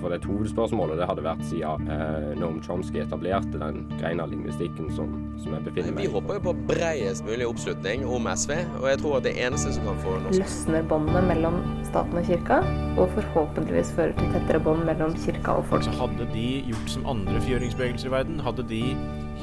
for 0.00 0.12
det 0.12 0.20
hovedspørsmålet 0.26 1.00
det 1.00 1.08
hadde 1.10 1.24
vært 1.24 1.44
siden 1.48 1.90
eh, 1.92 2.30
Noam 2.40 2.60
Chomsky 2.64 3.02
etablerte 3.04 3.60
den 3.60 3.82
greina 4.00 4.26
lingvistikken 4.30 4.90
som, 4.96 5.12
som 5.42 5.56
jeg 5.56 5.66
befinner 5.68 5.96
meg 5.96 6.06
i. 6.06 6.08
Vi 6.08 6.14
håper 6.16 6.38
jo 6.38 6.44
på 6.48 6.54
bredest 6.70 7.26
mulig 7.28 7.48
oppslutning 7.48 8.06
om 8.08 8.28
SV, 8.32 8.54
og 8.80 8.88
jeg 8.90 9.02
tror 9.02 9.18
at 9.20 9.28
det 9.28 9.34
eneste 9.46 9.74
som 9.76 9.88
kan 9.90 10.02
få 10.04 10.16
norsk 10.24 10.40
Løsner 10.40 10.86
båndene 10.90 11.24
mellom 11.30 11.58
staten 11.88 12.20
og 12.20 12.28
kirka, 12.28 12.60
og 12.96 13.16
forhåpentligvis 13.16 13.94
fører 13.96 14.16
til 14.18 14.30
tettere 14.34 14.62
bånd 14.64 14.86
mellom 14.88 15.16
kirka 15.24 15.58
og 15.60 15.66
folk. 15.70 15.86
Så 15.86 15.96
hadde 16.00 16.28
de 16.34 16.48
gjort 16.70 16.94
som 16.96 17.08
andre 17.14 17.42
fjøringsbevegelser 17.46 18.10
i 18.10 18.14
verden, 18.18 18.40
hadde 18.44 18.66
de 18.70 18.84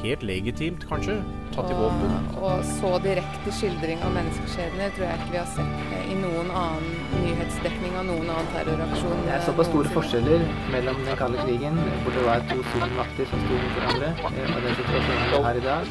helt 0.04 0.24
legitimt, 0.24 0.86
kanskje, 0.90 1.18
tatt 1.56 1.72
i 1.74 1.78
våpen. 1.78 2.28
Og 2.38 2.66
så 2.78 2.92
direkte 3.04 3.54
skildring 3.56 4.04
av 4.06 4.14
menneskeskjebner 4.18 4.94
tror 4.96 5.08
jeg 5.08 5.22
ikke 5.22 5.34
vi 5.34 5.42
har 5.42 5.50
sett 5.56 5.96
i 6.12 6.18
noen 6.20 6.52
annen 6.54 7.07
nyhetsdekning 7.24 7.96
av 8.00 8.06
noen 8.10 8.30
annen 8.34 8.50
terroraksjon. 8.54 9.24
Det 9.26 9.34
er 9.36 9.46
såpass 9.46 9.70
store 9.72 9.92
forskjeller 9.94 10.46
mellom 10.74 11.00
den 11.06 11.20
kalde 11.20 11.46
krigen, 11.46 11.80
hvor 12.04 12.18
det 12.18 12.26
var 12.28 12.46
to 12.52 12.60
supermakter 12.74 13.32
som 13.32 13.46
sto 13.46 13.62
mot 13.62 13.78
hverandre, 13.78 14.12
eh, 14.32 14.54
og 14.56 14.68
den 14.68 14.78
situasjonen 14.82 15.48
her 15.48 15.62
i 15.62 15.66
dag. 15.70 15.84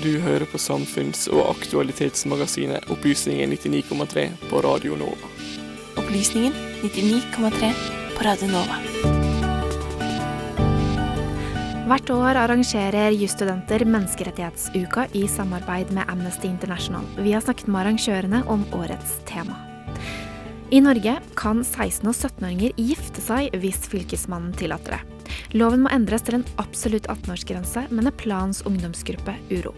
Du 0.00 0.12
hører 0.24 0.46
på 0.48 0.58
samfunns- 0.58 1.28
og 1.28 1.50
aktualitetsmagasinet 1.50 2.88
Opplysningen 2.90 3.50
99,3 3.52 4.30
på 4.48 4.64
Radio 4.64 4.96
Nova. 4.96 5.32
Opplysningen 6.00 6.52
99,3 6.82 7.74
på 8.16 8.24
Radio 8.24 8.48
Nova. 8.48 9.09
Hvert 11.90 12.10
år 12.14 12.38
arrangerer 12.38 13.10
jusstudenter 13.18 13.82
Menneskerettighetsuka 13.82 15.08
i 15.18 15.24
samarbeid 15.26 15.88
med 15.90 16.06
Amnesty 16.06 16.46
International. 16.46 17.02
Vi 17.18 17.32
har 17.34 17.42
snakket 17.42 17.66
med 17.66 17.80
arrangørene 17.80 18.44
om 18.46 18.62
årets 18.78 19.16
tema. 19.26 19.56
I 20.70 20.78
Norge 20.84 21.16
kan 21.34 21.64
16- 21.64 22.06
og 22.06 22.14
17-åringer 22.14 22.78
gifte 22.78 23.24
seg 23.24 23.58
hvis 23.58 23.82
fylkesmannen 23.90 24.54
tillater 24.54 25.00
det. 25.00 25.34
Loven 25.58 25.82
må 25.82 25.90
endres 25.90 26.22
til 26.22 26.38
en 26.38 26.46
absolutt 26.62 27.10
18-årsgrense, 27.10 27.88
mener 27.90 28.14
Plans 28.22 28.62
ungdomsgruppe 28.70 29.34
Uro. 29.50 29.74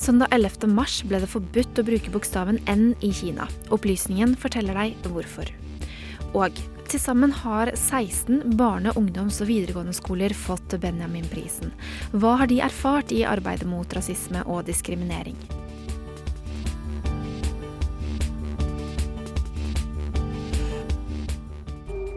Søndag 0.00 0.32
11. 0.32 0.72
mars 0.72 1.02
ble 1.04 1.20
det 1.20 1.28
forbudt 1.28 1.84
å 1.84 1.84
bruke 1.84 2.16
bokstaven 2.16 2.62
N 2.64 2.94
i 3.04 3.12
Kina. 3.12 3.44
Opplysningen 3.68 4.38
forteller 4.40 4.86
deg 4.86 5.12
hvorfor. 5.12 5.52
Og 6.32 6.56
til 6.90 7.00
sammen 7.02 7.30
har 7.30 7.70
16 7.76 8.56
barne-, 8.58 8.92
ungdoms- 8.98 9.38
og 9.42 9.46
videregående 9.50 9.94
skoler 9.94 10.32
fått 10.34 10.74
Benjamin-prisen. 10.82 11.70
Hva 12.10 12.34
har 12.40 12.50
de 12.50 12.58
erfart 12.64 13.12
i 13.14 13.22
arbeidet 13.28 13.68
mot 13.70 13.92
rasisme 13.94 14.42
og 14.50 14.64
diskriminering? 14.66 15.36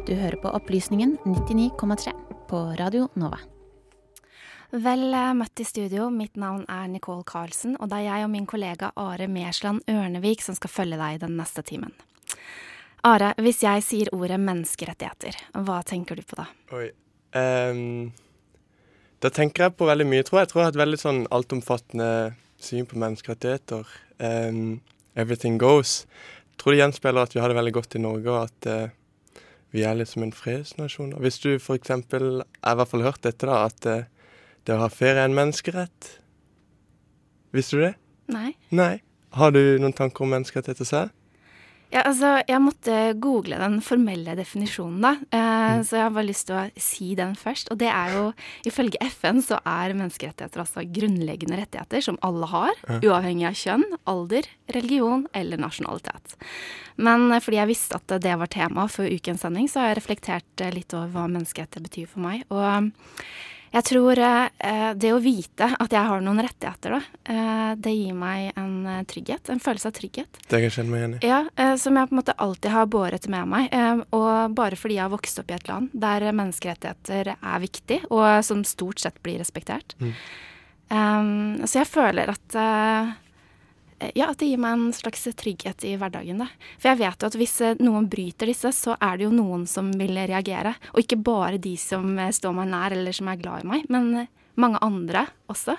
Du 0.07 0.13
hører 0.17 0.39
på 0.41 0.53
Opplysningen 0.57 1.17
99,3 1.25 2.13
på 2.49 2.61
Radio 2.80 3.09
Nova. 3.13 3.39
Vel 4.73 5.13
møtt 5.37 5.61
i 5.61 5.67
studio. 5.69 6.08
Mitt 6.09 6.33
navn 6.33 6.65
er 6.65 6.89
Nicole 6.89 7.21
Karlsen, 7.30 7.77
og 7.77 7.91
det 7.91 8.02
er 8.02 8.08
jeg 8.08 8.25
og 8.25 8.33
min 8.33 8.49
kollega 8.49 8.89
Are 8.97 9.30
Mersland 9.30 9.85
Ørnevik 9.85 10.41
som 10.41 10.58
skal 10.58 10.73
følge 10.73 10.97
deg 10.97 11.21
den 11.21 11.37
neste 11.37 11.61
timen. 11.61 11.93
Are, 13.03 13.33
hvis 13.43 13.59
jeg 13.65 13.83
sier 13.83 14.09
ordet 14.15 14.37
menneskerettigheter, 14.39 15.35
hva 15.67 15.81
tenker 15.83 16.15
du 16.15 16.23
på 16.23 16.37
da? 16.39 16.45
Oi. 16.71 16.85
Um, 17.35 18.13
da 19.19 19.31
tenker 19.33 19.65
jeg 19.65 19.73
på 19.75 19.87
veldig 19.89 20.05
mye, 20.07 20.23
tror 20.23 20.39
jeg. 20.39 20.45
Jeg 20.45 20.51
tror 20.53 20.61
jeg 20.61 20.67
har 20.69 20.71
et 20.71 20.79
veldig 20.79 20.99
sånn 21.01 21.19
altomfattende 21.35 22.07
syn 22.63 22.87
på 22.87 22.99
menneskerettigheter. 23.03 23.89
Um, 24.23 24.79
everything 25.19 25.57
goes. 25.59 26.05
Jeg 26.53 26.61
tror 26.63 26.71
det 26.71 26.79
gjenspeiler 26.79 27.27
at 27.27 27.35
vi 27.35 27.41
har 27.43 27.51
det 27.51 27.57
veldig 27.57 27.73
godt 27.75 27.97
i 27.99 28.01
Norge, 28.05 28.31
og 28.31 28.45
at 28.45 28.69
uh, 28.71 29.41
vi 29.75 29.83
er 29.83 29.97
liksom 29.99 30.23
en 30.23 30.31
fredsnasjon. 30.37 31.11
Hvis 31.25 31.41
du 31.43 31.49
for 31.59 31.75
eksempel, 31.75 32.39
jeg 32.39 32.63
har 32.63 32.77
i 32.77 32.79
hvert 32.79 32.93
fall 32.93 33.03
hørt 33.03 33.25
dette, 33.27 33.49
da, 33.49 33.65
at 33.67 33.89
uh, 33.89 34.37
det 34.63 34.77
å 34.77 34.80
ha 34.80 34.87
ferie 34.93 35.17
er 35.17 35.27
en 35.27 35.36
menneskerett. 35.36 36.13
Visste 37.52 37.81
du 37.81 37.83
det? 37.83 37.92
Nei. 38.31 38.53
Nei. 38.71 38.93
Har 39.36 39.52
du 39.52 39.59
noen 39.83 39.97
tanker 39.97 40.23
om 40.23 40.31
menneskerettigheter 40.37 40.87
selv? 40.87 41.11
Ja, 41.93 42.02
altså, 42.09 42.39
jeg 42.49 42.61
måtte 42.64 42.95
google 43.21 43.59
den 43.61 43.76
formelle 43.86 44.33
definisjonen, 44.37 45.04
da. 45.04 45.11
Eh, 45.30 45.73
mm. 45.77 45.83
Så 45.86 45.99
jeg 45.99 46.04
har 46.08 46.15
bare 46.15 46.26
lyst 46.26 46.48
til 46.49 46.58
å 46.58 46.64
si 46.81 47.11
den 47.20 47.36
først. 47.37 47.70
Og 47.73 47.77
det 47.83 47.92
er 47.92 48.15
jo 48.15 48.23
Ifølge 48.65 48.98
FN 49.11 49.42
så 49.43 49.59
er 49.67 49.93
menneskerettigheter 49.93 50.64
altså 50.64 50.86
grunnleggende 50.95 51.59
rettigheter 51.59 52.02
som 52.05 52.17
alle 52.26 52.48
har, 52.49 52.73
ja. 52.87 52.99
uavhengig 53.11 53.45
av 53.49 53.58
kjønn, 53.59 53.86
alder, 54.09 54.48
religion 54.73 55.27
eller 55.37 55.61
nasjonalitet. 55.61 56.37
Men 56.98 57.30
eh, 57.30 57.43
fordi 57.43 57.61
jeg 57.61 57.71
visste 57.76 58.02
at 58.02 58.17
det 58.25 58.36
var 58.42 58.52
tema 58.54 58.87
for 58.92 59.05
ukens 59.05 59.45
sending, 59.45 59.70
så 59.70 59.83
har 59.83 59.93
jeg 59.93 60.02
reflektert 60.02 60.65
eh, 60.65 60.73
litt 60.73 60.98
over 60.98 61.14
hva 61.14 61.27
menneskerettigheter 61.30 61.86
betyr 61.92 62.10
for 62.10 62.25
meg. 62.25 62.48
Og 62.49 62.89
jeg 63.73 63.86
tror 63.88 64.20
eh, 64.22 64.92
det 64.94 65.10
å 65.16 65.22
vite 65.22 65.66
at 65.82 65.94
jeg 65.94 66.06
har 66.10 66.22
noen 66.22 66.44
rettigheter, 66.45 66.94
da, 66.94 67.00
eh, 67.34 67.72
det 67.82 67.94
gir 67.95 68.14
meg 68.17 68.52
en 68.60 68.76
eh, 68.86 69.00
trygghet. 69.10 69.50
En 69.50 69.61
følelse 69.64 69.89
av 69.89 69.95
trygghet. 69.98 70.39
Det 70.44 70.52
kan 70.52 70.66
jeg 70.67 70.76
kjenne 70.76 70.94
meg 70.94 71.02
igjen 71.02 71.16
i. 71.17 71.22
Ja, 71.26 71.39
eh, 71.58 71.73
som 71.82 71.98
jeg 71.98 72.11
på 72.11 72.14
en 72.14 72.22
måte 72.22 72.38
alltid 72.45 72.76
har 72.76 72.92
båret 72.94 73.26
med 73.34 73.50
meg. 73.50 73.67
Eh, 73.73 74.04
og 74.14 74.54
bare 74.54 74.78
fordi 74.78 75.00
jeg 75.00 75.08
har 75.08 75.14
vokst 75.16 75.42
opp 75.42 75.50
i 75.50 75.58
et 75.58 75.67
land 75.72 75.89
der 76.06 76.28
menneskerettigheter 76.30 77.34
er 77.34 77.66
viktig, 77.66 78.04
og 78.14 78.45
som 78.45 78.61
stort 78.67 79.02
sett 79.02 79.17
blir 79.26 79.42
respektert. 79.42 79.98
Mm. 79.98 80.14
Um, 80.94 81.64
så 81.66 81.80
jeg 81.80 81.90
føler 81.90 82.30
at 82.30 82.55
ja, 84.15 84.30
at 84.30 84.39
det 84.41 84.49
gir 84.49 84.61
meg 84.61 84.77
en 84.77 84.95
slags 84.95 85.25
trygghet 85.39 85.86
i 85.87 85.95
hverdagen. 85.99 86.41
Da. 86.43 86.49
For 86.81 86.91
jeg 86.91 87.02
vet 87.03 87.23
jo 87.23 87.30
at 87.30 87.37
hvis 87.39 87.55
eh, 87.64 87.77
noen 87.83 88.09
bryter 88.11 88.49
disse, 88.49 88.73
så 88.75 88.97
er 88.99 89.19
det 89.19 89.27
jo 89.27 89.36
noen 89.36 89.65
som 89.69 89.91
vil 89.99 90.17
reagere. 90.17 90.75
Og 90.93 91.03
ikke 91.03 91.21
bare 91.23 91.61
de 91.61 91.75
som 91.80 92.17
eh, 92.19 92.33
står 92.36 92.55
meg 92.58 92.71
nær 92.71 92.95
eller 92.95 93.15
som 93.15 93.31
er 93.31 93.39
glad 93.42 93.63
i 93.63 93.69
meg, 93.73 93.86
men 93.93 94.27
mange 94.59 94.81
andre 94.86 95.27
også. 95.49 95.77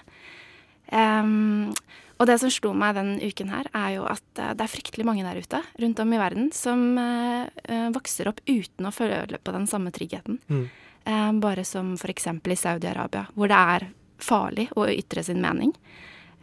Um, 0.91 1.73
og 2.19 2.29
det 2.29 2.37
som 2.43 2.51
slo 2.53 2.73
meg 2.79 2.95
den 2.99 3.17
uken 3.23 3.51
her, 3.51 3.69
er 3.75 3.97
jo 3.97 4.07
at 4.07 4.25
det 4.37 4.63
er 4.63 4.71
fryktelig 4.71 5.07
mange 5.07 5.25
der 5.27 5.41
ute 5.41 5.61
rundt 5.83 6.03
om 6.03 6.13
i 6.15 6.21
verden 6.21 6.51
som 6.55 6.83
uh, 6.99 7.47
vokser 7.95 8.31
opp 8.31 8.43
uten 8.47 8.87
å 8.87 8.95
føle 8.95 9.41
på 9.41 9.55
den 9.55 9.67
samme 9.71 9.91
tryggheten. 9.95 10.39
Mm. 10.47 10.65
Uh, 11.05 11.31
bare 11.43 11.67
som 11.67 11.95
f.eks. 11.99 12.29
i 12.31 12.59
Saudi-Arabia, 12.59 13.27
hvor 13.35 13.51
det 13.51 13.61
er 13.77 13.89
farlig 14.23 14.69
å 14.79 14.87
ytre 14.91 15.25
sin 15.27 15.43
mening. 15.43 15.75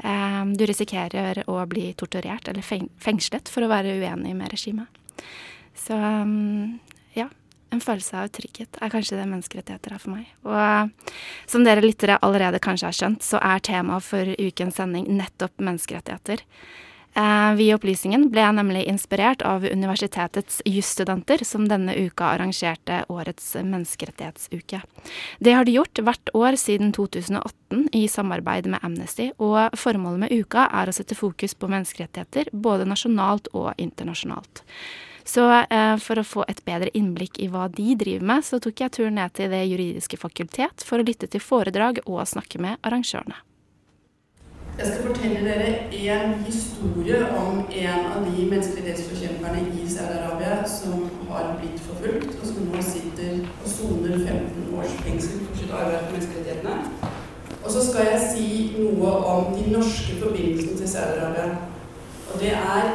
Ehm, 0.04 0.56
du 0.58 0.66
risikerer 0.66 1.44
å 1.50 1.60
bli 1.70 1.92
torturert 1.98 2.50
eller 2.50 2.66
fengslet 2.66 3.52
for 3.52 3.66
å 3.66 3.72
være 3.72 3.98
uenig 4.02 4.34
med 4.38 4.54
regimet. 4.54 5.22
Så 5.78 5.96
ehm, 5.96 6.80
ja, 7.18 7.28
en 7.72 7.84
følelse 7.84 8.24
av 8.24 8.32
trygghet 8.36 8.80
er 8.82 8.94
kanskje 8.94 9.20
det 9.20 9.28
menneskerettigheter 9.30 9.96
er 9.96 10.02
for 10.02 10.16
meg. 10.16 10.32
Og 10.44 11.18
som 11.50 11.66
dere 11.68 11.86
lyttere 11.86 12.20
allerede 12.26 12.62
kanskje 12.64 12.90
har 12.90 12.98
skjønt, 12.98 13.26
så 13.26 13.42
er 13.42 13.64
temaet 13.64 14.08
for 14.08 14.34
ukens 14.42 14.80
sending 14.82 15.08
nettopp 15.20 15.62
menneskerettigheter. 15.62 16.44
Eh, 17.14 17.54
vi 17.56 17.68
i 17.68 17.74
Opplysningen 17.76 18.30
ble 18.32 18.46
nemlig 18.56 18.86
inspirert 18.88 19.42
av 19.44 19.66
universitetets 19.66 20.62
jusstudenter, 20.66 21.44
som 21.44 21.68
denne 21.68 21.96
uka 21.96 22.30
arrangerte 22.32 23.02
årets 23.12 23.54
menneskerettighetsuke. 23.60 24.82
Det 25.40 25.56
har 25.58 25.68
de 25.68 25.76
gjort 25.76 26.00
hvert 26.00 26.34
år 26.34 26.56
siden 26.56 26.94
2018 26.96 27.90
i 27.92 28.06
samarbeid 28.08 28.72
med 28.72 28.80
Amnesty, 28.84 29.32
og 29.44 29.76
formålet 29.76 30.24
med 30.24 30.32
uka 30.32 30.70
er 30.72 30.88
å 30.88 30.96
sette 30.96 31.20
fokus 31.20 31.54
på 31.54 31.68
menneskerettigheter 31.72 32.54
både 32.54 32.88
nasjonalt 32.88 33.52
og 33.52 33.74
internasjonalt. 33.78 34.64
Så 35.28 35.46
eh, 35.52 35.98
for 36.02 36.18
å 36.18 36.26
få 36.26 36.48
et 36.48 36.64
bedre 36.66 36.90
innblikk 36.98 37.44
i 37.44 37.52
hva 37.52 37.68
de 37.70 37.92
driver 38.00 38.26
med, 38.34 38.48
så 38.48 38.60
tok 38.64 38.86
jeg 38.86 38.96
turen 38.96 39.20
ned 39.20 39.36
til 39.36 39.52
Det 39.52 39.62
juridiske 39.68 40.18
fakultet 40.18 40.88
for 40.88 41.00
å 41.00 41.06
lytte 41.06 41.28
til 41.28 41.44
foredrag 41.44 42.02
og 42.08 42.24
snakke 42.28 42.62
med 42.64 42.80
arrangørene. 42.88 43.38
Jeg 44.82 44.90
skal 44.90 45.04
fortelle 45.08 45.42
dere 45.46 45.66
en 45.94 46.32
historie 46.46 47.18
om 47.38 47.60
en 47.72 48.06
av 48.14 48.24
de 48.26 48.46
menneskerettighetsforkjemperne 48.50 49.60
i 49.78 49.84
Saudi-Arabia 49.90 50.56
som 50.68 51.04
har 51.30 51.52
blitt 51.60 51.84
forfulgt, 51.86 52.32
og 52.40 52.48
som 52.48 52.66
nå 52.66 52.82
sitter 52.88 53.44
og 53.62 53.68
soner 53.70 54.16
15 54.16 54.74
års 54.74 54.96
fengsel 55.04 55.44
for 55.44 55.60
sitt 55.60 55.76
arbeid 55.82 56.00
for 56.00 56.16
menneskerettighetene. 56.16 57.12
Og 57.60 57.70
så 57.76 57.86
skal 57.92 58.10
jeg 58.10 58.26
si 58.32 58.48
noe 58.80 59.14
om 59.36 59.54
de 59.54 59.68
norske 59.76 60.18
forbindelsene 60.24 60.80
til 60.80 60.90
Saudi-Arabia. 60.96 61.48
Og 62.34 62.42
det 62.42 62.54
er 62.58 62.92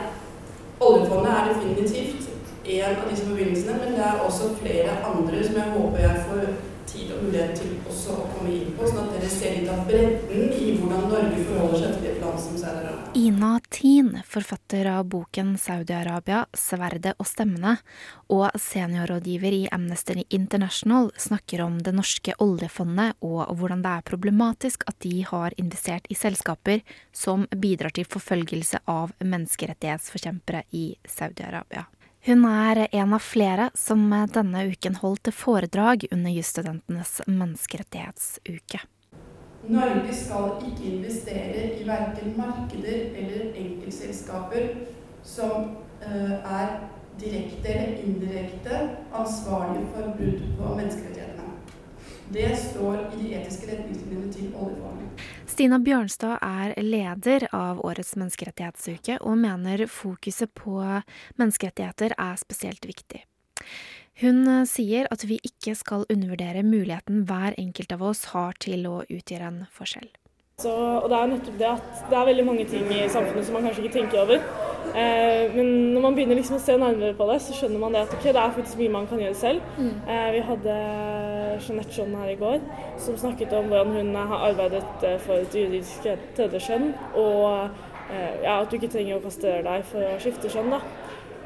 Oljefondet 0.81 1.33
er 1.37 1.53
definitivt 1.53 2.27
en 2.65 2.97
av 2.97 3.07
disse 3.13 3.29
forbindelsene, 3.31 3.79
men 3.85 3.95
det 3.95 4.09
er 4.09 4.25
også 4.27 4.57
flere 4.59 4.99
andre 5.13 5.45
som 5.47 5.63
jeg 5.63 5.77
håper 5.79 6.03
jeg 6.09 6.25
får 6.33 6.43
tid 6.91 7.15
og 7.15 7.25
mulighet 7.29 7.61
til 7.61 7.76
også 7.87 8.17
å 8.17 8.27
komme 8.35 8.53
inn 8.53 8.75
på, 8.77 8.89
sånn 8.91 9.03
at 9.05 9.15
dere 9.17 9.31
ser 9.31 9.57
litt 9.57 9.71
av 9.73 9.85
bredden 9.89 10.53
i 10.53 10.75
hvordan 10.79 11.07
Norge 11.11 11.45
forholder 11.49 11.83
seg 11.83 11.97
til 12.01 12.11
et 12.11 12.21
land 12.23 12.43
som 12.43 12.59
Saudi-Arabia. 12.61 13.13
Ina 13.17 13.51
Tien, 13.73 14.11
forfatter 14.29 14.91
av 14.91 15.07
boken 15.13 15.55
Saudi-Arabia, 15.61 16.43
sverdet 16.57 17.15
og 17.17 17.29
stemmene, 17.31 17.77
og 18.33 18.59
seniorrådgiver 18.61 19.57
i 19.57 19.63
Amnesty 19.73 20.27
International, 20.29 21.11
snakker 21.17 21.63
om 21.65 21.81
det 21.83 21.95
norske 21.97 22.37
oljefondet 22.43 23.17
og 23.25 23.55
hvordan 23.57 23.85
det 23.87 23.95
er 23.97 24.07
problematisk 24.11 24.85
at 24.91 24.99
de 25.07 25.23
har 25.27 25.57
investert 25.57 26.09
i 26.13 26.19
selskaper 26.19 26.83
som 27.17 27.47
bidrar 27.51 27.95
til 27.97 28.09
forfølgelse 28.11 28.83
av 28.91 29.15
menneskerettighetsforkjempere 29.25 30.67
i 30.77 30.89
Saudi-Arabia. 31.09 31.87
Hun 32.27 32.43
er 32.45 32.89
en 32.91 33.13
av 33.15 33.23
flere 33.23 33.69
som 33.79 34.01
denne 34.35 34.65
uken 34.67 34.97
holdt 34.99 35.29
foredrag 35.31 36.09
under 36.11 36.33
jusstudentenes 36.35 37.21
menneskerettighetsuke. 37.31 38.81
Norge 39.71 40.15
skal 40.15 40.57
ikke 40.67 40.89
investere 40.91 41.69
i 41.79 41.85
verken 41.87 42.35
markeder 42.35 43.15
eller 43.23 43.55
enkeltselskaper 43.63 44.67
som 45.23 45.71
uh, 46.03 46.35
er 46.59 46.75
direkte 47.23 47.71
eller 47.77 48.03
indirekte 48.03 48.83
ansvarlige 49.15 49.87
for 49.95 50.19
brudd 50.19 50.43
på 50.59 50.75
menneskerettighetene. 50.81 51.55
Det 52.35 52.51
står 52.59 53.05
i 53.05 53.23
de 53.23 53.35
etiske 53.39 53.71
retningslinjene 53.71 54.33
til 54.35 54.51
oljefondet. 54.51 55.27
Stina 55.47 55.79
Bjørnstad 55.79 56.41
er 56.43 56.75
leder 56.83 57.47
av 57.55 57.79
årets 57.87 58.17
menneskerettighetsuke, 58.19 59.21
og 59.23 59.39
mener 59.39 59.85
fokuset 59.87 60.51
på 60.59 60.81
menneskerettigheter 61.39 62.17
er 62.19 62.37
spesielt 62.41 62.87
viktig. 62.89 63.23
Hun 64.21 64.67
sier 64.67 65.07
at 65.13 65.23
vi 65.29 65.39
ikke 65.45 65.77
skal 65.79 66.07
undervurdere 66.11 66.65
muligheten 66.67 67.27
hver 67.29 67.55
enkelt 67.61 67.93
av 67.95 68.03
oss 68.11 68.25
har 68.33 68.57
til 68.63 68.89
å 68.91 69.03
utgjøre 69.05 69.51
en 69.53 69.59
forskjell. 69.73 70.09
Så, 70.57 70.73
og 70.73 71.11
det 71.13 71.17
er 71.21 71.31
nettopp 71.35 71.59
det 71.61 71.69
at 71.69 72.05
det 72.11 72.17
er 72.17 72.29
veldig 72.31 72.45
mange 72.49 72.65
ting 72.71 72.87
i 72.89 73.03
samfunnet 73.13 73.45
som 73.45 73.59
man 73.59 73.69
kanskje 73.69 73.85
ikke 73.85 73.99
tenker 73.99 74.23
over. 74.23 74.41
Eh, 74.95 75.55
men 75.55 75.71
når 75.95 76.05
man 76.05 76.17
begynner 76.17 76.39
liksom 76.39 76.59
å 76.59 76.63
se 76.63 76.77
nærmere 76.79 77.17
på 77.19 77.27
det, 77.31 77.39
så 77.45 77.57
skjønner 77.57 77.83
man 77.83 77.97
det 77.97 78.05
at 78.07 78.15
okay, 78.17 78.33
det 78.33 78.43
er 78.43 78.55
faktisk 78.57 78.81
mye 78.81 78.95
man 78.95 79.09
kan 79.11 79.23
gjøre 79.23 79.39
selv. 79.39 79.73
Mm. 79.79 79.95
Eh, 80.13 80.29
vi 80.37 80.45
hadde 80.51 80.77
Jeanette 81.65 81.97
John 81.97 82.15
her 82.21 82.31
i 82.33 82.39
går 82.41 82.61
som 83.03 83.19
snakket 83.21 83.55
om 83.57 83.71
hvordan 83.73 83.95
hun 83.97 84.15
har 84.17 84.47
arbeidet 84.51 85.07
eh, 85.09 85.19
for 85.25 85.41
et 85.41 85.57
juridisk 85.57 86.07
tredje 86.37 86.63
kjønn. 86.69 86.93
Og 87.15 87.67
eh, 88.13 88.45
ja, 88.45 88.61
at 88.61 88.71
du 88.71 88.79
ikke 88.79 88.93
trenger 88.93 89.19
å 89.19 89.25
kastrere 89.27 89.65
deg 89.67 89.89
for 89.91 90.07
å 90.07 90.21
skifte 90.23 90.53
kjønn. 90.53 90.73
da. 90.77 90.83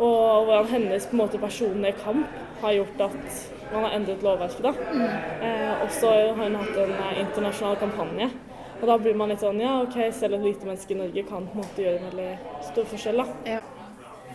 Og 0.00 0.46
hvordan 0.48 0.70
hennes 0.74 1.06
på 1.06 1.16
en 1.16 1.22
måte 1.24 1.40
personlige 1.40 1.98
kamp 2.04 2.38
har 2.60 2.76
gjort 2.76 3.02
at 3.10 3.42
man 3.72 3.84
har 3.84 3.96
endret 3.96 4.22
lovverket. 4.22 4.62
da. 4.62 4.72
Mm. 4.92 5.02
Eh, 5.46 5.82
også 5.84 6.10
har 6.10 6.44
hun 6.44 6.60
hatt 6.60 6.78
en 6.84 6.94
eh, 6.96 7.20
internasjonal 7.24 7.76
kampanje 7.80 8.30
og 8.80 8.86
da 8.88 8.96
blir 9.00 9.16
man 9.18 9.32
litt 9.32 9.42
sånn 9.44 9.60
ja, 9.60 9.76
OK, 9.84 9.98
selv 10.16 10.38
et 10.38 10.46
lite 10.48 10.68
menneske 10.68 10.96
i 10.96 11.00
Norge 11.00 11.26
kan 11.28 11.48
på 11.50 11.58
en 11.58 11.64
måte 11.64 11.84
gjøre 11.84 12.00
en 12.00 12.08
veldig 12.08 12.30
stor 12.70 12.88
forskjell, 12.94 13.22
da. 13.22 13.56
Ja. 13.56 13.79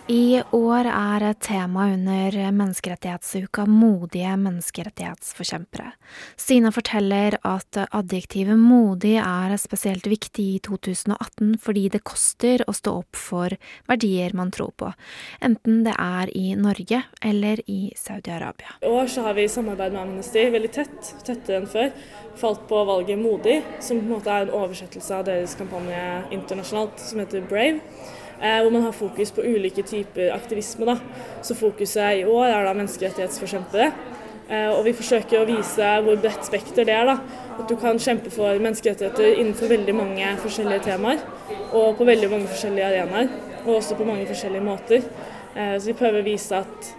I 0.06 0.38
år 0.54 0.86
er 0.86 1.24
tema 1.42 1.88
under 1.90 2.36
menneskerettighetsuka 2.54 3.64
modige 3.66 4.36
menneskerettighetsforkjempere. 4.38 5.96
Stina 6.38 6.70
forteller 6.70 7.40
at 7.42 7.80
adjektivet 7.90 8.60
modig 8.62 9.16
er 9.18 9.56
spesielt 9.58 10.06
viktig 10.06 10.44
i 10.46 10.60
2018 10.62 11.56
fordi 11.64 11.88
det 11.96 12.04
koster 12.06 12.62
å 12.70 12.76
stå 12.78 12.94
opp 13.00 13.18
for 13.18 13.56
verdier 13.90 14.36
man 14.38 14.52
tror 14.54 14.76
på, 14.78 14.92
enten 15.42 15.82
det 15.88 15.96
er 15.98 16.30
i 16.38 16.52
Norge 16.54 17.00
eller 17.26 17.64
i 17.66 17.80
Saudi-Arabia. 17.98 18.76
I 18.86 18.92
år 18.92 19.10
har 19.26 19.34
vi 19.40 19.48
samarbeid 19.50 19.96
med 19.96 20.04
Amnesty 20.04 20.44
veldig 20.54 20.72
tett, 20.76 21.16
tettere 21.26 21.64
enn 21.64 21.66
før. 21.72 21.90
Falt 22.38 22.68
på 22.70 22.84
valget 22.86 23.18
Modig, 23.18 23.58
som 23.82 23.98
på 23.98 24.06
en 24.06 24.14
måte 24.20 24.30
er 24.30 24.46
en 24.46 24.54
oversettelse 24.54 25.18
av 25.18 25.26
deres 25.32 25.58
kampanje 25.58 26.06
internasjonalt 26.36 27.02
som 27.02 27.26
heter 27.26 27.50
Brave. 27.50 27.82
Eh, 28.42 28.62
hvor 28.62 28.70
man 28.70 28.82
har 28.82 28.92
fokus 28.92 29.32
på 29.32 29.42
ulike 29.42 29.84
typer 29.84 30.34
aktivisme. 30.36 30.86
Da. 30.86 30.98
Så 31.42 31.56
fokuset 31.56 32.20
i 32.20 32.26
år 32.26 32.46
er 32.46 32.66
da 32.66 32.74
menneskerettighetsforkjempere. 32.74 33.92
Eh, 34.50 34.70
og 34.70 34.84
vi 34.86 34.94
forsøker 34.94 35.40
å 35.40 35.48
vise 35.48 35.92
hvor 36.04 36.20
bredt 36.20 36.44
spekter 36.46 36.86
det 36.86 36.94
er. 36.94 37.06
da. 37.06 37.18
At 37.60 37.70
du 37.70 37.76
kan 37.80 38.00
kjempe 38.00 38.30
for 38.34 38.60
menneskerettigheter 38.60 39.40
innenfor 39.40 39.72
veldig 39.72 39.96
mange 39.96 40.36
forskjellige 40.44 40.84
temaer. 40.90 41.24
Og 41.72 41.96
på 41.98 42.06
veldig 42.06 42.30
mange 42.30 42.52
forskjellige 42.52 42.92
arenaer. 42.92 43.32
Og 43.66 43.78
også 43.78 43.96
på 43.96 44.06
mange 44.06 44.28
forskjellige 44.28 44.68
måter. 44.68 45.08
Eh, 45.56 45.80
så 45.80 45.86
vi 45.86 45.98
prøver 45.98 46.22
å 46.22 46.30
vise 46.30 46.64
at 46.66 46.94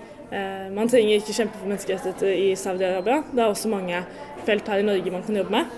man 0.75 0.89
trenger 0.91 1.21
ikke 1.21 1.37
kjempe 1.37 1.55
for 1.55 1.71
menneskerettigheter 1.71 2.33
i 2.35 2.49
Saudi-Arabia. 2.59 3.21
Det 3.31 3.45
er 3.45 3.47
også 3.47 3.71
mange 3.71 4.01
felt 4.45 4.67
her 4.69 4.83
i 4.83 4.89
Norge 4.89 5.13
man 5.15 5.23
kan 5.23 5.39
jobbe 5.39 5.55
med. 5.55 5.71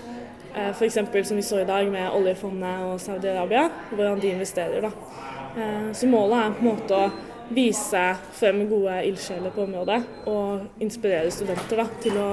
F.eks. 0.73 0.97
som 1.27 1.37
vi 1.37 1.45
så 1.45 1.61
i 1.61 1.67
dag 1.69 1.85
med 1.91 2.09
oljefondet 2.09 2.87
og 2.89 2.97
Saudi-Arabia, 2.99 3.69
hvordan 3.93 4.19
de 4.19 4.33
investerer. 4.33 4.81
da. 4.81 5.38
Eh, 5.57 5.89
så 5.93 6.07
målet 6.07 6.37
er 6.37 6.55
på 6.55 6.63
en 6.63 6.69
måte 6.69 6.99
å 6.99 7.09
vise 7.49 8.01
frem 8.37 8.61
gode 8.69 8.99
ildsjeler 9.07 9.53
på 9.53 9.63
området 9.63 9.97
og 10.29 10.83
inspirere 10.83 11.31
studenter 11.33 11.81
da, 11.81 11.85
til 12.03 12.19
å 12.21 12.27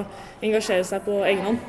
engasjere 0.45 0.85
seg 0.85 1.07
på 1.07 1.23
egen 1.25 1.45
hånd. 1.47 1.63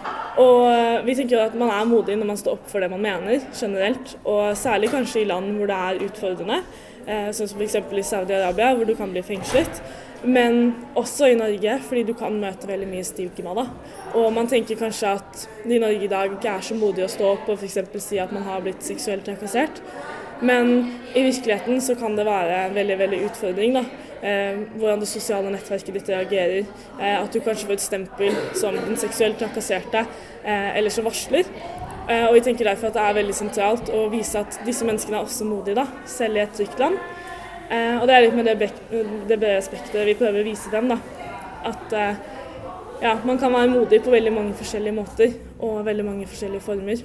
Og 0.44 0.66
eh, 0.72 1.06
vi 1.08 1.16
tenker 1.18 1.46
at 1.46 1.56
man 1.58 1.72
er 1.74 1.88
modig 1.88 2.18
når 2.20 2.32
man 2.34 2.42
står 2.42 2.58
opp 2.58 2.68
for 2.72 2.84
det 2.84 2.92
man 2.92 3.06
mener 3.06 3.40
generelt, 3.54 4.18
og 4.26 4.52
særlig 4.60 4.92
kanskje 4.94 5.24
i 5.24 5.30
land 5.32 5.56
hvor 5.56 5.72
det 5.72 5.80
er 5.88 6.04
utfordrende, 6.10 6.60
eh, 7.06 7.32
sånn 7.32 7.54
som 7.54 7.64
f.eks. 7.64 7.80
i 7.80 8.06
Saudi-Arabia 8.12 8.74
hvor 8.76 8.90
du 8.90 8.94
kan 9.00 9.16
bli 9.16 9.24
fengslet. 9.26 9.82
Men 10.26 10.72
også 10.98 11.28
i 11.30 11.36
Norge, 11.38 11.76
fordi 11.86 12.04
du 12.08 12.16
kan 12.18 12.40
møte 12.42 12.68
veldig 12.68 12.88
mye 12.90 13.06
stivkima. 13.06 13.54
Og 14.18 14.32
man 14.34 14.48
tenker 14.50 14.80
kanskje 14.80 15.12
at 15.14 15.44
de 15.62 15.76
i 15.78 15.82
Norge 15.82 16.08
i 16.08 16.10
dag 16.10 16.34
ikke 16.34 16.56
er 16.58 16.66
så 16.66 16.78
modige 16.78 17.06
å 17.06 17.12
stå 17.14 17.28
opp 17.36 17.52
og 17.54 17.62
f.eks. 17.62 17.78
si 18.02 18.18
at 18.20 18.34
man 18.34 18.48
har 18.50 18.64
blitt 18.66 18.82
seksuelt 18.84 19.28
trakassert. 19.30 19.84
Men 20.42 20.92
i 21.16 21.24
virkeligheten 21.24 21.82
så 21.82 21.96
kan 21.96 22.16
det 22.18 22.26
være 22.28 22.68
en 22.68 22.76
veldig 22.76 23.00
veldig 23.00 23.24
utfordring. 23.30 23.74
da. 23.80 23.86
Eh, 24.22 24.58
hvordan 24.76 25.00
det 25.00 25.08
sosiale 25.08 25.50
nettverket 25.54 25.94
ditt 25.94 26.10
reagerer. 26.10 26.66
Eh, 27.00 27.18
at 27.22 27.34
du 27.34 27.40
kanskje 27.40 27.68
får 27.68 27.78
et 27.78 27.84
stempel 27.84 28.40
som 28.58 28.74
den 28.74 28.98
seksuelt 28.98 29.38
trakasserte 29.38 30.02
eh, 30.44 30.78
eller 30.78 30.94
som 30.94 31.06
varsler. 31.06 31.46
Og 32.08 32.38
vi 32.38 32.40
tenker 32.40 32.64
derfor 32.64 32.88
at 32.88 32.96
det 32.96 33.02
er 33.04 33.16
veldig 33.18 33.34
sentralt 33.36 33.90
å 33.92 34.06
vise 34.08 34.40
at 34.40 34.62
disse 34.64 34.86
menneskene 34.88 35.18
er 35.20 35.26
også 35.26 35.44
modige, 35.44 35.74
da, 35.76 35.84
selv 36.08 36.38
i 36.38 36.40
et 36.40 36.54
trygt 36.56 36.80
land. 36.80 36.96
Og 37.68 38.06
det 38.08 38.14
er 38.16 38.24
litt 38.24 38.38
med 38.38 38.48
det, 38.48 38.70
det 39.28 39.36
brede 39.42 39.66
spekteret 39.66 40.08
vi 40.08 40.16
prøver 40.16 40.40
å 40.40 40.46
vise 40.48 40.72
dem. 40.72 40.88
da. 40.88 40.96
At 41.68 41.98
ja, 43.04 43.18
man 43.28 43.36
kan 43.42 43.52
være 43.52 43.74
modig 43.74 44.00
på 44.06 44.14
veldig 44.16 44.32
mange 44.38 44.56
forskjellige 44.56 44.96
måter 44.96 45.36
og 45.60 45.84
veldig 45.90 46.08
mange 46.08 46.30
forskjellige 46.32 46.64
former. 46.70 47.04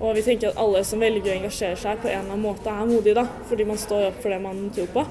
Og 0.00 0.14
vi 0.16 0.22
tenker 0.24 0.50
at 0.50 0.60
alle 0.60 0.80
som 0.88 1.02
velger 1.02 1.34
å 1.34 1.38
engasjere 1.42 1.76
seg 1.76 2.00
på 2.00 2.08
en 2.08 2.22
eller 2.22 2.32
annen 2.32 2.46
måte, 2.46 2.72
er 2.72 2.88
modige, 2.88 3.18
da, 3.20 3.26
fordi 3.50 3.68
man 3.68 3.80
står 3.80 4.06
opp 4.10 4.22
for 4.22 4.32
det 4.32 4.40
man 4.42 4.62
tror 4.74 4.94
på. 4.94 5.04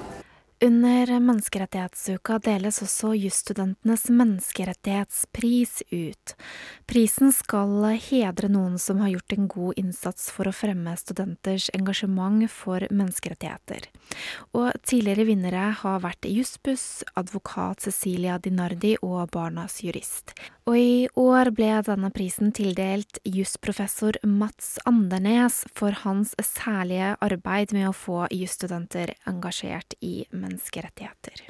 Under 0.61 1.07
menneskerettighetsuka 1.23 2.35
deles 2.43 2.81
også 2.83 3.13
jusstudentenes 3.15 4.09
menneskerettighetspris 4.11 5.77
ut. 5.87 6.33
Prisen 6.83 7.31
skal 7.31 7.85
hedre 7.95 8.49
noen 8.51 8.75
som 8.75 8.99
har 8.99 9.13
gjort 9.13 9.37
en 9.37 9.47
god 9.47 9.79
innsats 9.79 10.27
for 10.35 10.51
å 10.51 10.53
fremme 10.57 10.97
studenters 10.99 11.69
engasjement 11.77 12.43
for 12.51 12.83
menneskerettigheter. 12.91 13.87
Og 14.51 14.75
tidligere 14.83 15.29
vinnere 15.29 15.69
har 15.79 16.03
vært 16.03 16.27
Jussbuss, 16.27 17.05
advokat 17.15 17.87
Cecilia 17.87 18.35
Dinardi 18.35 18.97
og 18.99 19.29
Barnas 19.31 19.79
jurist. 19.85 20.35
Og 20.69 20.75
i 20.77 21.07
år 21.17 21.49
ble 21.57 21.69
denne 21.81 22.11
prisen 22.13 22.51
tildelt 22.53 23.17
jusprofessor 23.25 24.19
Mats 24.21 24.75
Andernes 24.85 25.63
for 25.73 25.95
hans 26.03 26.35
særlige 26.45 27.15
arbeid 27.25 27.73
med 27.73 27.87
å 27.89 27.95
få 27.97 28.27
jusstudenter 28.29 29.15
engasjert 29.31 29.95
i 30.05 30.27
menneskerettigheter. 30.29 31.47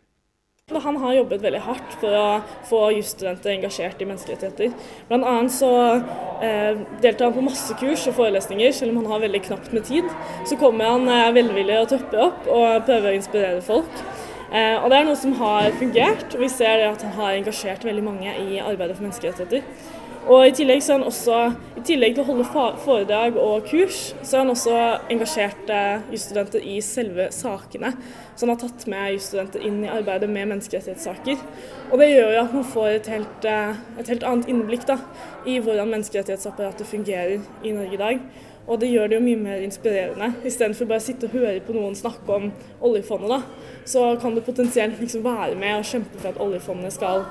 Han 0.72 1.02
har 1.02 1.18
jobbet 1.18 1.44
veldig 1.44 1.62
hardt 1.66 1.98
for 2.00 2.16
å 2.16 2.24
få 2.70 2.80
jusstudenter 2.96 3.58
engasjert 3.58 4.00
i 4.00 4.08
menneskerettigheter. 4.08 4.72
Blant 5.10 5.28
annet 5.28 5.56
så 5.58 5.74
eh, 6.46 6.80
deltar 7.04 7.28
han 7.28 7.36
på 7.36 7.44
masse 7.50 7.76
kurs 7.82 8.08
og 8.08 8.16
forelesninger, 8.22 8.72
selv 8.72 8.94
om 8.94 9.02
han 9.02 9.12
har 9.18 9.26
veldig 9.26 9.44
knapt 9.50 9.76
med 9.76 9.90
tid. 9.90 10.08
Så 10.48 10.62
kommer 10.62 10.94
han 10.94 11.12
eh, 11.12 11.34
velvillig 11.42 11.82
og 11.82 11.92
tøpper 11.92 12.24
opp 12.30 12.48
og 12.48 12.88
prøver 12.88 13.12
å 13.12 13.20
inspirere 13.20 13.68
folk. 13.68 14.04
Eh, 14.50 14.76
og 14.84 14.90
Det 14.90 14.98
er 14.98 15.06
noe 15.06 15.20
som 15.20 15.34
har 15.38 15.70
fungert, 15.78 16.34
og 16.34 16.42
vi 16.42 16.50
ser 16.50 16.88
at 16.88 17.02
han 17.06 17.14
har 17.20 17.38
engasjert 17.38 17.86
veldig 17.86 18.04
mange 18.04 18.34
i 18.34 18.58
arbeidet 18.58 18.98
for 18.98 19.06
menneskerettigheter. 19.06 19.62
Og 20.30 20.44
I 20.46 20.52
tillegg, 20.54 20.84
også, 20.84 21.38
i 21.80 21.84
tillegg 21.88 22.18
til 22.18 22.22
å 22.22 22.28
holde 22.28 22.66
foredrag 22.84 23.38
og 23.40 23.64
kurs, 23.70 24.12
så 24.22 24.36
er 24.36 24.44
han 24.44 24.52
også 24.52 24.74
engasjert 25.14 25.72
eh, 25.74 26.04
jusstudenter 26.14 26.66
i 26.66 26.76
selve 26.86 27.30
sakene. 27.34 27.94
Så 28.36 28.46
han 28.46 28.54
har 28.54 28.60
tatt 28.62 28.86
med 28.92 29.16
jusstudenter 29.16 29.64
inn 29.66 29.80
i 29.86 29.90
arbeidet 29.90 30.30
med 30.30 30.52
menneskerettighetssaker. 30.52 31.40
Og 31.90 31.98
Det 32.02 32.12
gjør 32.12 32.36
jo 32.36 32.44
at 32.44 32.54
man 32.60 32.68
får 32.76 32.90
et 32.92 33.10
helt, 33.14 33.48
eh, 33.48 33.82
et 34.02 34.12
helt 34.14 34.28
annet 34.28 34.52
innblikk 34.52 34.86
da, 34.90 35.00
i 35.50 35.58
hvordan 35.64 35.94
menneskerettighetsapparatet 35.96 36.90
fungerer 36.90 37.40
i 37.64 37.74
Norge 37.74 37.98
i 37.98 38.04
dag. 38.04 38.22
Og 38.70 38.78
det 38.82 38.92
gjør 38.92 39.10
det 39.10 39.18
jo 39.18 39.26
mye 39.26 39.42
mer 39.42 39.64
inspirerende. 39.66 40.30
Istedenfor 40.46 40.90
bare 40.90 41.02
å 41.02 41.06
sitte 41.08 41.26
og 41.26 41.36
høre 41.40 41.58
på 41.66 41.74
noen 41.74 41.98
snakke 41.98 42.36
om 42.36 42.50
oljefondet, 42.86 43.32
da, 43.34 43.76
så 43.90 44.04
kan 44.22 44.36
du 44.38 44.44
potensielt 44.46 45.00
liksom 45.02 45.26
være 45.26 45.58
med 45.58 45.80
og 45.80 45.88
kjempe 45.90 46.22
for 46.22 46.30
at 46.30 46.42
oljefondet 46.44 46.94
skal 46.94 47.26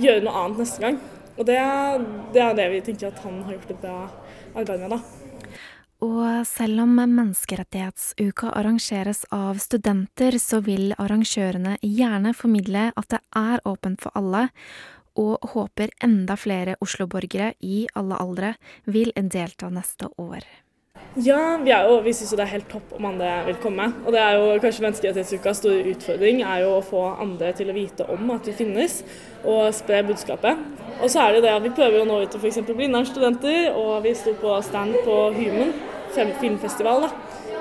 gjøre 0.00 0.24
noe 0.24 0.44
annet 0.44 0.62
neste 0.64 0.84
gang. 0.86 1.00
Og 1.36 1.46
det, 1.48 1.58
det 2.34 2.44
er 2.44 2.56
det 2.56 2.68
vi 2.72 2.84
tenker 2.84 3.10
at 3.10 3.20
han 3.26 3.42
har 3.44 3.58
gjort 3.58 3.74
et 3.74 3.82
bra 3.84 3.98
arbeid 4.56 4.86
med, 4.86 4.96
da. 4.96 5.00
Og 6.00 6.46
selv 6.48 6.80
om 6.86 6.94
menneskerettighetsuka 6.96 8.54
arrangeres 8.56 9.26
av 9.36 9.60
studenter, 9.60 10.38
så 10.40 10.62
vil 10.64 10.94
arrangørene 10.96 11.76
gjerne 11.84 12.32
formidle 12.36 12.86
at 12.96 13.10
det 13.12 13.20
er 13.36 13.60
åpent 13.68 14.00
for 14.00 14.16
alle, 14.16 14.46
og 15.20 15.44
håper 15.52 15.92
enda 16.00 16.38
flere 16.40 16.78
Oslo-borgere 16.80 17.52
i 17.60 17.84
alle 17.98 18.16
aldre 18.16 18.54
vil 18.88 19.12
delta 19.12 19.68
neste 19.68 20.08
år. 20.16 20.46
Ja, 21.18 21.58
vi, 21.64 21.72
er 21.74 21.88
jo, 21.90 21.96
vi 22.04 22.12
syns 22.14 22.36
det 22.38 22.44
er 22.44 22.52
helt 22.52 22.68
topp 22.70 22.92
om 22.94 23.08
andre 23.08 23.28
vil 23.48 23.56
komme. 23.58 23.88
Og 24.06 24.14
det 24.14 24.20
er 24.22 24.36
jo 24.38 24.58
kanskje 24.62 24.84
Menneskerettighetsukas 24.84 25.58
store 25.58 25.80
utfordring 25.90 26.44
er 26.46 26.60
jo 26.62 26.76
å 26.76 26.84
få 26.86 27.00
andre 27.24 27.48
til 27.58 27.72
å 27.72 27.74
vite 27.74 28.04
om 28.14 28.28
at 28.30 28.46
vi 28.46 28.54
finnes, 28.54 29.00
og 29.42 29.72
spre 29.74 30.04
budskapet. 30.06 30.60
Og 31.00 31.10
så 31.10 31.24
er 31.24 31.34
det 31.34 31.40
det 31.48 31.54
at 31.56 31.64
vi 31.64 31.72
prøver 31.74 32.04
å 32.04 32.06
nå 32.06 32.20
ut 32.22 32.30
til 32.30 32.38
f.eks. 32.38 32.60
Blindern-studenter, 32.68 33.72
og 33.74 34.04
vi 34.04 34.12
sto 34.14 34.36
på 34.38 34.54
stand 34.62 34.94
på 35.02 35.16
Human 35.34 35.72
filmfestival 36.14 37.08
da, 37.08 37.10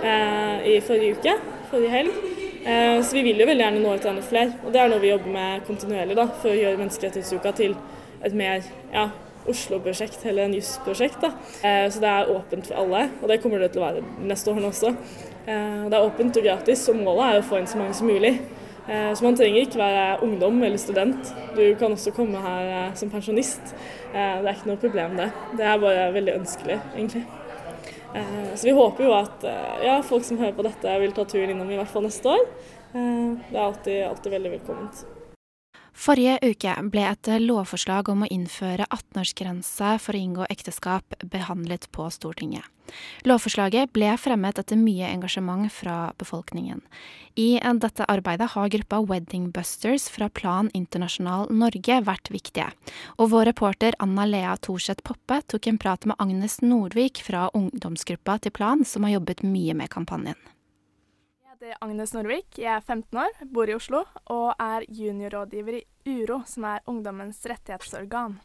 eh, 0.03 0.69
i 0.75 0.77
forrige 0.85 1.17
uke, 1.17 1.33
forrige 1.71 1.95
helg. 1.95 2.21
Eh, 2.59 3.01
så 3.01 3.17
vi 3.17 3.23
vil 3.31 3.41
jo 3.41 3.49
veldig 3.49 3.65
gjerne 3.65 3.81
nå 3.81 3.95
ut 3.95 4.05
til 4.05 4.11
enda 4.13 4.27
flere, 4.29 4.53
og 4.61 4.75
det 4.75 4.83
er 4.83 4.93
noe 4.93 5.01
vi 5.01 5.09
jobber 5.09 5.33
med 5.33 5.65
kontinuerlig 5.65 6.19
da, 6.21 6.27
for 6.43 6.53
å 6.53 6.59
gjøre 6.59 6.83
Menneskerettighetsuka 6.83 7.55
til 7.57 7.73
et 8.21 8.37
mer 8.37 8.61
ja, 8.93 9.09
Oslo-prosjekt 9.49 10.23
eller 10.29 10.45
en 10.45 10.53
jusprosjekt. 10.53 11.25
Eh, 11.63 11.87
så 11.91 12.01
det 12.01 12.11
er 12.11 12.31
åpent 12.33 12.69
for 12.69 12.81
alle, 12.83 13.09
og 13.21 13.31
det 13.31 13.39
kommer 13.43 13.61
det 13.63 13.71
til 13.73 13.83
å 13.83 13.87
være 13.87 14.05
neste 14.29 14.53
år 14.53 14.69
også. 14.69 14.93
Eh, 15.45 15.83
det 15.89 15.97
er 15.97 16.05
åpent 16.05 16.39
og 16.39 16.45
gratis, 16.45 16.85
og 16.91 17.01
målet 17.01 17.25
er 17.25 17.41
å 17.41 17.47
få 17.49 17.59
inn 17.59 17.69
så 17.69 17.81
mange 17.81 17.97
som 17.97 18.09
mulig. 18.09 18.35
Eh, 18.89 19.11
så 19.13 19.25
man 19.25 19.37
trenger 19.37 19.65
ikke 19.65 19.81
være 19.81 20.05
ungdom 20.25 20.61
eller 20.63 20.81
student. 20.81 21.33
Du 21.57 21.63
kan 21.81 21.93
også 21.95 22.13
komme 22.15 22.41
her 22.43 22.95
som 22.99 23.11
pensjonist. 23.11 23.75
Det 24.13 24.23
er 24.23 24.55
ikke 24.55 24.71
noe 24.71 24.81
problem 24.81 25.19
det. 25.19 25.29
Det 25.57 25.67
er 25.67 25.83
bare 25.83 26.09
veldig 26.15 26.39
ønskelig, 26.39 26.79
egentlig. 26.95 27.27
Så 28.57 28.65
vi 28.65 28.73
håper 28.73 29.05
jo 29.05 29.11
at 29.13 29.43
ja, 29.85 29.99
folk 30.01 30.25
som 30.25 30.39
hører 30.41 30.55
på 30.57 30.65
dette 30.65 30.95
vil 31.03 31.13
ta 31.13 31.27
turen 31.29 31.53
innom 31.53 31.69
i 31.69 31.77
hvert 31.77 31.93
fall 31.93 32.07
neste 32.07 32.33
år. 32.33 32.41
Det 32.89 33.53
er 33.53 33.63
alltid, 33.67 34.01
alltid 34.07 34.37
veldig 34.39 34.57
velkomment. 34.57 35.05
Forrige 35.99 36.37
uke 36.47 36.73
ble 36.93 37.01
et 37.03 37.27
lovforslag 37.43 38.07
om 38.07 38.21
å 38.23 38.27
innføre 38.31 38.85
18-årsgrense 38.87 39.97
for 39.99 40.15
å 40.15 40.19
inngå 40.23 40.45
ekteskap 40.47 41.15
behandlet 41.27 41.89
på 41.91 42.05
Stortinget. 42.15 42.63
Lovforslaget 43.27 43.91
ble 43.93 44.13
fremmet 44.17 44.61
etter 44.61 44.79
mye 44.79 45.09
engasjement 45.11 45.67
fra 45.69 46.13
befolkningen. 46.21 46.79
I 47.35 47.59
dette 47.83 48.07
arbeidet 48.07 48.47
har 48.55 48.71
gruppa 48.71 49.01
Wedding 49.09 49.49
Busters 49.51 50.07
fra 50.09 50.29
Plan 50.29 50.71
Internasjonal 50.73 51.51
Norge 51.51 51.99
vært 52.07 52.31
viktige, 52.31 52.69
og 53.19 53.33
vår 53.35 53.51
reporter 53.51 53.97
Anna 53.99 54.23
Lea 54.25 54.55
Thorseth 54.55 55.03
Poppe 55.03 55.41
tok 55.51 55.67
en 55.67 55.81
prat 55.83 56.07
med 56.07 56.15
Agnes 56.17 56.61
Nordvik 56.63 57.19
fra 57.27 57.49
ungdomsgruppa 57.53 58.39
til 58.39 58.55
Plan, 58.55 58.87
som 58.87 59.03
har 59.03 59.19
jobbet 59.19 59.43
mye 59.43 59.75
med 59.75 59.91
kampanjen 59.91 60.39
heter 61.59 61.77
Agnes 61.81 62.13
Norvik, 62.13 62.57
jeg 62.57 62.71
er 62.71 62.81
15 62.81 63.17
år, 63.19 63.33
bor 63.51 63.67
i 63.67 63.73
Oslo 63.75 64.05
og 64.31 64.61
er 64.63 64.85
juniorrådgiver 64.87 65.79
i 65.81 65.81
URO, 66.07 66.37
som 66.47 66.63
er 66.69 66.85
ungdommens 66.87 67.41
rettighetsorgan. 67.43 68.37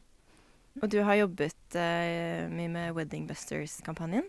Og 0.83 0.90
du 0.90 0.99
har 1.06 1.21
jobbet 1.21 1.76
uh, 1.78 2.50
mye 2.50 2.73
med 2.73 2.97
Wedding 2.97 3.28
Busters-kampanjen? 3.28 4.26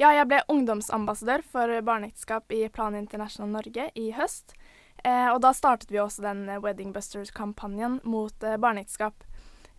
Ja, 0.00 0.14
jeg 0.16 0.30
ble 0.30 0.38
ungdomsambassadør 0.48 1.44
for 1.44 1.74
barneekteskap 1.84 2.54
i 2.56 2.62
Plan 2.72 2.96
International 2.96 3.52
Norge 3.52 3.90
i 4.00 4.06
høst. 4.16 4.56
Eh, 5.04 5.28
og 5.28 5.42
da 5.44 5.50
startet 5.52 5.92
vi 5.92 6.00
også 6.00 6.24
den 6.24 6.46
Wedding 6.64 6.94
Busters-kampanjen 6.94 7.98
mot 8.08 8.46
eh, 8.46 8.56
barneekteskap. 8.56 9.26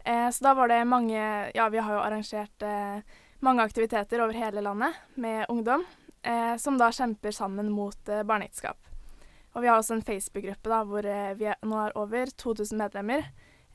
Eh, 0.06 0.30
så 0.30 0.46
da 0.46 0.54
var 0.60 0.70
det 0.70 0.84
mange 0.86 1.18
Ja, 1.56 1.70
vi 1.74 1.82
har 1.82 1.98
jo 1.98 2.06
arrangert 2.06 2.66
eh, 2.68 3.02
mange 3.42 3.66
aktiviteter 3.66 4.22
over 4.22 4.38
hele 4.38 4.62
landet 4.62 5.00
med 5.16 5.46
ungdom 5.50 5.86
eh, 6.24 6.58
som 6.58 6.78
da 6.78 6.92
kjemper 6.92 7.32
sammen 7.32 7.72
mot 7.72 8.10
eh, 8.10 8.24
barneekteskap. 8.24 8.78
Og 9.54 9.62
vi 9.62 9.70
har 9.70 9.78
også 9.78 9.98
en 9.98 10.06
Facebook-gruppe 10.06 10.72
da, 10.72 10.82
hvor 10.88 11.06
eh, 11.06 11.34
vi 11.38 11.50
er, 11.52 11.60
nå 11.62 11.78
har 11.78 11.98
over 12.00 12.32
2000 12.42 12.78
medlemmer, 12.80 13.28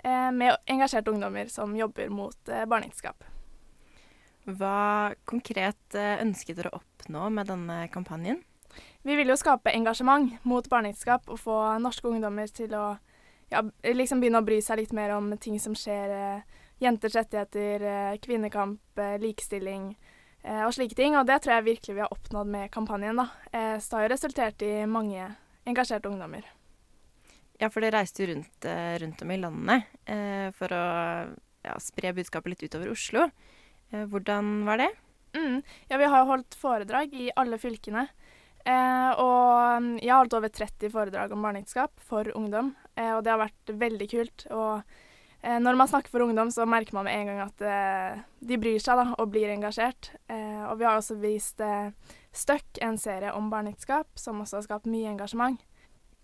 eh, 0.03 0.31
med 0.35 0.57
engasjerte 0.67 1.13
ungdommer 1.13 1.51
som 1.53 1.77
jobber 1.77 2.11
mot 2.11 2.49
eh, 2.49 2.67
barneekteskap. 2.67 3.25
Hva 4.49 5.15
konkret 5.29 5.95
eh, 5.95 6.19
ønsket 6.25 6.59
dere 6.59 6.73
å 6.73 6.81
oppnå 6.81 7.29
med 7.31 7.51
denne 7.53 7.83
kampanjen? 7.95 8.43
Vi 9.07 9.17
vil 9.17 9.31
jo 9.31 9.39
skape 9.39 9.73
engasjement 9.73 10.35
mot 10.49 10.67
barneekteskap 10.69 11.29
og 11.31 11.41
få 11.41 11.59
norske 11.83 12.09
ungdommer 12.11 12.51
til 12.53 12.75
å 12.77 12.87
ja, 13.53 13.63
liksom 13.87 14.21
begynne 14.21 14.43
å 14.43 14.47
bry 14.47 14.59
seg 14.65 14.83
litt 14.83 14.93
mer 14.97 15.15
om 15.17 15.31
ting 15.41 15.57
som 15.63 15.77
skjer. 15.79 16.43
Jenters 16.79 17.17
rettigheter, 17.17 18.19
kvinnekamp, 18.23 19.01
likestilling 19.19 19.89
eh, 19.95 20.08
og 20.67 20.75
slike 20.77 20.97
ting. 20.99 21.17
Og 21.19 21.27
det 21.29 21.41
tror 21.45 21.59
jeg 21.59 21.67
virkelig 21.67 21.97
vi 21.97 22.05
har 22.05 22.15
oppnådd 22.15 22.53
med 22.53 22.71
kampanjen. 22.75 23.21
da. 23.21 23.29
Eh, 23.53 23.77
så 23.79 23.91
det 23.91 23.99
har 23.99 24.07
jo 24.07 24.15
resultert 24.15 24.63
i 24.65 24.73
mange 24.87 25.27
engasjerte 25.69 26.09
ungdommer. 26.09 26.47
Ja, 27.59 27.69
for 27.75 27.83
det 27.83 27.93
reiste 27.93 28.23
jo 28.23 28.33
rundt, 28.33 28.65
eh, 28.65 28.99
rundt 29.03 29.23
om 29.23 29.31
i 29.35 29.37
landet 29.37 29.83
eh, 30.07 30.49
for 30.55 30.73
å 30.73 30.85
ja, 31.67 31.75
spre 31.83 32.15
budskapet 32.15 32.55
litt 32.55 32.63
utover 32.63 32.93
Oslo. 32.93 33.27
Eh, 33.91 34.07
hvordan 34.07 34.63
var 34.69 34.79
det? 34.79 34.93
Mm. 35.35 35.61
Ja, 35.91 35.99
vi 35.99 36.09
har 36.15 36.25
holdt 36.25 36.55
foredrag 36.55 37.13
i 37.13 37.33
alle 37.37 37.59
fylkene. 37.59 38.07
Eh, 38.65 39.11
og 39.19 39.83
mm, 39.83 39.91
jeg 39.99 40.13
har 40.13 40.23
holdt 40.23 40.39
over 40.39 40.55
30 40.55 40.95
foredrag 40.95 41.35
om 41.35 41.43
barneekteskap 41.43 41.99
for 41.99 42.31
ungdom, 42.37 42.73
og 42.99 43.21
det 43.25 43.31
har 43.31 43.43
vært 43.43 43.77
veldig 43.81 44.09
kult. 44.11 44.47
og 44.55 44.83
Eh, 45.43 45.61
når 45.61 45.75
man 45.79 45.89
snakker 45.89 46.11
for 46.11 46.21
ungdom, 46.21 46.51
så 46.51 46.67
merker 46.67 46.95
man 46.95 47.07
med 47.07 47.15
en 47.15 47.27
gang 47.31 47.41
at 47.45 47.63
eh, 47.63 48.23
de 48.41 48.59
bryr 48.59 48.81
seg 48.83 48.99
da, 48.99 49.07
og 49.15 49.31
blir 49.31 49.53
engasjert. 49.53 50.11
Og 50.69 50.79
vi 50.81 50.87
har 50.89 51.01
også 51.01 51.19
vist 51.23 51.61
eh, 51.65 51.91
Støkk, 52.33 52.79
en 52.85 52.99
serie 53.01 53.33
om 53.35 53.51
barneekteskap, 53.51 54.11
som 54.19 54.41
også 54.45 54.61
har 54.61 54.69
skapt 54.69 54.89
mye 54.91 55.11
engasjement. 55.11 55.61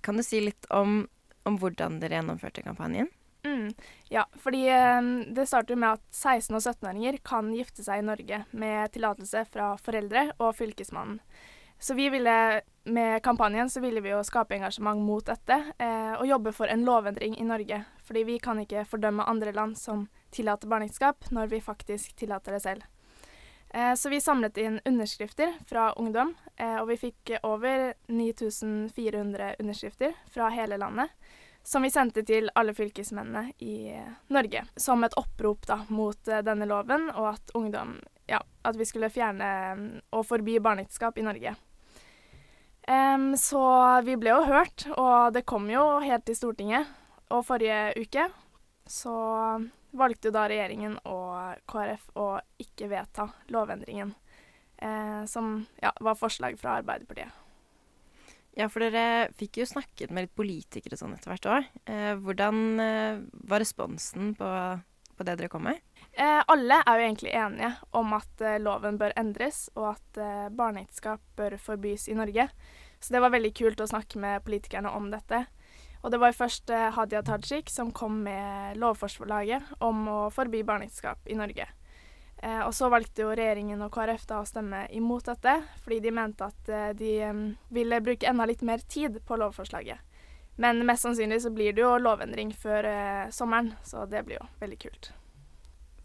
Kan 0.05 0.21
du 0.21 0.25
si 0.27 0.43
litt 0.45 0.69
om, 0.71 1.05
om 1.49 1.59
hvordan 1.61 1.99
dere 2.03 2.21
gjennomførte 2.21 2.65
kampanjen? 2.67 3.09
Mm, 3.45 3.75
ja, 4.09 4.25
fordi 4.41 4.63
eh, 4.73 5.03
det 5.37 5.49
starter 5.49 5.77
med 5.77 5.99
at 5.99 6.05
16- 6.13 6.57
og 6.57 6.63
17-åringer 6.63 7.19
kan 7.25 7.51
gifte 7.57 7.85
seg 7.85 8.01
i 8.01 8.07
Norge 8.07 8.45
med 8.53 8.95
tillatelse 8.95 9.45
fra 9.53 9.75
foreldre 9.81 10.31
og 10.39 10.55
Fylkesmannen. 10.57 11.21
Så 11.79 11.95
vi 11.95 12.09
ville, 12.09 12.61
med 12.85 13.23
kampanjen 13.23 13.71
så 13.71 13.81
ville 13.81 14.01
vi 14.01 14.13
jo 14.15 14.23
skape 14.25 14.55
engasjement 14.57 15.03
mot 15.05 15.27
dette, 15.27 15.59
eh, 15.79 16.15
og 16.17 16.27
jobbe 16.27 16.55
for 16.57 16.71
en 16.71 16.85
lovendring 16.87 17.37
i 17.37 17.45
Norge. 17.45 17.83
Fordi 18.07 18.23
vi 18.25 18.39
kan 18.39 18.63
ikke 18.63 18.87
fordømme 18.89 19.27
andre 19.29 19.53
land 19.53 19.77
som 19.77 20.07
tillater 20.33 20.71
barneekteskap, 20.71 21.29
når 21.31 21.53
vi 21.53 21.61
faktisk 21.61 22.17
tillater 22.17 22.57
det 22.57 22.63
selv. 22.65 22.87
Eh, 23.75 23.95
så 23.95 24.09
vi 24.09 24.21
samlet 24.21 24.57
inn 24.57 24.81
underskrifter 24.85 25.53
fra 25.67 25.93
ungdom, 25.93 26.35
eh, 26.57 26.77
og 26.77 26.89
vi 26.89 26.97
fikk 26.97 27.33
over 27.43 27.95
9400 28.07 29.55
underskrifter 29.59 30.13
fra 30.31 30.49
hele 30.49 30.77
landet. 30.79 31.11
Som 31.63 31.83
vi 31.83 31.91
sendte 31.91 32.23
til 32.23 32.51
alle 32.55 32.75
fylkesmennene 32.75 33.53
i 33.59 33.97
Norge, 34.29 34.63
som 34.77 35.03
et 35.05 35.17
opprop 35.19 35.67
da, 35.67 35.81
mot 35.89 36.29
eh, 36.29 36.45
denne 36.47 36.69
loven, 36.71 37.11
og 37.17 37.33
at 37.35 37.55
ungdom 37.55 37.99
Ja, 38.27 38.39
at 38.63 38.77
vi 38.81 38.87
skulle 38.89 39.11
fjerne 39.13 39.49
og 40.17 40.23
forby 40.25 40.55
barneekteskap 40.63 41.19
i 41.19 41.25
Norge. 41.27 41.51
Um, 42.89 43.35
så 43.37 43.61
vi 44.07 44.15
ble 44.17 44.31
jo 44.33 44.47
hørt, 44.49 44.87
og 44.97 45.35
det 45.35 45.43
kom 45.45 45.67
jo 45.69 45.99
helt 46.01 46.25
til 46.25 46.39
Stortinget. 46.39 46.89
Og 47.29 47.45
forrige 47.45 47.93
uke 48.01 48.25
så 48.89 49.13
valgte 49.97 50.33
da 50.35 50.47
regjeringen 50.51 50.99
og 51.09 51.63
KrF 51.71 52.11
å 52.19 52.29
ikke 52.61 52.91
vedta 52.93 53.29
lovendringen. 53.55 54.15
Eh, 54.77 55.25
som 55.31 55.57
ja, 55.83 55.93
var 56.01 56.19
forslag 56.19 56.59
fra 56.61 56.79
Arbeiderpartiet. 56.81 57.31
Ja, 58.55 58.69
for 58.71 58.85
dere 58.85 59.31
fikk 59.35 59.59
jo 59.59 59.67
snakket 59.67 60.13
med 60.15 60.29
litt 60.29 60.37
politikere 60.39 60.99
sånn 60.99 61.17
etter 61.17 61.33
hvert 61.33 61.49
òg. 61.51 61.71
Eh, 61.91 62.13
hvordan 62.23 62.61
eh, 62.83 63.23
var 63.51 63.63
responsen 63.63 64.35
på, 64.39 64.51
på, 65.17 65.27
det 65.27 65.39
dere 65.41 65.51
kom 65.51 65.67
med? 65.67 65.81
Eh, 66.13 66.39
alle 66.39 66.79
er 66.85 67.01
jo 67.01 67.07
egentlig 67.09 67.35
enige 67.35 67.73
om 67.99 68.15
at 68.15 68.45
eh, 68.45 68.61
loven 68.63 69.01
bør 69.01 69.17
endres, 69.19 69.67
og 69.75 69.95
at 69.97 70.23
eh, 70.23 70.47
barneekteskap 70.55 71.25
bør 71.39 71.59
forbys 71.59 72.07
i 72.11 72.19
Norge. 72.19 72.47
Så 73.03 73.17
det 73.17 73.25
var 73.25 73.35
veldig 73.35 73.51
kult 73.59 73.83
å 73.83 73.91
snakke 73.91 74.23
med 74.23 74.45
politikerne 74.47 74.93
om 74.95 75.11
dette. 75.11 75.45
Og 76.05 76.13
det 76.13 76.21
var 76.21 76.37
først 76.37 76.69
eh, 76.69 76.91
Hadia 76.93 77.23
Tajik 77.25 77.73
som 77.73 77.93
kom 77.97 78.19
med 78.27 78.77
lovforslaget 78.77 79.81
om 79.85 80.05
å 80.13 80.19
forby 80.33 80.61
barneekteskap 80.69 81.33
i 81.33 81.39
Norge. 81.39 81.65
Eh, 82.45 82.61
og 82.61 82.75
så 82.77 82.91
valgte 82.93 83.25
jo 83.25 83.33
regjeringen 83.33 83.81
og 83.87 83.93
KrF 83.95 84.27
da 84.29 84.43
å 84.43 84.49
stemme 84.49 84.83
imot 84.93 85.31
dette, 85.31 85.55
fordi 85.81 86.03
de 86.05 86.13
mente 86.13 86.45
at 86.45 86.69
eh, 86.69 86.91
de 86.99 87.13
um, 87.31 87.45
ville 87.73 88.03
bruke 88.05 88.29
enda 88.29 88.45
litt 88.51 88.61
mer 88.67 88.85
tid 88.85 89.17
på 89.25 89.39
lovforslaget. 89.41 90.03
Men 90.61 90.85
mest 90.87 91.07
sannsynlig 91.07 91.41
så 91.43 91.51
blir 91.55 91.73
det 91.75 91.83
jo 91.83 91.95
lovendring 91.99 92.53
før 92.53 92.91
eh, 92.91 93.25
sommeren, 93.33 93.73
så 93.83 94.05
det 94.11 94.27
blir 94.29 94.43
jo 94.43 94.49
veldig 94.61 94.81
kult. 94.85 95.11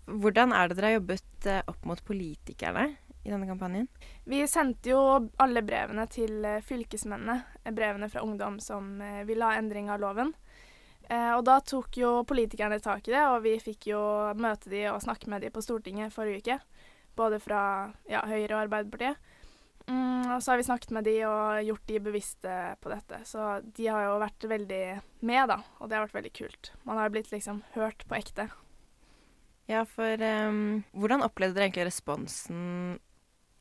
Hvordan 0.10 0.56
er 0.56 0.70
det 0.70 0.80
dere 0.80 0.94
har 0.94 0.98
jobbet 1.02 1.50
opp 1.70 1.84
mot 1.86 2.00
politikerne? 2.08 2.88
I 3.24 3.32
denne 3.32 3.48
kampanjen? 3.48 3.88
Vi 4.24 4.48
sendte 4.48 4.94
jo 4.94 5.00
alle 5.38 5.64
brevene 5.66 6.06
til 6.12 6.46
eh, 6.46 6.62
fylkesmennene, 6.66 7.42
eh, 7.64 7.74
brevene 7.76 8.10
fra 8.10 8.24
ungdom 8.26 8.60
som 8.64 9.02
eh, 9.02 9.24
ville 9.28 9.46
ha 9.46 9.60
endring 9.60 9.90
av 9.92 10.02
loven. 10.02 10.34
og 11.10 11.42
da 11.42 11.56
tok 11.66 11.98
jo 11.98 12.10
politikerne 12.30 12.78
tak 12.80 13.08
i 13.08 13.12
det, 13.16 13.22
og 13.26 13.42
vi 13.42 13.56
fikk 13.58 13.88
jo 13.90 14.00
møte 14.38 14.70
de 14.70 14.84
og 14.92 15.02
snakke 15.02 15.30
med 15.32 15.42
de 15.42 15.50
på 15.50 15.64
Stortinget 15.66 16.14
forrige 16.14 16.44
uke. 16.44 16.58
Både 17.18 17.40
fra 17.42 17.90
ja, 18.06 18.22
Høyre 18.30 18.54
og 18.54 18.62
Arbeiderpartiet. 18.68 19.18
Mm, 19.90 20.36
og 20.36 20.44
så 20.44 20.52
har 20.52 20.60
vi 20.60 20.68
snakket 20.68 20.94
med 20.94 21.08
de 21.10 21.16
og 21.26 21.64
gjort 21.66 21.88
de 21.90 22.00
bevisste 22.06 22.56
på 22.78 22.94
dette. 22.94 23.24
Så 23.26 23.42
de 23.74 23.90
har 23.90 24.06
jo 24.06 24.20
vært 24.22 24.46
veldig 24.52 24.84
med, 25.26 25.44
da, 25.50 25.58
og 25.80 25.90
det 25.90 25.98
har 25.98 26.06
vært 26.06 26.20
veldig 26.20 26.36
kult. 26.44 26.72
Man 26.86 27.02
har 27.02 27.10
blitt 27.10 27.34
liksom 27.34 27.64
hørt 27.74 28.06
på 28.06 28.20
ekte. 28.20 28.46
Ja, 29.70 29.84
for 29.86 30.22
um, 30.22 30.84
hvordan 30.98 31.26
opplevde 31.26 31.58
dere 31.58 31.68
egentlig 31.70 31.90
responsen 31.90 33.00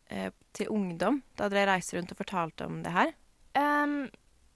eh, 0.09 0.31
til 0.57 0.73
ungdom 0.75 1.23
da 1.39 1.49
dere 1.53 1.75
reiste 1.75 1.99
rundt 1.99 2.13
og 2.15 2.21
fortalte 2.21 2.69
om 2.69 2.83
det 2.85 2.95
her? 2.95 3.15
Um, 3.59 4.09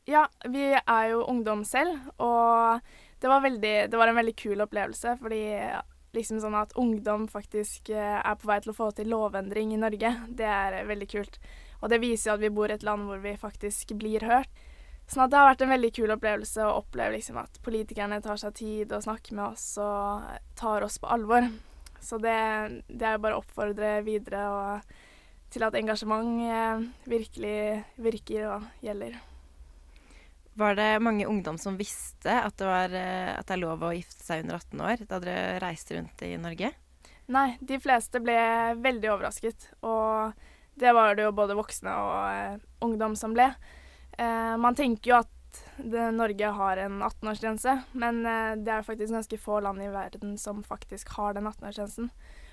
ja, 0.08 0.26
vi 0.50 0.72
er 0.74 1.08
jo 1.12 1.24
ungdom 1.30 1.64
selv, 1.64 1.98
og 2.18 2.82
det 3.22 3.30
var, 3.30 3.42
veldig, 3.44 3.74
det 3.90 3.98
var 3.98 4.10
en 4.10 4.18
veldig 4.18 4.34
kul 4.36 4.64
opplevelse. 4.64 5.16
Fordi 5.22 5.42
liksom 6.12 6.40
sånn 6.42 6.56
at 6.58 6.74
ungdom 6.80 7.28
faktisk 7.30 7.92
eh, 7.94 8.18
er 8.18 8.36
på 8.38 8.48
vei 8.50 8.58
til 8.62 8.74
å 8.74 8.76
få 8.76 8.90
til 8.96 9.12
lovendring 9.12 9.72
i 9.72 9.80
Norge, 9.80 10.10
det 10.28 10.48
er 10.48 10.82
veldig 10.88 11.08
kult. 11.08 11.38
Og 11.82 11.90
det 11.90 12.02
viser 12.02 12.30
jo 12.30 12.36
at 12.36 12.44
vi 12.44 12.52
bor 12.54 12.70
i 12.70 12.76
et 12.76 12.84
land 12.86 13.08
hvor 13.08 13.22
vi 13.22 13.34
faktisk 13.38 13.94
blir 13.98 14.26
hørt. 14.28 14.50
Sånn 15.10 15.24
at 15.24 15.32
det 15.32 15.38
har 15.40 15.48
vært 15.50 15.64
en 15.64 15.72
veldig 15.72 15.90
kul 15.96 16.12
opplevelse 16.14 16.64
å 16.64 16.76
oppleve 16.78 17.16
liksom 17.16 17.40
at 17.40 17.58
politikerne 17.64 18.20
tar 18.22 18.38
seg 18.40 18.54
tid 18.56 18.92
og 18.94 19.02
snakker 19.04 19.34
med 19.36 19.56
oss 19.56 19.66
og 19.82 20.28
tar 20.58 20.86
oss 20.86 21.00
på 21.02 21.10
alvor. 21.10 21.48
Så 22.02 22.18
det, 22.22 22.36
det 22.88 23.06
er 23.06 23.16
jo 23.16 23.24
bare 23.24 23.38
å 23.38 23.42
oppfordre 23.42 23.96
videre 24.06 24.44
og, 24.50 24.94
til 25.52 25.66
at 25.66 25.76
engasjement 25.76 26.46
eh, 26.48 26.88
virkelig 27.10 27.58
virker 28.00 28.48
og 28.54 28.72
gjelder. 28.84 29.20
Var 30.54 30.74
det 30.76 31.00
mange 31.00 31.26
ungdom 31.26 31.56
som 31.58 31.78
visste 31.80 32.32
at 32.44 32.56
det, 32.60 32.66
var, 32.68 32.92
eh, 32.92 33.32
at 33.38 33.46
det 33.48 33.54
er 33.54 33.62
lov 33.62 33.84
å 33.86 33.92
gifte 33.96 34.20
seg 34.20 34.42
under 34.44 34.58
18 34.60 34.82
år 34.84 35.04
da 35.08 35.20
dere 35.22 35.60
reiste 35.64 35.96
rundt 35.96 36.24
i 36.26 36.34
Norge? 36.40 36.72
Nei, 37.32 37.46
de 37.64 37.78
fleste 37.80 38.20
ble 38.20 38.36
veldig 38.82 39.12
overrasket. 39.14 39.70
Og 39.88 40.34
det 40.76 40.92
var 40.92 41.16
det 41.16 41.24
jo 41.24 41.36
både 41.36 41.56
voksne 41.56 41.94
og 41.96 42.18
eh, 42.34 42.58
ungdom 42.84 43.16
som 43.16 43.32
ble. 43.36 43.48
Eh, 44.18 44.52
man 44.60 44.76
tenker 44.76 45.14
jo 45.14 45.18
at 45.22 45.62
det, 45.78 46.04
Norge 46.16 46.52
har 46.58 46.80
en 46.84 47.00
18-årsgrense, 47.00 47.72
men 48.00 48.22
det 48.64 48.72
er 48.72 48.84
faktisk 48.86 49.12
ganske 49.12 49.38
få 49.40 49.58
land 49.60 49.82
i 49.84 49.90
verden 49.92 50.38
som 50.40 50.62
faktisk 50.64 51.12
har 51.18 51.36
den 51.36 51.48
18-årsgrensen. 51.48 52.08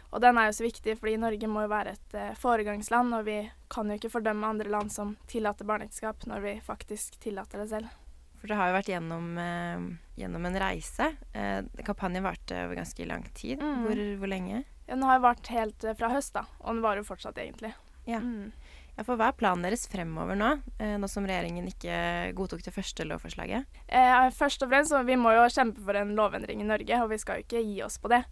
Og 0.10 0.22
den 0.24 0.38
er 0.42 0.50
jo 0.50 0.58
så 0.58 0.66
viktig, 0.66 0.96
fordi 0.98 1.16
Norge 1.22 1.50
må 1.52 1.64
jo 1.66 1.72
være 1.72 1.94
et 1.94 2.18
eh, 2.18 2.36
foregangsland, 2.40 3.14
og 3.14 3.28
vi 3.28 3.40
kan 3.70 3.90
jo 3.90 4.00
ikke 4.00 4.12
fordømme 4.14 4.50
andre 4.50 4.72
land 4.72 4.94
som 4.94 5.14
tillater 5.30 5.68
barneekteskap, 5.70 6.26
når 6.30 6.46
vi 6.46 6.54
faktisk 6.66 7.20
tillater 7.22 7.62
det 7.62 7.70
selv. 7.74 7.94
For 8.40 8.50
det 8.50 8.58
har 8.58 8.72
jo 8.72 8.78
vært 8.78 8.90
gjennom, 8.94 9.30
eh, 9.38 9.86
gjennom 10.22 10.48
en 10.50 10.60
reise. 10.64 11.12
Eh, 11.36 11.62
kampanjen 11.86 12.26
varte 12.26 12.64
over 12.66 12.80
ganske 12.80 13.08
lang 13.08 13.28
tid. 13.38 13.62
Mm. 13.62 13.86
Hvor, 13.86 14.04
hvor, 14.24 14.32
lenge? 14.32 14.64
Ja, 14.88 14.96
den 14.96 15.06
har 15.06 15.22
vart 15.22 15.52
helt 15.54 15.86
fra 16.00 16.10
høst, 16.16 16.34
da. 16.34 16.48
Og 16.64 16.74
den 16.74 16.84
varer 16.86 17.04
jo 17.04 17.10
fortsatt, 17.12 17.38
egentlig. 17.38 17.76
Ja. 18.10 18.24
Mm. 18.24 18.54
Ja, 19.00 19.06
for 19.08 19.16
Hva 19.16 19.30
er 19.32 19.38
planen 19.40 19.64
deres 19.64 19.86
fremover 19.88 20.36
nå, 20.36 20.48
eh, 20.84 20.98
nå 21.00 21.08
som 21.08 21.28
regjeringen 21.28 21.70
ikke 21.70 22.34
godtok 22.36 22.66
det 22.66 22.74
første 22.76 23.06
lovforslaget? 23.08 23.80
Eh, 23.88 24.30
først 24.36 24.66
og 24.66 24.74
fremst, 24.74 24.92
Vi 25.06 25.16
må 25.16 25.32
jo 25.32 25.46
kjempe 25.48 25.80
for 25.86 25.96
en 25.96 26.16
lovendring 26.16 26.60
i 26.60 26.68
Norge, 26.68 27.04
og 27.04 27.10
vi 27.10 27.18
skal 27.18 27.40
jo 27.40 27.46
ikke 27.48 27.64
gi 27.64 27.82
oss 27.86 27.98
på 27.98 28.10
det. 28.10 28.26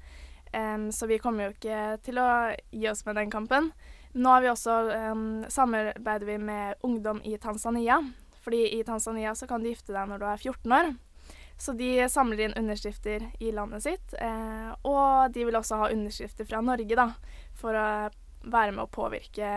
Um, 0.54 0.92
så 0.92 1.10
vi 1.10 1.20
kommer 1.24 1.48
jo 1.48 1.56
ikke 1.56 1.98
til 2.06 2.20
å 2.22 2.28
gi 2.72 2.88
oss 2.92 3.04
med 3.08 3.20
den 3.20 3.34
kampen. 3.34 3.72
Nå 4.18 4.32
har 4.32 4.46
vi 4.46 4.52
også 4.52 4.78
um, 5.12 5.28
samarbeider 5.52 6.28
vi 6.30 6.38
med 6.42 6.88
ungdom 6.88 7.22
i 7.24 7.38
Tanzania. 7.42 8.00
Fordi 8.48 8.80
i 8.80 8.84
Tanzania 8.88 9.36
så 9.36 9.48
kan 9.48 9.64
du 9.64 9.68
gifte 9.70 9.92
deg 9.92 10.08
når 10.08 10.24
du 10.24 10.26
er 10.32 10.40
14 10.40 10.78
år. 10.80 10.94
Så 11.58 11.74
de 11.74 12.10
samler 12.10 12.46
inn 12.46 12.54
underskrifter 12.54 13.32
i 13.40 13.52
landet 13.52 13.84
sitt. 13.84 14.14
Eh, 14.14 14.70
og 14.86 15.34
de 15.34 15.46
vil 15.48 15.58
også 15.58 15.82
ha 15.82 15.90
underskrifter 15.92 16.46
fra 16.46 16.62
Norge, 16.62 16.96
da, 16.96 17.10
for 17.58 17.76
å 17.76 17.88
være 18.48 18.76
med 18.76 18.84
å 18.86 18.92
påvirke 18.94 19.50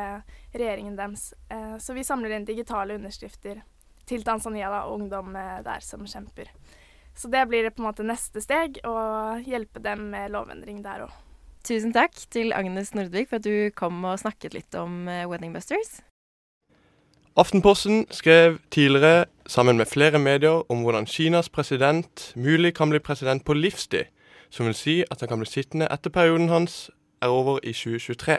regjeringen 0.54 0.96
deres. 0.96 1.34
Eh, 1.52 1.76
så 1.78 1.94
vi 1.94 2.06
samler 2.06 2.34
inn 2.34 2.48
digitale 2.48 2.96
underskrifter 2.96 3.60
til 4.08 4.24
Tanzania 4.26 4.72
da, 4.72 4.86
og 4.88 5.02
ungdom 5.02 5.36
eh, 5.36 5.60
der 5.66 5.84
som 5.84 6.06
kjemper. 6.08 6.48
Så 7.20 7.28
det 7.28 7.44
blir 7.50 7.68
på 7.68 7.82
en 7.82 7.90
måte 7.90 8.06
neste 8.06 8.40
steg, 8.40 8.80
å 8.88 9.36
hjelpe 9.44 9.82
dem 9.84 10.08
med 10.14 10.32
lovendring 10.32 10.80
der 10.84 11.04
òg. 11.04 11.16
Tusen 11.68 11.92
takk 11.92 12.16
til 12.32 12.54
Agnes 12.56 12.94
Nordvik 12.96 13.28
for 13.28 13.36
at 13.36 13.44
du 13.44 13.68
kom 13.76 14.00
og 14.08 14.22
snakket 14.22 14.56
litt 14.56 14.78
om 14.80 15.04
Weddingbusters. 15.04 15.28
Wedding 15.28 15.52
Busters. 15.52 15.98
Aftenposten 17.36 18.06
skrev 18.10 18.58
tidligere 18.70 19.24
sammen 19.46 19.76
med 19.76 19.86
flere 19.86 20.18
medier 20.18 20.72
om 20.72 20.82
hvordan 20.82 21.06
Kinas 21.06 21.48
president 21.48 22.32
mulig 22.36 22.74
kan 22.74 22.90
bli 22.90 22.98
president 22.98 23.44
på 23.44 23.54
livstid, 23.54 24.04
som 24.50 24.66
vil 24.66 24.74
si 24.74 25.04
at 25.10 25.20
han 25.20 25.28
kan 25.28 25.38
bli 25.38 25.46
sittende 25.46 25.88
etter 25.94 26.10
perioden 26.10 26.48
hans 26.48 26.90
er 27.22 27.28
over 27.28 27.60
i 27.62 27.72
2023. 27.72 28.38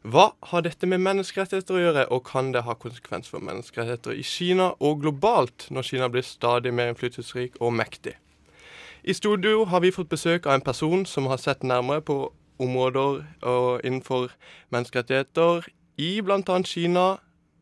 Hva 0.00 0.30
har 0.48 0.62
dette 0.64 0.88
med 0.88 1.02
menneskerettigheter 1.04 1.76
å 1.76 1.80
gjøre, 1.82 2.02
og 2.08 2.24
kan 2.24 2.54
det 2.54 2.62
ha 2.64 2.72
konsekvens 2.72 3.28
for 3.28 3.44
menneskerettigheter 3.44 4.16
i 4.16 4.22
Kina 4.24 4.70
og 4.80 5.02
globalt, 5.02 5.66
når 5.68 5.84
Kina 5.90 6.08
blir 6.08 6.24
stadig 6.24 6.72
mer 6.72 6.88
innflytelsesrik 6.88 7.58
og 7.60 7.74
mektig? 7.76 8.14
I 9.04 9.12
studio 9.12 9.66
har 9.68 9.84
vi 9.84 9.92
fått 9.92 10.08
besøk 10.08 10.48
av 10.48 10.56
en 10.56 10.64
person 10.64 11.04
som 11.04 11.28
har 11.28 11.36
sett 11.36 11.62
nærmere 11.62 12.00
på 12.00 12.16
områder 12.60 13.26
innenfor 13.84 14.32
menneskerettigheter 14.72 15.68
i 16.00 16.20
bl.a. 16.24 16.62
Kina. 16.64 17.06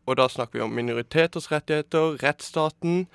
Og 0.06 0.16
da 0.16 0.28
snakker 0.30 0.58
vi 0.58 0.64
om 0.64 0.72
minoriteters 0.72 1.50
rettigheter, 1.52 2.16
rettsstaten, 2.22 3.08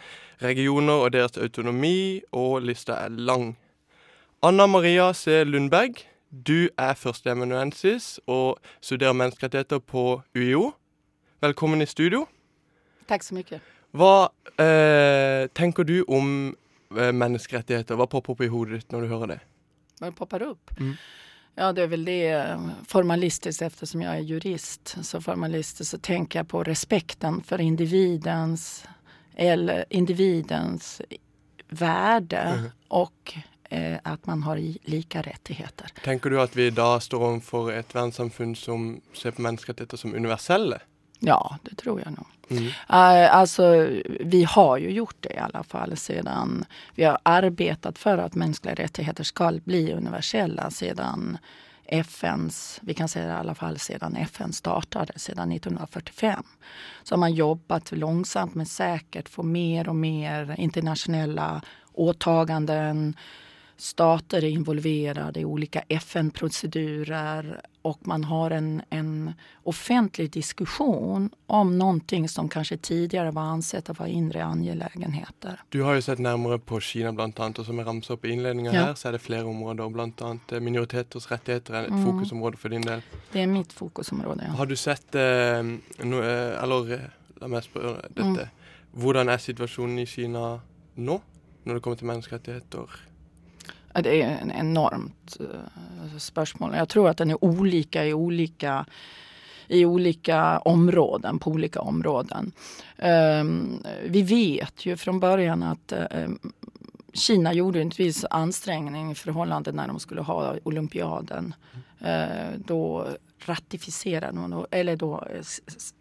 regioner 0.43 1.07
og 1.07 1.13
deres 1.15 1.39
autonomi, 1.39 2.21
og 2.31 2.61
lista 2.67 2.99
er 3.07 3.15
lang. 3.15 3.55
Anna 4.43 4.67
Maria 4.67 5.13
C. 5.13 5.43
Lundberg 5.47 6.03
du 6.33 6.69
er 6.81 6.95
førsteamanuensis 6.97 8.17
og 8.27 8.57
studerer 8.81 9.13
menneskerettigheter 9.13 9.79
på 9.79 10.21
UiO. 10.35 10.71
Velkommen 11.45 11.81
i 11.81 11.85
studio. 11.85 12.25
Takk 13.07 13.25
så 13.25 13.37
mye. 13.37 13.59
Hva 13.93 14.13
eh, 14.57 15.45
tenker 15.53 15.85
du 15.85 15.99
om 16.07 16.55
eh, 16.97 17.11
menneskerettigheter? 17.13 17.99
Hva 17.99 18.07
popper 18.09 18.33
opp 18.33 18.41
i 18.41 18.49
hodet 18.49 18.81
ditt 18.81 18.95
når 18.95 19.05
du 19.05 19.13
hører 19.13 19.33
det? 19.35 19.39
Hva 20.01 20.09
popper 20.17 20.47
opp? 20.47 20.73
Mm. 20.79 20.95
Ja, 21.53 21.69
det 21.69 21.83
er 21.83 21.91
vel 21.91 22.07
det 22.07 22.23
formalistisk 22.89 23.61
eftersom 23.61 24.01
jeg 24.01 24.23
er 24.23 24.25
jurist. 24.25 24.95
Så 25.05 25.21
formalistisk 25.21 25.91
så 25.91 26.01
tenker 26.01 26.41
jeg 26.41 26.49
på 26.49 26.63
respekten 26.65 27.43
for 27.45 27.61
individens 27.61 28.87
eller 29.37 29.85
individens 29.93 30.97
värde 31.69 32.41
mm. 32.41 32.57
Mm-hmm. 32.57 32.79
Eh, 33.73 33.99
at 34.03 34.25
man 34.25 34.43
har 34.43 34.55
like 34.83 35.21
rettigheter. 35.21 35.91
Tenker 36.03 36.29
du 36.29 36.41
at 36.41 36.55
vi 36.55 36.69
da 36.69 36.99
står 36.99 37.23
overfor 37.25 37.71
et 37.73 37.95
verdenssamfunn 37.95 38.51
som 38.55 39.01
ser 39.17 39.33
på 39.33 39.41
menneskerettigheter 39.41 39.97
som 39.97 40.13
universelle? 40.13 40.77
Ja, 41.25 41.57
det 41.63 41.79
tror 41.81 42.03
jeg 42.03 42.13
nå. 42.13 42.27
Mm. 42.51 42.67
Uh, 42.67 43.33
altså, 43.33 43.65
vi 44.19 44.43
har 44.43 44.77
jo 44.77 44.93
gjort 44.93 45.17
det 45.25 45.33
i 45.33 45.41
alle 45.41 45.63
fall 45.63 45.97
siden 45.97 46.65
Vi 46.95 47.03
har 47.07 47.17
arbeidet 47.23 47.97
for 47.97 48.21
at 48.21 48.35
menneskelige 48.35 48.83
rettigheter 48.83 49.25
skal 49.25 49.61
bli 49.65 49.87
universelle 49.93 50.69
siden 50.71 51.37
FNs, 51.87 52.79
vi 52.83 52.93
kan 52.93 53.07
det 53.13 53.25
i 53.25 53.29
alle 53.31 53.55
fall 53.55 53.79
siden 53.79 54.15
FN 54.15 54.53
startet, 54.53 55.11
siden 55.15 55.51
1945. 55.51 56.45
Så 57.03 57.15
har 57.15 57.19
man 57.19 57.33
jobbet 57.33 57.91
langsomt, 57.91 58.55
men 58.55 58.65
sikkert 58.65 59.29
for 59.29 59.43
mer 59.43 59.89
og 59.89 59.95
mer 59.95 60.53
internasjonale 60.57 61.61
åtaganden 61.93 63.15
stater 63.77 64.43
är 64.43 64.47
involverade 64.47 65.39
i 65.39 65.45
olika 65.45 65.83
FN-procedurer 65.89 67.61
och 67.81 68.07
man 68.07 68.23
har 68.23 68.51
en, 68.51 68.81
en 68.89 69.33
offentlig 69.63 70.31
diskussion 70.31 71.29
om 71.47 71.77
någonting 71.77 72.29
som 72.29 72.49
kanskje 72.49 72.77
tidligere 72.77 73.31
var 73.31 73.41
ansett 73.41 73.89
å 73.89 73.95
være 73.97 74.09
inre 74.09 74.43
angelägenheter. 74.45 75.59
Du 75.69 75.81
har 75.83 75.97
jo 75.99 76.05
sett 76.05 76.21
nærmere 76.23 76.59
på 76.59 76.79
Kina 76.79 77.11
blant 77.13 77.39
annet, 77.39 77.59
og 77.59 77.67
som 77.67 77.79
jeg 77.79 77.87
ramser 77.87 78.15
opp 78.15 78.25
i 78.25 78.31
inledningen 78.33 78.71
ja. 78.73 78.85
her, 78.87 78.95
så 78.95 79.09
er 79.09 79.17
det 79.17 79.23
flere 79.25 79.43
områder, 79.51 79.91
blant 79.91 80.23
annet 80.23 80.55
eh, 80.55 80.63
minoriteters 80.63 81.27
rettigheter 81.31 81.81
er 81.81 81.89
et 81.89 81.95
mm. 81.97 82.05
fokusområde 82.07 82.61
for 82.61 82.71
din 82.71 82.87
del. 82.87 83.03
Det 83.33 83.43
er 83.43 83.51
mitt 83.51 83.75
fokusområde, 83.75 84.47
ja. 84.47 84.55
Har 84.59 84.71
du 84.71 84.77
sett 84.79 85.19
eh, 85.19 85.59
no, 86.07 86.23
eh, 86.23 86.55
Eller 86.63 86.97
eh, 86.97 87.07
la 87.41 87.51
meg 87.51 87.67
spørre 87.67 87.97
dette. 88.07 88.47
Mm. 88.47 88.69
Hvordan 89.03 89.31
er 89.33 89.41
situasjonen 89.43 89.99
i 89.99 90.07
Kina 90.07 90.45
nå, 90.95 91.19
når 91.65 91.75
det 91.75 91.83
kommer 91.83 91.99
til 91.99 92.13
menneskerettigheter? 92.13 93.01
Det 93.93 94.13
er 94.21 94.39
en 94.41 94.51
enormt 94.51 95.37
uh, 95.39 96.17
spørsmål. 96.17 96.73
Jeg 96.73 96.89
tror 96.89 97.09
at 97.11 97.21
den 97.21 97.35
er 97.35 97.43
ulike 97.45 98.07
i 98.09 98.13
ulike 98.13 98.83
i 99.67 99.85
olika 99.85 100.59
områden, 100.59 101.39
på 101.39 101.51
olika 101.51 101.79
områden. 101.79 102.51
Um, 102.97 103.83
vi 104.05 104.21
vet 104.21 104.85
jo 104.85 104.97
fra 104.97 105.13
början 105.13 105.63
at 105.63 105.93
um, 106.11 106.39
Kina 107.13 107.53
gjorde 107.53 107.81
en 107.81 107.91
viss 107.97 108.25
ansträngning 108.29 109.11
i 109.11 109.15
förhållande 109.15 109.71
när 109.71 109.87
de 109.87 109.99
skulle 109.99 110.21
ha 110.21 110.55
olympiaden. 110.63 111.53
Uh, 112.01 112.59
ratificerar 113.45 114.31
man, 114.31 114.65
eller 114.71 114.95
då 114.95 115.23
eh, 115.29 115.41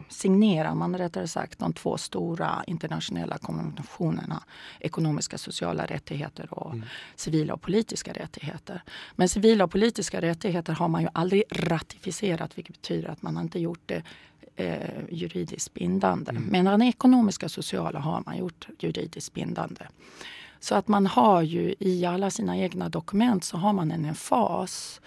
signerar 0.09 0.75
man 0.75 0.99
rättare 0.99 1.29
sagt 1.29 1.59
de 1.59 1.73
två 1.73 1.97
stora 1.97 2.65
internationella 2.67 3.39
konventionerna. 3.39 4.43
Ekonomiska 4.81 5.39
sociala 5.39 5.87
rättigheter 5.87 6.55
och 6.55 6.75
mm. 6.75 6.85
civila 7.17 7.55
och 7.55 7.63
politiska 7.63 8.13
rättigheter. 8.13 8.83
Men 9.17 9.29
civila 9.29 9.65
och 9.65 9.71
politiska 9.71 10.21
rättigheter 10.21 10.73
har 10.73 10.89
man 10.89 11.03
ju 11.03 11.09
aldrig 11.13 11.43
ratificerat 11.51 12.59
vilket 12.59 12.83
betyder 12.83 13.09
att 13.09 13.23
man 13.23 13.39
inte 13.39 13.59
gjort 13.59 13.83
det 13.87 14.03
eh, 14.57 15.05
juridiskt 15.11 15.75
bindande. 15.75 16.31
Mm. 16.31 16.43
Men 16.43 16.65
den 16.65 16.83
ekonomiska 16.83 17.49
sociala 17.49 17.99
har 17.99 18.23
man 18.27 18.39
gjort 18.39 18.69
juridiskt 18.79 19.35
bindande. 19.35 19.87
Så 20.61 20.75
att 20.75 20.89
man 20.89 21.07
har 21.07 21.43
ju 21.43 21.75
i 21.79 22.05
alla 22.05 22.31
sina 22.31 22.57
egna 22.57 22.89
dokument 22.89 23.45
så 23.45 23.57
har 23.57 23.73
man 23.73 23.91
en 23.91 24.15
fas 24.15 25.01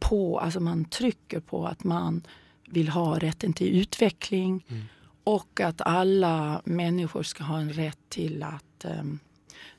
på, 0.00 0.38
alltså 0.40 0.60
man 0.60 0.84
trycker 0.84 1.40
på 1.40 1.66
att 1.66 1.84
man 1.84 2.22
vill 2.68 2.88
ha 2.88 3.18
rätten 3.18 3.52
till 3.52 3.80
utveckling 3.80 4.64
Mm. 4.68 4.82
och 5.24 5.60
att 5.60 5.80
alla 5.80 6.62
människor 6.64 7.22
ska 7.22 7.44
ha 7.44 7.58
en 7.58 7.72
rätt 7.72 7.98
till 8.08 8.42
att 8.42 8.84
um, 8.84 9.18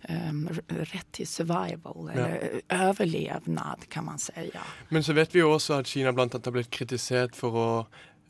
um, 0.10 0.48
r- 0.52 0.62
rätt 0.68 1.12
till 1.12 1.28
survival, 1.28 2.10
eller 2.14 2.62
överlevnad 2.70 3.80
kan 3.90 4.06
man 4.06 4.20
säga. 4.20 4.62
Men 4.90 5.04
så 5.04 5.14
vet 5.14 5.36
vi 5.36 5.40
jo 5.40 5.52
også 5.52 5.74
at 5.74 5.88
Kina 5.88 6.14
blant 6.14 6.36
annet 6.36 6.46
har 6.46 6.52
blitt 6.52 6.70
kritisert 6.70 7.36
for 7.36 7.56
å 7.56 7.86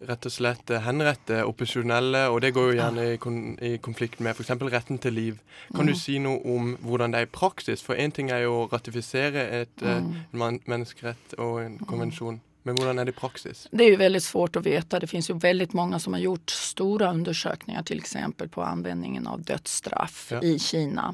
rett 0.08 0.26
og 0.26 0.32
slett 0.34 0.72
henrette 0.82 1.44
opposisjonelle, 1.46 2.24
og 2.34 2.42
det 2.42 2.54
går 2.56 2.72
jo 2.72 2.78
gjerne 2.80 3.04
i, 3.14 3.18
kon 3.22 3.58
i 3.62 3.78
konflikt 3.78 4.20
med 4.20 4.36
f.eks. 4.36 4.50
retten 4.74 4.98
til 5.00 5.14
liv. 5.14 5.40
Kan 5.76 5.86
du 5.86 5.94
Mm. 5.94 5.98
si 6.00 6.18
noe 6.20 6.40
om 6.56 6.78
hvordan 6.84 7.12
det 7.12 7.20
er 7.22 7.28
i 7.28 7.32
praksis? 7.38 7.82
For 7.82 7.96
én 7.96 8.12
ting 8.14 8.32
er 8.32 8.44
jo 8.44 8.64
å 8.64 8.70
ratifisere 8.72 9.44
et 9.62 9.82
eh, 9.84 10.00
Mm. 10.02 10.16
en 10.42 10.60
menneskerett 10.68 11.36
og 11.40 11.60
en 11.62 11.78
konvensjon, 11.80 12.40
men 12.66 12.76
hvordan 12.76 13.00
er 13.00 13.06
det 13.06 13.16
i 13.16 13.20
praksis? 13.20 13.68
Det 13.72 13.86
er 13.86 13.92
jo 13.92 13.98
veldig 13.98 14.22
svårt 14.22 14.58
å 14.58 14.64
vite. 14.64 15.00
Det 15.00 15.10
finnes 15.10 15.28
jo 15.30 15.36
veldig 15.36 15.74
mange 15.74 16.00
som 16.00 16.14
har 16.14 16.22
gjort 16.22 16.50
store 16.50 17.10
undersøkelser 17.14 17.78
f.eks. 17.80 17.92
exempel 18.00 18.48
på 18.50 18.62
anvendingen 18.66 19.28
av 19.28 19.42
dødsstraff 19.44 20.32
Ja. 20.32 20.40
i 20.42 20.58
Kina. 20.60 21.14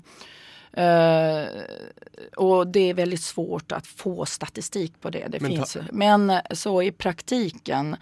Uh, 0.77 1.63
og 2.37 2.67
det 2.71 2.89
er 2.91 2.97
veldig 2.99 3.17
svårt 3.17 3.73
å 3.73 3.79
få 3.81 4.25
statistik 4.29 4.99
på 5.01 5.09
det. 5.11 5.23
det 5.31 5.41
Men 5.41 5.51
finnes. 5.55 5.77
Men 5.91 6.29
eh, 6.29 6.41
så 6.53 6.75
i 6.85 6.91
praktiken 6.91 7.93
eh, 7.95 7.99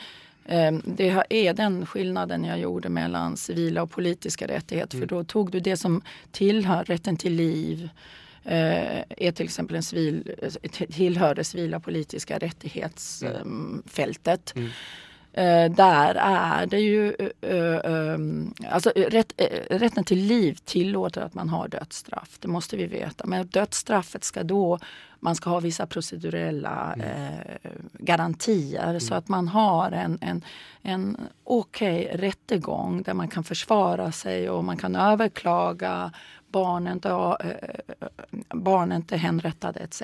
det 0.85 1.09
har- 1.09 1.25
är 1.29 1.53
den 1.53 1.85
skillnaden 1.85 2.43
jag 2.43 2.59
gjorde 2.59 2.89
mellan 2.89 3.37
civila 3.37 3.83
och 3.83 3.91
politiska 3.91 4.47
rättigheter. 4.47 4.95
Mm. 4.97 5.09
För 5.09 5.15
då 5.15 5.23
tog 5.23 5.51
du 5.51 5.59
det 5.59 5.77
som 5.77 6.01
tillhör 6.31 6.83
rätten 6.83 7.17
till 7.17 7.33
liv, 7.33 7.89
eh, 8.43 8.99
är 9.17 9.31
till 9.31 9.45
exempel 9.45 9.75
en 9.75 9.83
civil, 9.83 10.35
eh, 10.41 10.51
tillhör 10.71 11.35
det 11.35 11.43
civila 11.43 11.79
politiska 11.79 12.37
rättighetsfältet. 12.37 14.53
Mm. 14.55 14.69
Eh, 15.37 15.71
där 15.71 16.15
är 16.15 16.65
det 16.65 16.79
ju, 16.79 17.15
eh, 17.41 17.75
eh, 17.75 18.17
alltså 18.71 18.91
rätt, 18.95 19.33
rätten 19.69 20.03
till 20.03 20.19
liv 20.19 20.57
tillåter 20.65 21.21
att 21.21 21.33
man 21.33 21.49
har 21.49 21.67
dödsstraff. 21.67 22.37
Det 22.39 22.47
måste 22.47 22.77
vi 22.77 22.85
veta. 22.85 23.25
Men 23.27 23.47
dödsstraffet 23.47 24.23
ska 24.23 24.43
då, 24.43 24.79
man 25.19 25.35
ska 25.35 25.49
ha 25.49 25.59
vissa 25.59 25.87
procedurella 25.87 26.95
eh, 26.99 27.69
garantier 27.93 28.99
så 28.99 29.15
att 29.15 29.27
man 29.27 29.47
har 29.47 29.91
en, 29.91 30.17
en, 30.21 30.43
en 30.81 31.17
okej 31.43 32.11
rättegång 32.13 33.01
där 33.01 33.13
man 33.13 33.27
kan 33.27 33.43
försvara 33.43 34.11
sig 34.11 34.49
och 34.49 34.63
man 34.63 34.77
kan 34.77 34.95
överklaga 34.95 36.11
barnen 36.47 36.93
inte, 36.93 37.09
eh, 37.09 38.07
barnen 38.53 38.95
inte 38.95 39.17
henrättade 39.17 39.79
etc. 39.79 40.01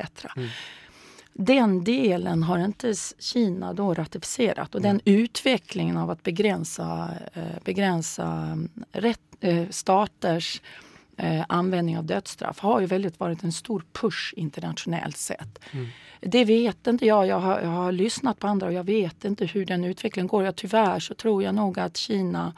Den 1.34 1.84
delen 1.84 2.44
har 2.44 2.60
ikke 2.68 2.94
Kina 3.20 3.74
då 3.74 3.94
ratificerat 3.94 4.76
och 4.76 4.82
den 4.82 5.02
utvecklingen 5.06 5.98
av 5.98 6.10
å 6.12 6.16
begrense 6.24 6.84
eh, 7.34 7.58
begränsa 7.64 8.28
mm, 8.28 8.70
rätt, 8.92 9.20
eh, 9.40 9.70
staters 9.70 10.62
eh, 11.18 11.46
användning 11.50 11.98
av 11.98 12.06
dödsstraff 12.06 12.60
har 12.60 12.80
ju 12.80 12.86
väldigt 12.86 13.20
varit 13.20 13.44
en 13.44 13.52
stor 13.52 13.84
push 13.92 14.34
internationellt 14.38 15.18
sett. 15.18 15.60
Det 16.20 16.46
vet 16.46 16.88
inte 16.88 17.06
jag. 17.06 17.28
Jag 17.28 17.40
har, 17.40 17.62
jag 17.62 17.70
har 17.70 17.92
lyssnat 17.92 18.40
på 18.40 18.48
andra 18.48 18.68
och 18.68 18.74
jag 18.74 18.84
vet 18.84 19.26
inte 19.26 19.46
hur 19.46 19.66
den 19.66 19.84
utvecklingen 19.84 20.28
går. 20.28 20.44
Jag, 20.44 20.56
tyvärr 20.56 21.00
så 21.00 21.14
tror 21.14 21.44
jag 21.44 21.56
nog 21.56 21.80
att 21.80 21.98
Kina 21.98 22.54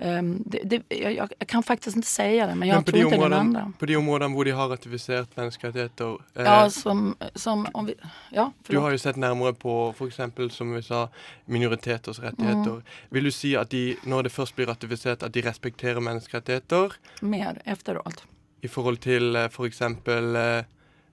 ehm, 0.00 0.42
det, 0.46 0.60
det, 0.70 0.82
jeg, 0.90 1.16
jeg, 1.16 1.48
kan 1.48 1.62
faktisk 1.62 1.96
ikke 1.96 2.08
si 2.08 2.22
det, 2.22 2.56
men 2.56 2.68
jeg 2.68 2.76
Men 2.76 2.84
tror 2.84 2.96
de, 2.96 3.02
inte 3.02 3.14
den 3.14 3.22
områdene, 3.22 3.40
andra. 3.40 3.72
på 3.78 3.86
de 3.86 3.96
områdene 3.96 4.34
hvor 4.34 4.44
de 4.44 4.54
har 4.56 4.70
ratifisert 4.72 5.36
menneskerettigheter 5.36 6.16
eh, 6.36 6.44
Ja, 6.44 6.68
som, 6.68 7.16
som 7.36 7.66
om 7.74 7.86
vi, 7.86 7.94
ja, 8.32 8.50
Du 8.70 8.78
har 8.80 8.90
jo 8.90 8.98
sett 8.98 9.16
nærmere 9.16 9.52
på 9.54 9.94
f.eks. 9.98 10.20
som 10.54 10.74
vi 10.74 10.82
sa, 10.82 11.08
minoriteters 11.46 12.22
rettigheter. 12.22 12.80
Mm. 12.80 12.96
Vil 13.10 13.24
du 13.24 13.30
si 13.30 13.54
at 13.56 13.70
de, 13.70 13.96
når 14.04 14.22
det 14.28 14.32
først 14.32 14.56
blir 14.56 14.66
ratifisert, 14.68 15.22
at 15.22 15.34
de 15.34 15.42
respekterer 15.42 16.00
menneskerettigheter 16.00 16.98
mer 17.22 17.62
efteråt. 17.66 18.24
i 18.62 18.68
forhold 18.68 18.96
til 18.96 19.36
for 19.50 19.66
eksempel 19.66 20.36
Eh, 20.36 20.64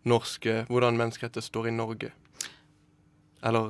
norske, 0.05 0.65
hvordan 0.69 0.97
menneskerettigheter 0.97 1.41
står 1.41 1.67
i 1.67 1.71
Norge? 1.71 2.11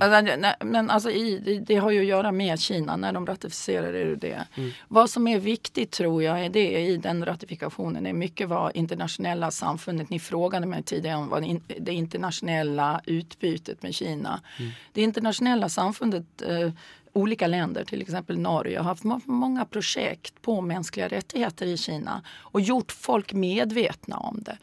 Eller 0.03 0.37
nej, 0.37 0.55
men 0.59 0.89
alltså 0.89 1.11
i, 1.11 1.39
det, 1.39 1.59
det 1.59 1.75
har 1.75 1.91
ju 1.91 1.99
att 1.99 2.05
göra 2.05 2.31
med 2.31 2.59
Kina, 2.59 2.95
när 2.95 3.13
de 3.13 3.25
ratificerar 3.25 3.93
det 3.93 4.15
det. 4.15 4.47
Mm. 4.55 4.71
Vad 4.87 5.09
som 5.09 5.27
är 5.27 5.39
viktigt 5.39 5.91
tror 5.91 6.23
jag 6.23 6.45
är 6.45 6.49
det 6.49 6.79
i 6.79 6.97
den 6.97 7.25
ratifikationen 7.25 8.05
är 8.05 8.13
mycket 8.13 8.49
vad 8.49 8.75
internationella 8.75 9.51
samfundet, 9.51 10.09
ni 10.09 10.19
frågade 10.19 10.65
mig 10.65 10.83
tidigare 10.83 11.17
om 11.17 11.29
vad 11.29 11.43
det, 11.43 11.59
det 11.79 11.93
internationella 11.93 13.01
utbytet 13.05 13.83
med 13.83 13.95
Kina. 13.95 14.41
Mm. 14.59 14.71
Det 14.93 15.01
internationella 15.01 15.69
samfundet, 15.69 16.41
eh, 16.41 16.71
olika 17.13 17.47
länder, 17.47 17.85
till 17.85 18.01
exempel 18.01 18.39
Norge, 18.39 18.77
har 18.77 18.83
haft 18.83 19.03
mange 19.03 19.21
många 19.25 19.65
projekt 19.65 20.41
på 20.41 20.61
mänskliga 20.61 21.07
rättigheter 21.07 21.65
i 21.65 21.77
Kina 21.77 22.21
och 22.39 22.61
gjort 22.61 22.91
folk 22.91 23.33
medvetna 23.33 24.17
om 24.17 24.43
det. 24.43 24.57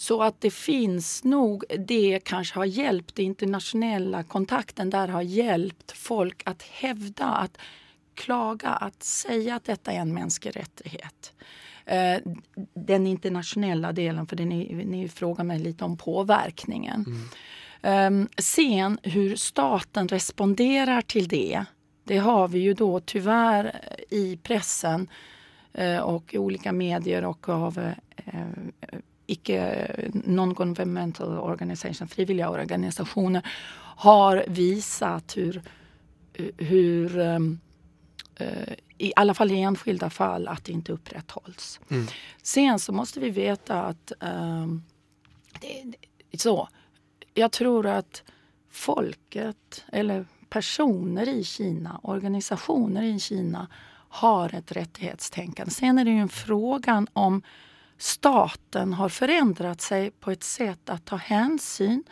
Så 0.00 0.22
att 0.22 0.40
det 0.40 0.50
finns 0.50 1.24
nog, 1.24 1.64
det 1.78 2.20
kanske 2.24 2.58
har 2.58 2.64
hjälpt, 2.64 3.14
den 3.14 3.24
internationella 3.24 4.22
kontakten 4.22 4.90
där 4.90 5.08
har 5.08 5.22
hjälpt 5.22 5.92
folk 5.92 6.42
att 6.44 6.62
hävda, 6.62 7.24
att 7.24 7.58
klaga, 8.14 8.68
att 8.68 9.02
säga 9.02 9.54
att 9.54 9.64
detta 9.64 9.92
är 9.92 9.98
en 9.98 10.14
mänsklig 10.14 10.56
rättighet. 10.56 11.32
Eh, 11.84 12.20
Den 12.74 13.06
internationella 13.06 13.92
delen, 13.92 14.26
för 14.26 14.36
det 14.36 14.44
ni, 14.44 14.84
ni 14.84 15.08
frågar 15.08 15.44
mig 15.44 15.58
lite 15.58 15.84
om 15.84 15.96
påverkningen. 15.96 17.04
Um, 17.82 18.28
sen 18.38 18.98
hur 19.02 19.36
staten 19.36 20.08
responderar 20.08 21.02
till 21.02 21.28
det, 21.28 21.64
det 22.04 22.18
har 22.18 22.48
vi 22.48 22.58
ju 22.58 22.74
då 22.74 23.00
tyvärr 23.00 23.80
i 24.10 24.36
pressen 24.36 25.08
eh, 25.72 25.98
och 25.98 26.34
i 26.34 26.38
olika 26.38 26.72
medier 26.72 27.24
och 27.24 27.48
av 27.48 27.92
icke 29.30 30.10
non-governmental 30.12 31.38
organization, 31.38 32.08
frivillige 32.08 32.48
organisasjoner, 32.48 33.42
har 33.96 34.44
vist 34.46 35.02
hur, 35.36 35.62
hur 36.56 37.18
um, 37.18 37.60
eh, 38.36 38.74
i 38.98 39.12
alla 39.16 39.34
fall 39.34 39.52
i 39.52 39.60
enskilda 39.60 40.10
fall, 40.10 40.48
att 40.48 40.64
det 40.64 40.72
inte 40.72 40.92
upprätthålls. 40.92 41.80
Mm. 41.90 42.06
Sen 42.42 42.78
så 42.78 42.92
måste 42.92 43.20
vi 43.20 43.30
veta 43.30 43.82
att 43.82 44.12
ehm, 44.20 44.82
det, 45.60 45.96
det, 46.30 46.38
så, 46.38 46.68
jag 47.34 47.52
tror 47.52 47.86
att 47.86 48.22
folket 48.70 49.84
eller 49.92 50.26
personer 50.48 51.28
i 51.28 51.44
Kina, 51.44 52.00
organisationer 52.02 53.02
i 53.02 53.20
Kina 53.20 53.66
har 54.08 54.54
ett 54.54 54.72
rättighetstänkande. 54.72 55.70
Sen 55.70 55.98
är 55.98 56.04
det 56.04 56.10
ju 56.10 56.18
en 56.18 56.28
frågan 56.28 57.06
om 57.12 57.42
staten 57.98 58.92
har 58.92 59.08
förändrat 59.08 59.80
sig 59.80 60.10
på 60.10 60.30
ett 60.30 60.44
sätt 60.44 60.90
att 60.90 61.04
ta 61.04 61.16
hänsyn 61.16 62.04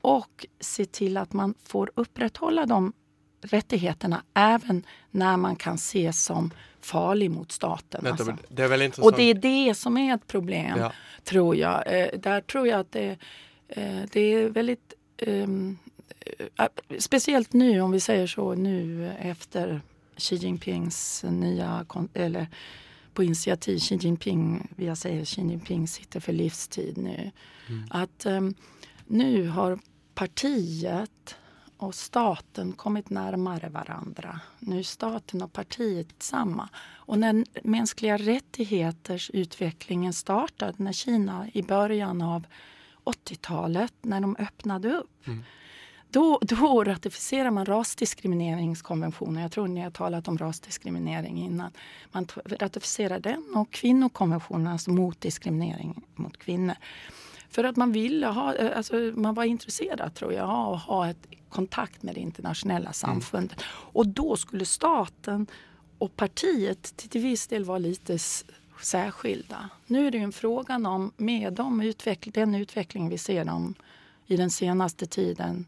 och 0.00 0.46
se 0.60 0.84
till 0.84 1.16
att 1.16 1.32
man 1.32 1.54
får 1.64 1.90
upprätthålla 1.94 2.66
de 2.66 2.92
rättigheterna 3.40 4.22
även 4.34 4.86
när 5.10 5.36
man 5.36 5.56
kan 5.56 5.74
ses 5.74 6.24
som 6.24 6.50
farlig 6.80 7.30
mot 7.30 7.52
staten. 7.52 8.04
Nettopp. 8.04 8.28
alltså. 8.28 8.46
Det 8.48 8.62
er 8.62 8.68
veldig 8.68 8.98
Och 8.98 9.12
det 9.12 9.22
är 9.22 9.34
det 9.34 9.74
som 9.74 9.96
är 9.96 10.14
ett 10.14 10.26
problem, 10.26 10.78
Ja. 10.78 10.92
tror 11.24 11.56
jag. 11.56 12.00
Eh, 12.00 12.08
där 12.18 12.40
tror 12.40 12.68
jag 12.68 12.80
att 12.80 12.92
det, 12.92 13.18
eh, 13.68 14.00
det 14.12 14.20
är 14.20 14.48
väldigt... 14.48 14.94
ehm, 15.16 15.78
eh, 16.56 16.66
speciellt 16.98 17.52
nu, 17.52 17.80
om 17.80 17.90
vi 17.90 18.00
säger 18.00 18.26
så, 18.26 18.54
nu 18.54 19.12
efter 19.20 19.80
Xi 20.16 20.36
Jinpings 20.36 21.24
nya... 21.28 21.86
Eller 22.14 22.46
på 23.16 23.24
initiativ 23.24 23.78
Xi 23.78 23.96
Jinping, 23.96 24.68
jag 24.76 24.98
säger 24.98 25.24
Xi 25.24 25.40
Jinping 25.40 25.88
sitter 25.88 26.20
för 26.20 26.32
livstid 26.32 26.98
nu. 26.98 27.30
Att 27.90 28.26
ehm, 28.26 28.54
nu 29.06 29.48
har 29.48 29.78
partiet 30.14 31.36
och 31.76 31.94
staten 31.94 32.72
kommit 32.72 33.10
närmare 33.10 33.68
varandra. 33.68 34.40
Nu 34.58 34.78
är 34.78 34.82
staten 34.82 35.42
och 35.42 35.52
partiet 35.52 36.08
samma. 36.18 36.68
Och 36.78 37.18
när 37.18 37.44
mänskliga 37.62 38.16
rättigheters 38.16 39.30
utvecklingen 39.30 40.12
startade, 40.12 40.74
när 40.76 40.92
Kina 40.92 41.48
i 41.52 41.62
början 41.62 42.22
av 42.22 42.46
80-talet, 43.04 43.92
när 44.02 44.20
de 44.20 44.36
öppnade 44.38 44.92
upp, 44.92 45.26
då, 46.10 46.38
då 46.42 46.84
ratificerar 46.84 47.50
man 47.50 47.66
rasdiskrimineringskonventionen. 47.66 49.42
Jag 49.42 49.52
tror 49.52 49.68
ni 49.68 49.80
har 49.80 49.90
talat 49.90 50.28
om 50.28 50.38
rasdiskriminering 50.38 51.38
innan. 51.44 51.70
Man 52.12 52.26
ratificerar 52.44 53.20
den 53.20 53.44
och 53.54 53.70
kvinnokonventionen, 53.70 54.66
alltså 54.66 54.90
mot 54.90 55.20
diskriminering 55.20 56.02
mot 56.14 56.36
kvinnor. 56.36 56.74
För 57.50 57.64
att 57.64 57.76
man 57.76 57.92
ville 57.92 58.26
ha, 58.26 58.54
eh, 58.54 58.76
alltså 58.76 58.96
man 58.96 59.34
var 59.34 59.44
intresserad 59.44 60.14
tror 60.14 60.32
jag 60.32 60.48
av 60.50 60.74
att 60.74 60.82
ha 60.82 61.08
ett 61.10 61.26
kontakt 61.48 62.02
med 62.02 62.14
det 62.14 62.20
internationella 62.20 62.92
samfundet. 62.92 63.62
Och 63.68 64.08
då 64.08 64.36
skulle 64.36 64.64
staten 64.64 65.46
och 65.98 66.16
partiet 66.16 66.82
till, 66.96 67.20
viss 67.20 67.46
del 67.46 67.64
vara 67.64 67.78
lite 67.78 68.14
s- 68.14 68.44
särskilda. 68.82 69.68
Nu 69.86 70.06
är 70.06 70.10
det 70.10 70.18
ju 70.18 70.24
en 70.24 70.32
frågan 70.32 70.86
om, 70.86 71.12
med 71.16 71.52
de 71.52 71.80
utveckling, 71.80 72.32
den 72.32 72.54
utveckling 72.54 73.08
vi 73.08 73.18
ser 73.18 73.50
om, 73.50 73.74
i 74.26 74.36
den 74.36 74.50
senaste 74.50 75.06
tiden 75.06 75.66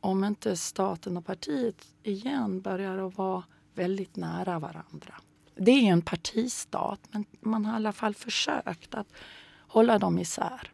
om 0.00 0.24
inte 0.24 0.56
staten 0.56 1.16
och 1.16 1.26
partiet 1.26 1.86
igen 2.02 2.60
börjar 2.60 2.98
att 3.06 3.18
vara 3.18 3.42
väldigt 3.74 4.16
nära 4.16 4.58
varandra. 4.58 5.14
Det 5.56 5.70
är 5.70 5.92
en 5.92 6.02
partistat, 6.02 7.00
men 7.10 7.24
man 7.40 7.64
har 7.64 7.72
i 7.72 7.76
alla 7.76 7.92
fall 7.92 8.14
försökt 8.14 8.94
att 8.94 9.06
hålla 9.68 9.98
dem 9.98 10.18
isär. 10.18 10.70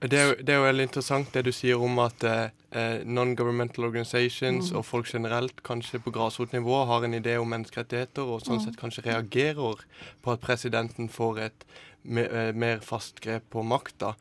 Det 0.00 0.14
er, 0.16 0.26
jo, 0.28 0.34
det 0.46 0.52
er 0.54 0.58
jo 0.60 0.62
veldig 0.68 0.84
interessant 0.86 1.32
det 1.34 1.40
du 1.42 1.50
sier 1.52 1.80
om 1.82 1.96
at 1.98 2.22
eh, 2.22 3.00
non-governmental 3.04 3.84
organizations 3.88 4.70
Mm. 4.70 4.78
og 4.78 4.84
folk 4.86 5.08
generelt, 5.14 5.62
kanskje 5.62 5.98
på 5.98 6.10
grasrotnivå, 6.14 6.84
har 6.86 7.04
en 7.04 7.14
idé 7.14 7.36
om 7.36 7.48
menneskerettigheter 7.50 8.22
og 8.22 8.40
sånn 8.42 8.60
Mm. 8.60 8.64
sett 8.64 8.76
kanskje 8.78 9.02
reagerer 9.06 9.82
på 10.22 10.32
at 10.32 10.40
presidenten 10.40 11.08
får 11.08 11.38
et 11.40 11.64
me, 12.04 12.20
eh, 12.22 12.52
mer 12.52 12.78
fast 12.78 13.20
grep 13.20 13.50
på 13.50 13.62
makta. 13.64 14.14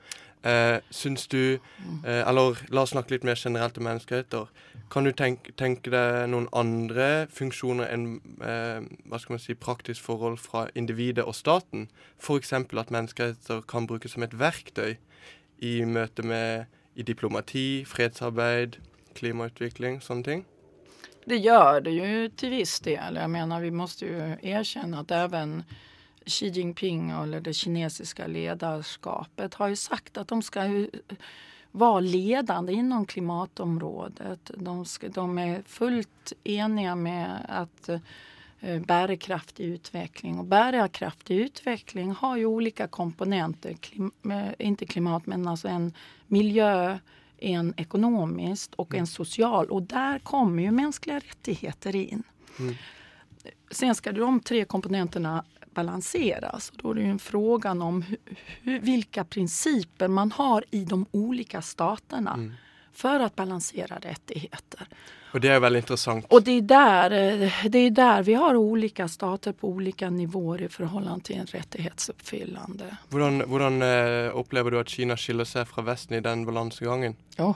Eh, 0.44 0.80
syns 0.92 1.28
du 1.28 1.60
eh, 2.06 2.30
Eller 2.30 2.58
la 2.70 2.84
oss 2.86 2.94
snakke 2.94 3.16
litt 3.16 3.26
mer 3.26 3.36
generelt 3.36 3.78
om 3.78 3.88
menneskerettigheter. 3.88 4.52
Kan 4.94 5.04
du 5.04 5.12
tenke, 5.12 5.52
tenke 5.60 5.92
deg 5.92 6.30
noen 6.32 6.46
andre 6.56 7.26
funksjoner 7.34 7.90
enn 7.92 8.06
eh, 8.46 8.86
hva 9.10 9.20
skal 9.20 9.36
man 9.36 9.44
si, 9.44 9.58
praktisk 9.58 10.06
forhold 10.06 10.38
fra 10.40 10.68
individet 10.78 11.26
og 11.26 11.36
staten? 11.36 11.90
F.eks. 12.22 12.54
at 12.54 12.94
menneskerettigheter 12.94 13.66
kan 13.68 13.90
brukes 13.90 14.16
som 14.16 14.24
et 14.24 14.38
verktøy 14.38 14.96
i 15.58 15.74
møte 15.90 16.24
med 16.24 16.70
i 16.98 17.04
diplomati, 17.06 17.84
fredsarbeid, 17.86 18.78
klimautvikling, 19.18 20.00
sånne 20.06 20.26
ting? 20.30 20.46
Det 21.28 21.42
gjør 21.44 21.82
det 21.84 21.98
jo 21.98 22.30
til 22.40 22.54
viss 22.56 22.78
del. 22.86 23.20
Jeg 23.20 23.30
mener, 23.34 23.60
vi 23.60 23.74
må 23.76 23.90
jo 24.00 24.32
erkjenne 24.40 25.02
at 25.04 25.12
även 25.12 25.60
Xi 26.28 26.52
Jinping 26.54 27.10
eller 27.12 27.42
det 27.42 27.56
kinesiske 27.56 28.28
ledarskapet 28.28 29.58
har 29.60 29.74
jo 29.74 29.80
sagt 29.80 30.18
at 30.18 30.30
de 30.30 30.42
skal 30.44 30.88
være 31.78 32.02
ledende 32.02 32.02
ledande 32.02 32.74
inom 32.74 33.06
klimatområdet. 33.06 34.52
De, 34.54 34.86
skal, 34.86 35.12
de 35.14 35.28
er 35.44 35.62
fullt 35.68 36.34
enige 36.44 36.96
med 36.96 37.46
at 37.50 37.92
bærekraftig 38.62 39.74
utvikling. 39.78 40.40
Og 40.40 40.48
bærekraftig 40.50 41.40
utvikling 41.46 42.14
har 42.18 42.38
jo 42.42 42.56
olika 42.58 42.88
komponenter. 42.88 43.78
Klim, 43.82 44.12
ikke 44.60 44.86
klimat, 44.86 45.28
men 45.28 45.48
altså 45.48 45.70
en 45.70 45.92
miljø, 46.34 46.98
en 47.38 47.74
økonomisk 47.78 48.74
og 48.82 48.96
en 48.98 49.08
social. 49.08 49.70
Og 49.70 49.90
der 49.90 50.20
kommer 50.26 50.64
jo 50.66 50.72
menneskelige 50.72 51.22
rettigheter 51.30 51.96
in. 51.96 52.24
Mm. 52.58 52.74
Sen 53.72 53.96
skal 53.96 54.16
de 54.16 54.40
tre 54.42 54.66
komponenterna 54.66 55.44
balanseras. 55.78 56.70
Och 56.70 56.78
då 56.84 56.90
är 56.92 56.96
det 56.96 57.02
ju 57.02 57.10
en 57.10 57.20
frågan 57.20 57.82
om 57.82 58.02
hu, 58.02 58.18
hu, 58.64 58.80
vilka 58.80 59.24
principer 59.24 60.08
man 60.08 60.32
har 60.32 60.64
i 60.72 60.84
de 60.86 61.06
olika 61.12 61.62
staterna 61.62 62.34
för 62.94 63.20
att 63.20 63.36
balansera 63.36 63.96
rättigheter. 64.02 64.88
Og 65.34 65.42
det 65.42 65.50
jo 65.54 65.60
veldig 65.60 65.80
interessant. 65.84 66.26
Och 66.30 66.44
det 66.44 66.52
är, 66.52 66.62
där, 66.62 67.12
eh, 67.12 67.66
det 67.70 67.80
är 67.80 67.92
där 67.92 68.24
vi 68.24 68.34
har 68.34 68.56
olika 68.56 69.08
stater 69.08 69.52
på 69.54 69.68
olika 69.70 70.10
nivåer 70.10 70.62
i 70.62 70.70
förhållande 70.70 71.24
till 71.26 71.36
en 71.38 71.46
rättighetsuppfyllande. 71.46 72.98
Hvordan 73.10 73.82
eh, 73.82 74.36
opplever 74.36 74.72
du 74.72 74.80
at 74.80 74.90
Kina 74.90 75.18
skiller 75.18 75.46
seg 75.46 75.68
fra 75.68 75.84
Vesten 75.84 76.18
i 76.18 76.22
den 76.22 76.46
balansegangen? 76.46 77.16
Ja. 77.38 77.54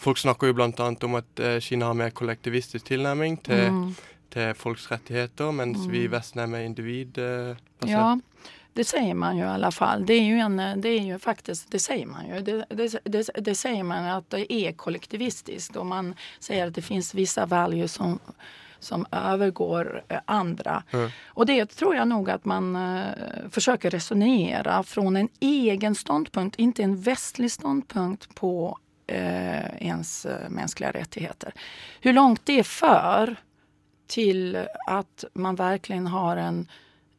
Folk 0.00 0.18
snakker 0.18 0.46
jo 0.46 0.54
bl.a. 0.54 0.94
om 1.02 1.14
at 1.14 1.40
eh, 1.40 1.58
Kina 1.60 1.86
har 1.86 1.94
mer 1.94 2.10
kollektivistisk 2.10 2.86
tilnærming 2.86 3.36
til, 3.42 3.68
Mm. 3.70 3.94
Til 4.32 4.54
folks 4.58 4.90
rettigheter, 4.90 5.52
mens 5.52 5.88
vi 5.90 6.04
i 6.04 6.10
Vesten 6.12 6.44
er 6.44 6.50
mer 6.50 6.64
individbasert. 6.66 7.90
Ja, 7.90 8.14
det 8.74 8.84
sier 8.84 9.14
man 9.14 9.38
jo 9.38 9.46
i 9.46 9.52
alle 9.54 9.70
fall. 9.70 10.02
Det 10.06 10.16
er 10.18 10.24
jo, 10.26 10.38
en, 10.42 10.80
det 10.82 10.90
er 10.90 11.06
jo 11.12 11.18
faktisk 11.22 11.70
det 11.70 11.78
sier 11.82 12.08
man 12.10 12.26
jo. 12.26 12.40
Det, 12.42 12.56
det, 12.74 12.88
det, 13.04 13.22
det 13.46 13.54
sier 13.58 13.86
man 13.86 14.08
at 14.16 14.26
det 14.34 14.48
er 14.50 14.74
kollektivistisk, 14.78 15.78
og 15.78 15.86
man 15.92 16.12
sier 16.42 16.66
at 16.66 16.74
det 16.74 16.82
finnes 16.82 17.12
vissa 17.14 17.46
verdier 17.46 17.86
som, 17.90 18.18
som 18.82 19.06
overgår 19.14 20.02
andre. 20.26 20.80
Mm. 20.90 21.06
Og 21.38 21.46
det 21.46 21.60
tror 21.76 21.94
jeg 22.00 22.10
nok 22.10 22.32
at 22.34 22.50
man 22.50 22.74
uh, 22.74 23.46
forsøker 23.54 23.92
å 23.92 23.94
resonnere 23.94 24.82
fra 24.90 25.06
en 25.22 25.30
egen 25.38 25.94
ståndpunkt, 25.94 26.58
ikke 26.58 26.88
en 26.88 26.98
västlig 27.06 27.54
ståndpunkt 27.54 28.32
på 28.34 28.54
uh, 28.74 29.70
ens 29.78 30.26
eh, 30.26 30.48
mänskliga 30.50 30.90
rättigheter. 30.90 31.54
Hur 32.00 32.12
langt 32.12 32.46
det 32.46 32.64
för 32.64 33.36
till 34.06 34.66
att 34.86 35.24
man 35.34 35.54
verkligen 35.54 36.06
har 36.06 36.36
en, 36.36 36.68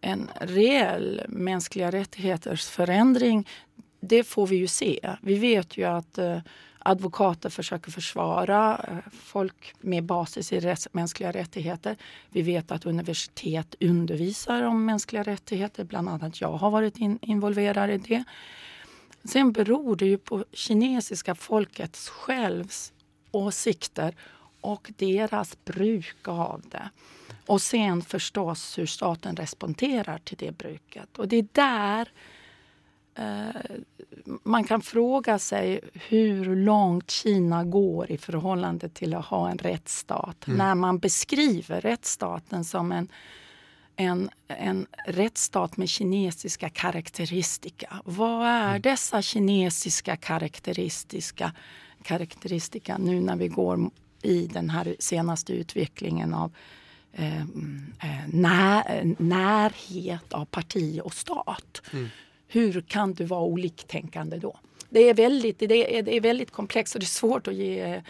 en 0.01 0.29
reell 0.41 1.21
mänskliga 1.27 1.91
rättigheters 1.91 2.65
förändring, 2.67 3.47
det 3.99 4.23
får 4.23 4.47
vi 4.47 4.55
ju 4.55 4.67
se. 4.67 5.15
Vi 5.21 5.35
vet 5.35 5.77
ju 5.77 5.83
att 5.83 6.17
eh, 6.17 6.39
advokater 6.79 7.49
försöker 7.49 7.91
försvara 7.91 8.85
eh, 8.87 9.11
folk 9.11 9.73
med 9.79 10.03
basis 10.03 10.53
i 10.53 10.59
rätts- 10.59 10.87
mänskliga. 10.91 11.45
Vi 12.29 12.41
vet 12.41 12.71
att 12.71 12.85
universitet 12.85 13.75
undervisar 13.79 14.63
om 14.63 14.85
mänskliga 14.85 15.23
rättigheter, 15.23 15.83
bland 15.83 16.09
annat 16.09 16.41
jag 16.41 16.51
har 16.51 16.71
varit 16.71 16.97
in, 16.97 17.19
involverad 17.21 17.89
i 17.89 17.97
det. 17.97 18.23
Sen 19.23 19.51
beror 19.51 19.95
det 19.95 20.05
ju 20.05 20.17
på 20.17 20.45
kinesiska 20.51 21.35
folkets 21.35 22.09
självs 22.09 22.93
åsikter 23.31 24.15
och 24.65 24.91
deras 24.97 25.58
bruk 25.65 26.28
av 26.28 26.62
det. 26.71 26.89
Och 27.45 27.62
sen 27.62 28.01
förstås 28.01 28.78
hur 28.78 28.86
staten 28.86 29.36
responderar 29.36 30.17
till 30.17 30.38
det 30.38 30.58
bruket. 30.58 31.17
Och 31.17 31.28
det 31.28 31.36
är 31.36 31.47
där 31.51 32.10
eh, 33.15 33.62
man 34.43 34.63
kan 34.63 34.82
fråga 34.82 35.39
sig 35.39 35.80
hur 35.93 36.56
långt 36.56 37.12
Kina 37.12 37.63
går 37.63 38.12
i 38.12 38.17
förhållande 38.17 38.89
till 38.89 39.13
att 39.13 39.25
ha 39.25 39.49
en 39.49 39.58
rättsstat. 39.58 40.47
Mm. 40.47 40.58
När 40.58 40.75
man 40.75 40.99
beskriver 40.99 41.82
rättsstaten 41.82 42.65
som 42.65 42.91
en, 42.91 43.08
en, 43.95 44.30
en 44.47 44.88
rättsstat 45.08 45.78
med 45.78 45.89
kinesiska 45.89 46.69
karaktäristika. 46.69 48.01
Vad 48.06 48.47
är 48.47 48.80
dessa 48.80 49.21
kinesiska 49.21 50.15
karaktäristika, 50.15 51.51
karaktäristika 52.04 52.97
nu 52.97 53.21
när 53.21 53.36
vi 53.36 53.47
går 53.47 53.89
i 54.25 54.47
den 54.47 54.69
här 54.69 54.95
senaste 54.99 55.53
utvecklingen 55.53 56.33
av 56.33 56.51
eh, 57.13 57.41
eh, 57.41 58.27
när, 58.27 59.15
närhet 59.17 60.33
av 60.33 60.45
parti 60.45 61.01
och 61.03 61.13
stat. 61.13 61.81
Mm. 61.93 62.07
Hur 62.47 62.81
kan 62.81 63.13
du 63.13 63.23
vara 63.23 63.43
oliktänkande 63.43 64.38
då? 64.38 64.59
Det 64.89 65.09
är 65.09 65.13
väldigt, 65.13 65.59
det 65.59 65.97
är, 65.97 66.01
det 66.03 66.15
är 66.15 66.21
väldigt 66.21 66.51
komplext 66.51 66.95
och 66.95 66.99
det 66.99 67.03
är 67.05 67.19
svårt 67.21 67.47
att 67.47 67.55
ge 67.55 67.81
eh, 67.81 68.01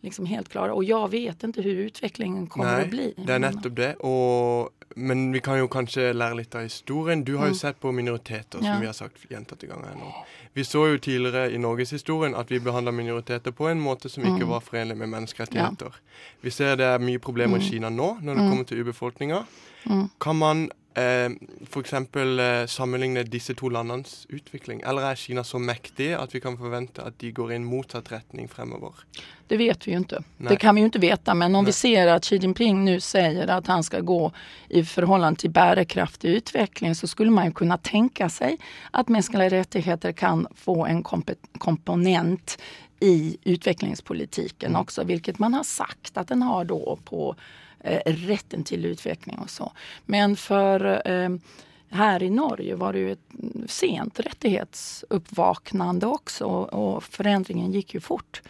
liksom 0.00 0.26
helt 0.26 0.48
klara. 0.48 0.74
Och 0.74 0.84
jag 0.84 1.10
vet 1.10 1.44
inte 1.44 1.62
hur 1.62 1.76
utvecklingen 1.76 2.46
kommer 2.46 2.72
Nej, 2.72 2.82
att 2.82 2.90
bli. 2.90 3.14
det 3.16 3.32
er 3.32 3.38
nettopp 3.38 3.76
det. 3.76 3.94
Og, 4.00 4.70
men 4.96 5.32
vi 5.32 5.40
kan 5.40 5.58
jo 5.58 5.66
kanskje 5.68 6.12
lære 6.14 6.36
litt 6.36 6.54
av 6.54 6.62
historien. 6.62 7.24
Du 7.24 7.36
har 7.36 7.46
jo 7.46 7.52
Mm. 7.52 7.58
sett 7.58 7.80
på 7.80 7.92
minoriteter, 7.92 8.58
som 8.58 8.64
Ja. 8.64 8.78
vi 8.80 8.86
har 8.86 8.92
sagt 8.92 9.28
gjentatte 9.30 9.66
ganger 9.68 9.94
nå. 9.96 10.12
Vi 10.54 10.62
så 10.62 10.90
jo 10.92 10.98
tidligere 10.98 11.52
i 11.52 11.56
norgeshistorien 11.58 12.34
at 12.38 12.48
vi 12.50 12.58
behandla 12.58 12.92
minoriteter 12.92 13.50
på 13.52 13.68
en 13.70 13.80
måte 13.80 14.08
som 14.10 14.22
ikke 14.24 14.42
Mm. 14.44 14.48
var 14.48 14.60
forenlig 14.60 14.96
med 14.96 15.08
menneskerettigheter. 15.08 15.92
Vi 16.42 16.50
ser 16.50 16.76
det 16.76 16.86
er 16.86 16.98
mye 16.98 17.18
problemer 17.18 17.56
i 17.56 17.60
Mm. 17.60 17.70
Kina 17.70 17.88
nå 17.90 18.18
når 18.22 18.34
det 18.34 18.42
Mm. 18.42 18.50
kommer 18.50 18.64
til 18.66 18.78
urbefolkninga. 18.84 19.44
Kan 20.20 20.36
man 20.36 20.70
eh, 20.94 21.30
f.eks. 21.62 21.92
Eh, 21.92 22.66
sammenligne 22.66 23.22
disse 23.22 23.54
to 23.54 23.68
landenes 23.68 24.26
utvikling? 24.28 24.80
Eller 24.80 25.10
er 25.10 25.14
Kina 25.14 25.44
så 25.44 25.58
mektig 25.58 26.12
at 26.14 26.34
vi 26.34 26.40
kan 26.40 26.58
forvente 26.58 27.02
at 27.02 27.18
de 27.18 27.32
går 27.32 27.52
i 27.52 27.56
en 27.56 27.64
motsatt 27.64 28.12
retning 28.12 28.48
fremover? 28.48 28.92
Det 29.46 29.56
vet 29.56 29.86
vi 29.86 29.90
ju 29.90 29.96
inte. 29.96 30.22
Nej. 30.36 30.48
Det 30.48 30.56
kan 30.56 30.74
vi 30.74 30.80
ju 30.80 30.84
inte 30.84 30.98
veta. 30.98 31.34
Men 31.34 31.54
om 31.54 31.64
Nej. 31.64 31.68
vi 31.68 31.72
ser 31.72 32.06
at 32.06 32.24
Xi 32.24 32.36
Jinping 32.36 32.84
nu 32.84 33.00
säger 33.00 33.48
att 33.48 33.66
han 33.66 33.84
skal 33.84 34.02
gå 34.02 34.32
i 34.68 34.84
förhållande 34.84 35.40
til 35.40 35.50
bærekraftig 35.50 36.28
utveckling 36.28 36.94
så 36.94 37.06
skulle 37.06 37.30
man 37.30 37.44
ju 37.46 37.52
kunna 37.52 37.78
tänka 37.78 38.28
sig 38.28 38.58
att 38.90 39.08
mänskliga 39.08 39.48
rättigheter 39.48 40.12
kan 40.12 40.46
få 40.54 40.86
en 40.86 41.02
komponent 41.58 42.58
i 43.00 43.36
utvecklingspolitiken 43.44 44.76
också, 44.76 45.04
vilket 45.04 45.38
man 45.38 45.54
har 45.54 45.64
sagt 45.64 46.16
at 46.16 46.28
den 46.28 46.42
har 46.42 46.64
då 46.64 46.98
på 47.04 47.36
rätten 48.04 48.64
till 48.64 48.84
utveckling 48.84 49.38
och 49.38 49.50
så. 49.50 49.72
Men 50.06 50.36
för 50.36 51.08
eh, 51.10 51.28
här 51.90 52.22
i 52.22 52.30
Norge 52.30 52.74
var 52.74 52.92
det 52.92 52.98
ju 52.98 53.12
ett 53.12 53.30
sent 53.66 54.20
rättighetsuppvaknande 54.20 56.06
också 56.06 56.44
och 56.46 57.04
förändringen 57.04 57.72
gick 57.72 57.94
ju 57.94 58.00
fort. 58.00 58.42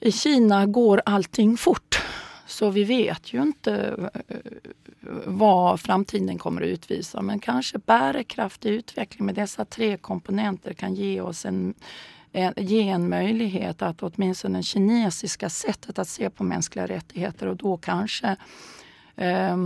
I 0.00 0.12
Kina 0.12 0.66
går 0.66 1.02
allting 1.04 1.56
fort. 1.56 2.02
Så 2.46 2.70
vi 2.70 2.84
vet 2.84 3.32
ju 3.32 3.42
inte 3.42 3.96
hva 3.96 4.10
vad 5.24 5.80
framtiden 5.80 6.38
kommer 6.38 6.62
att 6.62 6.68
utvisa. 6.68 7.22
Men 7.22 7.38
kanske 7.38 7.78
bärkraftig 7.78 8.70
utveckling 8.70 9.26
med 9.26 9.34
dessa 9.34 9.64
tre 9.64 9.96
komponenter 9.96 10.72
kan 10.72 10.94
ge 10.94 11.20
oss 11.20 11.44
en, 11.44 11.74
ge 12.56 12.88
en 12.88 13.08
möjlighet 13.08 13.82
att 13.82 14.02
åtminstone 14.02 14.58
det 14.58 14.62
kinesiska 14.62 15.48
sättet 15.48 15.98
att 15.98 16.08
se 16.08 16.30
på 16.30 16.44
mänskliga 16.44 16.86
rättigheter 16.86 17.46
och 17.46 17.56
då 17.56 17.76
kanske 17.76 18.36
eh, 19.16 19.56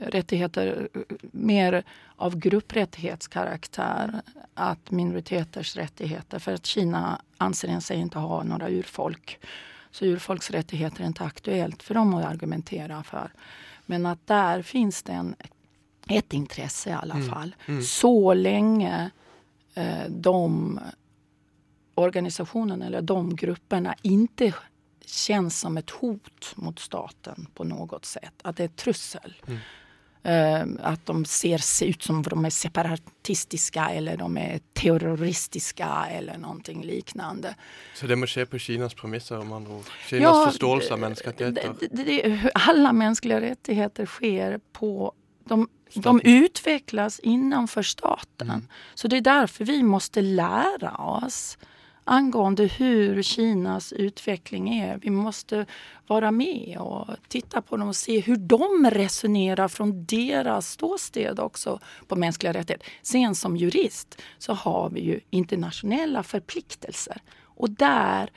rättigheter 0.00 0.88
mer 1.32 1.82
av 2.16 2.36
grupprättighetskaraktär. 2.38 4.22
Att 4.54 4.90
minoriteters 4.90 5.76
rättigheter, 5.76 6.38
för 6.38 6.52
att 6.52 6.66
Kina 6.66 7.20
anser 7.36 7.80
sig 7.80 7.96
inte 7.96 8.18
ha 8.18 8.42
några 8.42 8.68
urfolk. 8.70 9.38
Så 9.90 10.04
urfolksrättigheter 10.04 11.02
är 11.02 11.06
inte 11.06 11.24
aktuellt 11.24 11.82
för 11.82 11.94
dem 11.94 12.14
att 12.14 12.24
argumentera 12.24 13.02
för. 13.02 13.32
Men 13.86 14.06
att 14.06 14.26
där 14.26 14.62
finns 14.62 15.02
det 15.02 15.12
en, 15.12 15.34
ett 16.08 16.32
intresse 16.32 16.90
i 16.90 16.92
alla 16.92 17.14
Mm. 17.14 17.28
fall. 17.28 17.54
Mm. 17.66 17.82
Så 17.82 18.34
länge 18.34 19.10
eh, 19.74 20.04
de 20.08 20.80
organisationerna 22.00 22.86
eller 22.86 23.02
de 23.02 23.36
grupperna 23.36 23.94
inte 24.02 24.54
känns 25.06 25.60
som 25.60 25.76
ett 25.76 25.90
hot 25.90 26.52
mot 26.56 26.78
staten 26.78 27.46
på 27.54 27.64
något 27.64 28.04
sätt. 28.04 28.34
Att 28.42 28.56
det 28.56 28.62
är 28.62 28.64
ett 28.64 28.76
trussel. 28.76 29.34
Mm. 29.46 29.58
Uh, 30.26 30.76
att 30.82 31.06
de 31.06 31.24
ser 31.24 31.84
ut 31.84 32.02
som 32.02 32.22
de 32.22 32.44
är 32.44 32.50
separatistiska 32.50 33.88
eller 33.88 34.16
de 34.16 34.36
är 34.36 34.60
terroristiska 34.72 36.06
eller 36.10 36.38
någonting 36.38 36.84
liknande. 36.84 37.54
Så 37.94 38.06
det 38.06 38.16
må 38.16 38.26
skje 38.26 38.46
på 38.46 38.58
Kinas 38.58 38.94
premisser, 38.94 39.38
om 39.38 39.52
andre 39.52 39.72
ord? 39.72 39.84
Kinas 40.08 40.44
forståelse 40.44 40.92
av 40.92 40.98
menneskerettigheter? 40.98 41.74
det, 41.80 42.04
det, 42.04 42.04
det, 42.04 42.50
alla 42.54 42.92
mänskliga 42.92 43.40
rättigheter 43.40 44.06
sker 44.06 44.60
på... 44.72 45.12
De, 45.44 45.68
de 45.94 46.20
utvecklas 46.24 47.18
innanför 47.18 47.82
staten. 47.82 48.68
Så 48.94 49.08
det 49.08 49.16
är 49.16 49.20
därför 49.20 49.64
vi 49.64 49.82
måste 49.82 50.22
lära 50.22 50.96
oss 50.96 51.58
angående 52.04 52.64
hur 52.64 53.22
Kinas 53.22 53.92
utveckling 53.92 54.78
är. 54.78 54.98
Vi 54.98 55.10
måste 55.10 55.66
vara 56.06 56.30
med 56.30 56.78
och 56.78 57.06
titta 57.28 57.62
på 57.62 57.76
dem 57.76 57.88
och 57.88 57.96
se 57.96 58.20
hur 58.20 58.36
de 58.36 58.90
resonerar 58.90 59.68
från 59.68 60.04
deras 60.04 60.70
ståsted 60.70 61.40
också 61.40 61.80
på 62.08 62.16
mänskliga 62.16 62.52
rättigheter. 62.52 62.88
Sen 63.02 63.34
som 63.34 63.56
jurist 63.56 64.22
så 64.38 64.52
har 64.52 64.90
vi 64.90 65.00
ju 65.00 65.20
internationella 65.30 66.22
förpliktelser 66.22 67.22
och 67.42 67.70
där 67.70 68.30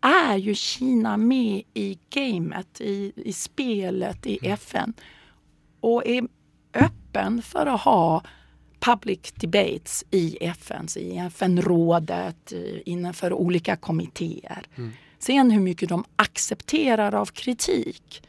är 0.00 0.36
ju 0.36 0.54
Kina 0.54 1.16
med 1.16 1.62
i 1.74 1.98
gamet, 2.10 2.80
i, 2.80 3.12
i 3.16 3.32
spelet 3.32 4.26
i 4.26 4.38
FN 4.42 4.92
och 5.80 6.06
är 6.06 6.28
öppen 6.74 7.42
för 7.42 7.66
att 7.66 7.80
ha 7.80 8.22
public 8.80 9.32
debates 9.34 10.04
i 10.10 10.38
FNs, 10.40 10.96
i 10.96 11.16
FN-rådet, 11.16 12.52
i- 12.52 12.82
innanför 12.86 13.32
olika 13.32 13.76
kommittéer. 13.76 14.66
Mm. 14.76 14.92
Sen 15.18 15.50
hur 15.50 15.60
mycket 15.60 15.88
de 15.88 16.04
accepterar 16.16 17.14
av 17.14 17.26
kritik, 17.26 18.22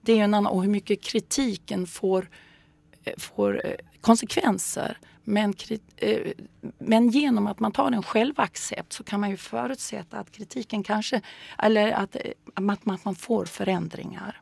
det 0.00 0.12
är 0.18 0.24
en 0.24 0.34
annan, 0.34 0.52
och 0.52 0.62
hur 0.62 0.70
mycket 0.70 1.02
kritiken 1.02 1.86
får, 1.86 2.28
eh, 3.04 3.12
får 3.18 3.66
eh, 3.66 3.72
konsekvenser. 4.00 4.98
Men, 5.24 5.54
eh, 5.96 6.18
men 6.78 7.08
genom 7.10 7.46
att 7.46 7.60
man 7.60 7.72
tar 7.72 7.92
en 7.92 8.02
självaccept 8.02 8.92
så 8.92 9.04
kan 9.04 9.20
man 9.20 9.30
ju 9.30 9.36
förutsätta 9.36 10.18
att 10.18 10.32
kritiken 10.32 10.82
kanske, 10.82 11.20
eller 11.58 11.92
att, 11.92 12.16
eh, 12.16 12.20
att 12.54 12.84
man, 12.84 12.98
man 13.02 13.14
får 13.14 13.44
förändringar. 13.44 14.40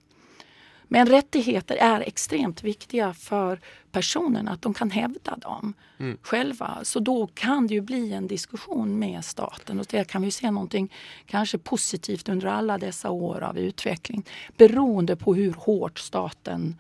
Men 0.95 1.09
rettigheter 1.11 1.81
er 1.83 2.05
extremt 2.07 2.61
viktige 2.63 3.09
for 3.19 3.59
personene, 3.91 4.53
at 4.53 4.63
de 4.63 4.71
kan 4.75 4.93
hevde 4.95 5.39
dem 5.43 5.75
Mm. 5.99 6.19
själva. 6.23 6.81
Så 6.83 7.01
da 7.01 7.27
kan 7.35 7.67
det 7.67 7.75
jo 7.75 7.83
bli 7.83 8.13
en 8.13 8.27
diskusjon 8.27 8.99
med 8.99 9.25
staten 9.25 9.81
Og 9.81 9.87
der 9.87 10.05
kan 10.05 10.23
vi 10.23 10.31
se 10.31 10.51
noe 10.51 10.89
kanskje 11.27 11.59
positivt 11.59 12.29
under 12.29 12.47
alle 12.49 12.79
disse 12.79 13.09
år 13.09 13.43
av 13.43 13.59
utvikling, 13.59 14.25
Beroende 14.57 15.17
på 15.17 15.35
hvor 15.35 15.55
hardt 15.67 15.99
staten, 15.99 16.77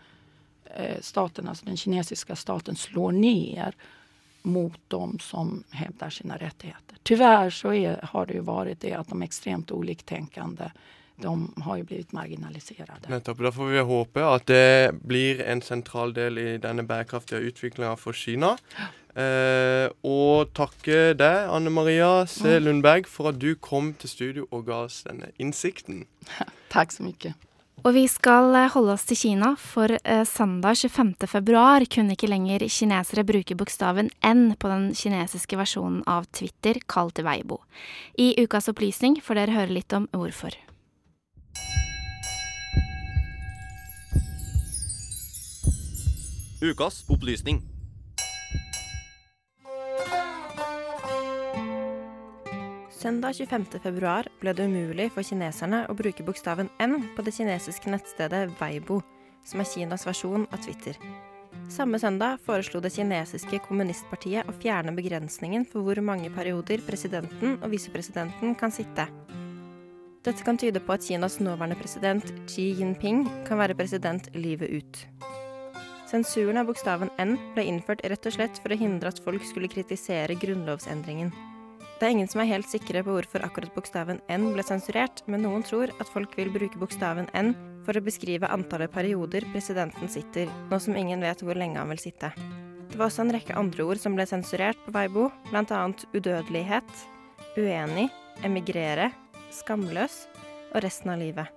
eh, 0.74 1.00
staten 1.00 1.48
altså 1.48 1.64
den 1.64 1.76
kinesiske 1.76 2.36
staten 2.36 2.76
slår 2.76 3.12
ned 3.12 3.72
mot 4.42 4.80
de 4.88 5.18
som 5.20 5.64
hevder 5.70 6.10
sina 6.10 6.36
rettigheter. 6.36 6.96
Dessverre 7.02 7.50
så 7.50 7.98
har 8.02 8.26
det 8.26 8.34
jo 8.34 8.42
vært 8.42 8.80
det 8.80 8.92
at 8.92 9.08
de 9.08 9.22
extremt 9.22 9.70
oliktänkande 9.70 10.70
de 11.22 11.62
har 11.62 11.78
jo 11.78 11.86
blitt 11.86 12.12
marginalisert. 12.16 12.90
Nettopp. 13.08 13.42
Da 13.46 13.52
får 13.54 13.70
vi 13.70 13.86
håpe 13.86 14.26
at 14.26 14.48
det 14.50 14.94
blir 15.06 15.42
en 15.46 15.62
sentral 15.62 16.14
del 16.16 16.40
i 16.42 16.48
denne 16.62 16.86
bærekraftige 16.88 17.44
utviklinga 17.52 17.94
for 18.00 18.16
Kina. 18.18 18.56
Eh, 19.14 19.86
og 20.02 20.50
takke 20.58 21.14
deg, 21.14 21.46
Anne 21.54 21.70
Maria 21.70 22.26
C. 22.26 22.58
Lundberg, 22.58 23.06
for 23.06 23.30
at 23.30 23.38
du 23.38 23.52
kom 23.54 23.92
til 24.00 24.10
studio 24.10 24.48
og 24.50 24.66
ga 24.66 24.84
oss 24.88 25.04
denne 25.06 25.30
innsikten. 25.38 26.04
Takk 26.74 26.96
så 26.96 27.06
mye. 27.06 27.34
Og 27.84 27.92
vi 27.92 28.06
skal 28.08 28.50
eh, 28.56 28.70
holde 28.74 28.96
oss 28.96 29.06
til 29.06 29.20
Kina, 29.20 29.52
for 29.60 29.92
eh, 29.94 30.24
søndag 30.26 30.82
25. 30.82 31.14
februar 31.30 31.86
kunne 31.86 32.18
ikke 32.18 32.32
lenger 32.32 32.66
kinesere 32.66 33.26
bruke 33.28 33.54
bokstaven 33.60 34.10
N 34.24 34.56
på 34.58 34.72
den 34.72 34.90
kinesiske 34.98 35.62
versjonen 35.62 36.02
av 36.10 36.26
Twitter, 36.34 36.82
kalt 36.90 37.22
Weibo. 37.22 37.62
I 38.18 38.32
ukas 38.42 38.72
opplysning 38.72 39.20
får 39.22 39.44
dere 39.44 39.58
høre 39.60 39.78
litt 39.78 39.94
om 39.94 40.10
hvorfor. 40.10 40.58
Ukas 46.64 47.04
opplysning. 47.08 47.62
Søndag 53.04 53.34
25. 53.36 53.66
februar 53.82 54.24
ble 54.40 54.54
det 54.56 54.64
umulig 54.64 55.10
for 55.12 55.26
kineserne 55.28 55.82
å 55.92 55.96
bruke 55.98 56.24
bokstaven 56.24 56.70
N 56.80 57.10
på 57.12 57.24
det 57.26 57.34
kinesiske 57.36 57.92
nettstedet 57.92 58.54
Weibo, 58.56 59.02
som 59.44 59.60
er 59.60 59.68
Kinas 59.68 60.06
versjon 60.08 60.46
av 60.48 60.64
Twitter. 60.64 60.96
Samme 61.68 62.00
søndag 62.00 62.40
foreslo 62.46 62.80
det 62.80 62.94
kinesiske 62.96 63.60
kommunistpartiet 63.68 64.48
å 64.48 64.56
fjerne 64.56 64.96
begrensningen 64.96 65.68
for 65.68 65.84
hvor 65.84 66.00
mange 66.00 66.32
perioder 66.32 66.80
presidenten 66.88 67.58
og 67.60 67.76
visepresidenten 67.76 68.56
kan 68.56 68.72
sitte. 68.72 69.04
Dette 70.24 70.40
kan 70.40 70.56
tyde 70.56 70.80
på 70.80 70.94
at 70.94 71.04
Kinas 71.04 71.34
nåværende 71.36 71.76
president 71.76 72.30
Xi 72.48 72.70
Jinping 72.78 73.26
kan 73.44 73.58
være 73.60 73.76
president 73.76 74.30
livet 74.32 74.70
ut. 74.72 75.00
Sensuren 76.08 76.56
av 76.56 76.70
bokstaven 76.70 77.10
N 77.20 77.34
ble 77.52 77.66
innført 77.68 78.00
rett 78.08 78.28
og 78.30 78.32
slett 78.32 78.60
for 78.62 78.72
å 78.72 78.78
hindre 78.80 79.10
at 79.12 79.20
folk 79.20 79.44
skulle 79.44 79.68
kritisere 79.68 80.36
grunnlovsendringen. 80.40 81.28
Det 81.98 82.06
er 82.06 82.14
ingen 82.14 82.30
som 82.30 82.40
er 82.40 82.48
helt 82.48 82.70
sikre 82.70 83.02
på 83.04 83.12
hvorfor 83.12 83.44
akkurat 83.44 83.74
bokstaven 83.76 84.22
N 84.32 84.46
ble 84.54 84.64
sensurert, 84.64 85.20
men 85.28 85.44
noen 85.44 85.64
tror 85.66 85.92
at 86.00 86.08
folk 86.08 86.32
vil 86.40 86.52
bruke 86.54 86.80
bokstaven 86.80 87.28
N 87.36 87.52
for 87.84 87.92
å 87.92 88.04
beskrive 88.04 88.48
antallet 88.48 88.94
perioder 88.94 89.44
presidenten 89.52 90.08
sitter, 90.08 90.48
nå 90.70 90.78
som 90.80 90.96
ingen 90.96 91.20
vet 91.20 91.44
hvor 91.44 91.60
lenge 91.60 91.82
han 91.82 91.92
vil 91.92 92.00
sitte. 92.00 92.32
Det 92.88 92.96
var 92.96 93.10
også 93.10 93.26
en 93.26 93.34
rekke 93.36 93.58
andre 93.60 93.84
ord 93.84 94.00
som 94.00 94.16
ble 94.16 94.24
sensurert 94.30 94.80
på 94.86 94.96
Weibo, 94.96 95.28
annet 95.52 96.06
udødelighet, 96.16 96.96
uenig, 97.58 98.08
emigrere, 98.46 99.10
skamløs 99.54 100.24
og 100.74 100.82
resten 100.84 101.14
av 101.14 101.22
livet. 101.22 101.50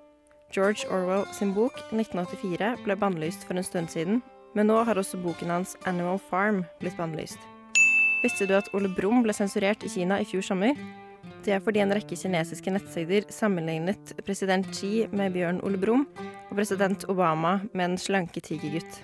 George 0.54 0.88
Orwell 0.94 1.26
sin 1.36 1.52
bok 1.56 1.76
1984 1.92 2.78
ble 2.86 2.96
bannlyst 2.96 3.44
for 3.48 3.58
en 3.58 3.66
stund 3.68 3.92
siden, 3.92 4.22
men 4.56 4.70
nå 4.70 4.80
har 4.88 4.98
også 4.98 5.20
boken 5.22 5.52
hans 5.52 5.76
Animal 5.90 6.22
Farm 6.30 6.64
blitt 6.80 6.96
bannlyst. 6.98 7.40
Visste 8.24 8.48
du 8.48 8.56
at 8.58 8.70
Ole 8.74 8.90
Brumm 8.90 9.22
ble 9.26 9.36
sensurert 9.36 9.84
i 9.86 9.92
Kina 9.92 10.22
i 10.22 10.26
fjor 10.26 10.46
sommer? 10.46 10.78
Det 11.46 11.54
er 11.54 11.62
fordi 11.64 11.84
en 11.84 11.94
rekke 11.94 12.18
kinesiske 12.18 12.72
nettsider 12.74 13.28
sammenlignet 13.32 14.16
president 14.26 14.68
Xi 14.74 15.06
med 15.12 15.36
Bjørn 15.36 15.62
Ole 15.68 15.80
Brumm 15.80 16.08
og 16.18 16.56
president 16.56 17.06
Obama 17.12 17.60
med 17.74 17.92
en 17.92 18.02
slanke 18.02 18.42
tigergutt. 18.44 19.02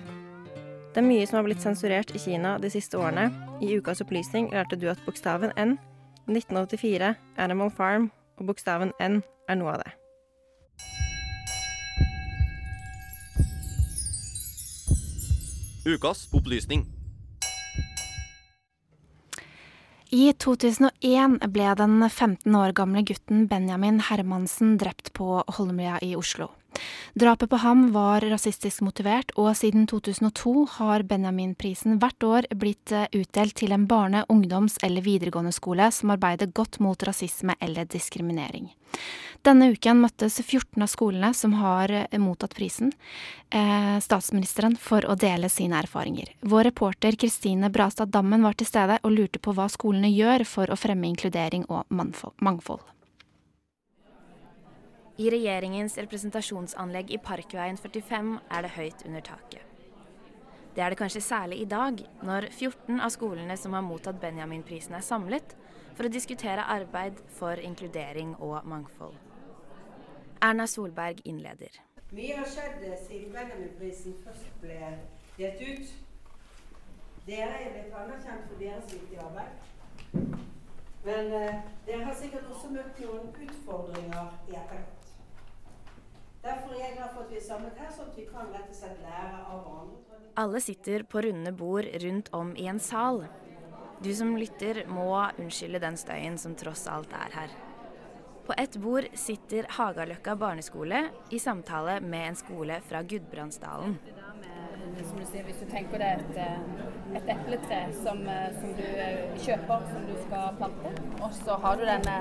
Det 0.93 1.01
er 1.01 1.08
mye 1.08 1.27
som 1.27 1.39
har 1.39 1.47
blitt 1.47 1.63
sensurert 1.63 2.12
i 2.13 2.21
Kina 2.21 2.58
de 2.62 2.69
siste 2.69 2.97
årene. 2.99 3.29
I 3.62 3.75
ukas 3.77 4.01
opplysning 4.03 4.51
lærte 4.53 4.77
du 4.79 4.89
at 4.91 5.01
bokstaven 5.06 5.53
N, 5.58 5.77
1984, 6.29 7.15
Animal 7.38 7.71
Farm 7.73 8.12
og 8.38 8.48
bokstaven 8.50 8.93
N 9.00 9.22
er 9.50 9.60
noe 9.60 9.76
av 9.76 9.84
det. 9.84 9.93
Ukas 15.84 16.30
opplysning. 16.32 16.86
I 20.13 20.30
2001 20.38 21.39
ble 21.50 21.69
den 21.76 21.98
15 22.06 22.56
år 22.56 22.76
gamle 22.78 23.02
gutten 23.04 23.48
Benjamin 23.50 23.98
Hermansen 24.08 24.78
drept 24.78 25.10
på 25.17 25.41
Holmlia 25.58 25.98
i 26.06 26.13
Oslo. 26.15 26.52
Drapet 27.13 27.49
på 27.49 27.59
ham 27.61 27.91
var 27.93 28.26
rasistisk 28.26 28.82
motivert, 28.82 29.34
og 29.38 29.51
siden 29.57 29.86
2002 29.89 30.53
har 30.80 31.03
Benjamin-prisen 31.09 31.99
hvert 32.01 32.26
år 32.26 32.47
blitt 32.57 32.91
eh, 32.91 33.05
utdelt 33.13 33.55
til 33.59 33.76
en 33.76 33.86
barne-, 33.89 34.26
ungdoms- 34.34 34.80
eller 34.84 35.05
videregående 35.05 35.53
skole 35.53 35.91
som 35.93 36.13
arbeider 36.15 36.49
godt 36.49 36.80
mot 36.82 37.03
rasisme 37.05 37.55
eller 37.61 37.86
diskriminering. 37.86 38.71
Denne 39.43 39.74
uken 39.74 39.99
møttes 39.99 40.38
14 40.39 40.86
av 40.86 40.88
skolene 40.88 41.34
som 41.36 41.53
har 41.59 41.91
eh, 41.91 42.19
mottatt 42.21 42.55
prisen, 42.55 42.93
eh, 43.51 43.97
statsministeren 44.01 44.78
for 44.80 45.05
å 45.05 45.17
dele 45.19 45.51
sine 45.51 45.82
erfaringer. 45.84 46.32
Vår 46.41 46.69
reporter 46.71 47.17
Kristine 47.19 47.69
Brastad 47.69 48.13
Dammen 48.13 48.45
var 48.47 48.57
til 48.57 48.69
stede 48.69 49.01
og 49.03 49.13
lurte 49.13 49.43
på 49.43 49.53
hva 49.53 49.67
skolene 49.69 50.09
gjør 50.13 50.47
for 50.47 50.71
å 50.71 50.80
fremme 50.80 51.09
inkludering 51.11 51.67
og 51.69 51.86
mangfold. 51.91 52.86
I 55.14 55.28
regjeringens 55.30 55.93
representasjonsanlegg 56.01 57.11
i 57.14 57.20
Parkveien 57.22 57.78
45 57.78 58.32
er 58.49 58.64
det 58.66 58.72
høyt 58.74 59.03
under 59.05 59.22
taket. 59.22 59.61
Det 60.74 60.82
er 60.82 60.89
det 60.89 60.97
kanskje 60.97 61.22
særlig 61.22 61.59
i 61.61 61.68
dag, 61.70 61.99
når 62.26 62.47
14 62.49 62.97
av 62.97 63.11
skolene 63.14 63.53
som 63.61 63.76
har 63.78 63.86
mottatt 63.86 64.18
Benjaminprisen 64.24 64.95
er 64.97 65.05
samlet 65.05 65.53
for 65.93 66.07
å 66.07 66.11
diskutere 66.16 66.66
arbeid 66.66 67.22
for 67.38 67.61
inkludering 67.61 68.32
og 68.39 68.66
mangfold. 68.66 69.14
Erna 70.41 70.66
Solberg 70.66 71.22
innleder. 71.30 71.78
Mye 72.09 72.39
har 72.39 72.49
skjedd 72.49 72.82
siden 73.05 73.30
Benjaminprisen 73.38 74.18
først 74.26 74.49
ble 74.66 74.80
delt 75.38 75.61
ut. 75.61 75.93
Dere 77.30 77.53
er 77.53 77.70
blitt 77.78 77.93
anerkjent 78.01 78.49
for 78.49 78.57
deres 78.66 78.89
viktige 78.89 79.22
arbeid. 79.30 79.61
Men 81.05 81.32
eh, 81.38 81.61
dere 81.86 82.03
har 82.09 82.18
sikkert 82.18 82.49
også 82.49 82.74
møtt 82.74 82.99
noen 83.05 83.30
utfordringer 83.45 84.36
i 84.49 84.57
etterkant. 84.57 85.03
Derfor 86.44 86.74
er 86.76 86.82
jeg 86.82 86.96
glad 86.98 87.14
for 87.14 87.24
at 87.24 87.30
vi 87.32 87.38
er 87.39 87.46
samlet 87.46 87.78
her, 87.80 87.91
sånn 87.96 88.10
at 88.12 88.18
vi 88.20 88.26
kan 88.28 88.50
rett 88.52 88.72
og 88.72 88.76
slett 88.76 88.98
lære 89.00 89.38
av 89.48 89.60
hverandre. 89.64 90.18
Alle 90.44 90.60
sitter 90.66 91.04
på 91.08 91.22
runde 91.24 91.52
bord 91.56 91.88
rundt 92.04 92.32
om 92.36 92.56
i 92.60 92.66
en 92.68 92.82
sal. 92.84 93.22
Du 94.04 94.10
som 94.18 94.34
lytter 94.36 94.82
må 94.91 95.06
unnskylde 95.39 95.80
den 95.80 95.96
støyen 96.00 96.36
som 96.41 96.58
tross 96.60 96.84
alt 96.91 97.14
er 97.16 97.38
her. 97.38 97.54
På 98.44 98.54
ett 98.58 98.76
bord 98.76 99.08
sitter 99.16 99.70
Hagaløkka 99.78 100.36
barneskole 100.36 101.06
i 101.32 101.39
samtale 101.39 102.02
med 102.02 102.28
en 102.28 102.36
skole 102.36 102.82
fra 102.89 103.04
Gudbrandsdalen. 103.08 103.96
Som 105.00 105.22
du 105.22 105.24
hvis 105.48 105.62
du 105.62 105.70
tenker 105.72 106.04
deg 106.04 106.20
et, 106.20 106.36
eh, 106.44 107.16
et 107.22 107.32
epletre 107.38 107.80
som, 108.04 108.20
eh, 108.28 108.52
som, 108.60 108.74
du 108.76 108.84
eh, 108.84 109.39
kjøper, 109.46 109.88
som 109.94 110.04
du 110.10 110.14
skal 110.26 110.60
plante, 110.60 110.91
og 111.22 111.32
så 111.39 111.56
har 111.64 111.80
du 111.80 111.86
denne, 111.88 112.18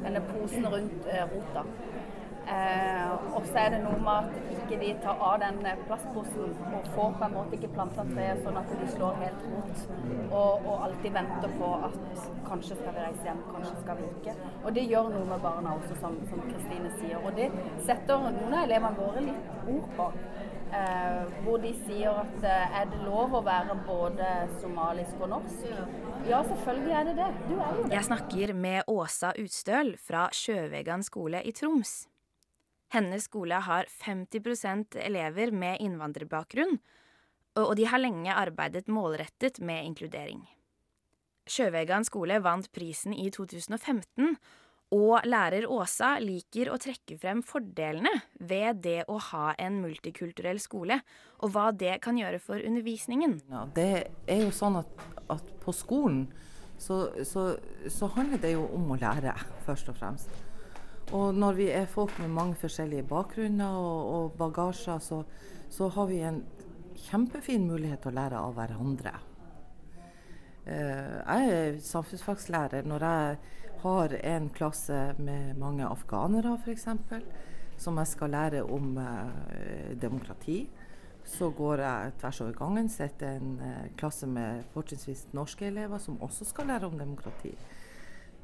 denne 0.00 0.24
posen 0.32 0.66
rundt 0.72 1.12
rota. 1.34 1.66
Eh, 2.46 3.12
og 3.34 3.46
så 3.48 3.58
er 3.64 3.72
det 3.74 3.80
noe 3.82 3.96
med 3.98 4.28
at 4.28 4.50
ikke 4.54 4.76
de 4.78 4.92
tar 5.02 5.22
av 5.28 5.40
den 5.42 5.56
plastposen 5.88 6.52
og 6.76 6.88
får 6.94 7.16
på 7.18 7.26
en 7.26 7.34
måte 7.34 7.58
ikke 7.58 7.72
planta 7.74 8.04
treet 8.12 8.44
sånn 8.44 8.60
at 8.60 8.70
de 8.70 8.86
slår 8.92 9.18
helt 9.22 9.46
rot. 9.50 9.82
Og, 10.28 10.52
og, 10.68 10.74
alltid 10.86 11.16
venter 11.16 11.56
på 11.58 11.72
at 11.88 11.98
kanskje 12.46 12.78
skal 12.78 12.94
vi 12.94 13.06
reise 13.08 13.26
hjem, 13.26 13.42
kanskje 13.50 13.74
skal 13.80 13.98
vi 13.98 14.10
ikke. 14.12 14.36
Og 14.62 14.78
det 14.78 14.86
gjør 14.86 15.10
noe 15.16 15.26
med 15.32 15.42
barna 15.42 15.74
også, 15.80 15.98
som 15.98 16.46
Kristine 16.46 16.94
sier. 17.00 17.18
Og 17.22 17.34
det 17.38 17.50
setter 17.88 18.28
noen 18.28 18.54
av 18.54 18.62
elevene 18.62 18.94
våre 19.00 19.26
litt 19.26 19.70
ord 19.74 19.90
på. 19.98 20.10
Eh, 20.76 21.36
hvor 21.44 21.60
de 21.62 21.70
sier 21.84 22.10
at 22.10 22.42
eh, 22.46 22.80
er 22.80 22.88
det 22.90 23.04
lov 23.06 23.36
å 23.38 23.42
være 23.46 23.74
både 23.86 24.32
somalisk 24.60 25.22
og 25.22 25.30
norsk? 25.36 25.62
Ja, 26.26 26.42
selvfølgelig 26.46 26.98
er 26.98 27.06
det 27.06 27.14
det. 27.20 27.30
Du 27.46 27.54
er 27.54 27.70
jo 27.70 27.84
det. 27.86 27.94
Jeg 27.94 28.08
snakker 28.10 28.52
med 28.66 28.90
Åsa 28.90 29.30
Utstøl 29.38 29.94
fra 30.02 30.26
Sjøvegan 30.34 31.06
skole 31.06 31.42
i 31.46 31.54
Troms. 31.54 32.04
Hennes 32.94 33.26
skole 33.26 33.58
har 33.66 33.88
50% 33.90 34.98
elever 35.02 35.50
med 35.50 35.80
innvandrerbakgrunn, 35.82 36.78
og 37.56 37.72
de 37.78 37.86
har 37.88 38.02
lenge 38.02 38.34
arbeidet 38.34 38.86
målrettet 38.92 39.58
med 39.64 39.88
inkludering. 39.88 40.44
Sjøvegan 41.46 42.06
skole 42.06 42.38
vant 42.42 42.68
prisen 42.74 43.14
i 43.14 43.28
2015, 43.34 44.36
og 44.94 45.26
lærer 45.26 45.66
Åsa 45.66 46.12
liker 46.22 46.70
å 46.70 46.78
trekke 46.78 47.16
frem 47.18 47.40
fordelene 47.42 48.12
ved 48.38 48.84
det 48.84 49.00
å 49.10 49.18
ha 49.32 49.48
en 49.58 49.80
multikulturell 49.82 50.60
skole, 50.62 51.00
og 51.42 51.54
hva 51.54 51.72
det 51.74 51.96
kan 52.04 52.18
gjøre 52.18 52.38
for 52.42 52.62
undervisningen. 52.62 53.40
Ja, 53.50 53.64
det 53.74 53.90
er 54.30 54.44
jo 54.44 54.52
sånn 54.54 54.78
at, 54.78 55.06
at 55.32 55.50
på 55.62 55.74
skolen 55.74 56.28
så, 56.78 57.08
så, 57.26 57.48
så 57.90 58.10
handler 58.14 58.42
det 58.42 58.54
jo 58.54 58.66
om 58.76 58.92
å 58.94 59.00
lære, 59.00 59.34
først 59.66 59.90
og 59.90 59.98
fremst. 59.98 60.30
Og 61.14 61.34
når 61.34 61.52
vi 61.54 61.66
er 61.70 61.86
folk 61.86 62.16
med 62.18 62.32
mange 62.34 62.56
forskjellige 62.58 63.06
bakgrunner 63.06 63.78
og, 63.78 64.06
og 64.14 64.32
bagasjer, 64.38 64.98
så, 64.98 65.22
så, 65.70 65.88
har 65.94 66.06
vi 66.10 66.18
en 66.26 66.40
kjempefin 66.98 67.68
mulighet 67.68 68.02
til 68.02 68.10
å 68.10 68.16
lære 68.16 68.40
av 68.42 68.56
hverandre. 68.56 69.12
Uh, 70.66 71.20
jeg 71.22 71.52
er 71.52 71.78
samfunnsfagslærer. 71.86 72.88
Når 72.90 73.06
jeg 73.06 73.36
har 73.84 74.16
en 74.32 74.48
klasse 74.50 74.98
med 75.18 75.54
mange 75.60 75.86
afghanere 75.86 76.56
f.eks., 76.58 76.88
som 77.78 78.00
jeg 78.00 78.10
skal 78.10 78.32
lære 78.34 78.64
om 78.64 78.96
uh, 78.98 79.94
demokrati, 80.00 80.64
så 81.26 81.52
går 81.54 81.82
jeg 81.84 82.16
tvers 82.18 82.40
over 82.40 82.58
gangen, 82.58 82.88
setter 82.90 83.38
en 83.38 83.60
uh, 83.62 83.84
klasse 83.98 84.26
med 84.26 84.66
fortrinnsvis 84.74 85.28
norske 85.38 85.68
elever 85.70 86.02
som 86.02 86.18
også 86.22 86.48
skal 86.50 86.66
lære 86.72 86.90
om 86.90 86.98
demokrati. 86.98 87.54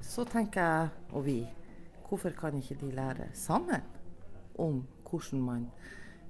Så 0.03 0.23
tenker 0.31 0.63
jeg, 0.63 0.89
og 1.11 1.27
vi, 1.27 1.41
Hvorfor 2.13 2.35
kan 2.37 2.59
ikke 2.59 2.75
de 2.77 2.91
lære 2.93 3.31
sammen 3.33 3.81
om 4.59 4.83
hvordan 5.09 5.41
man 5.41 5.63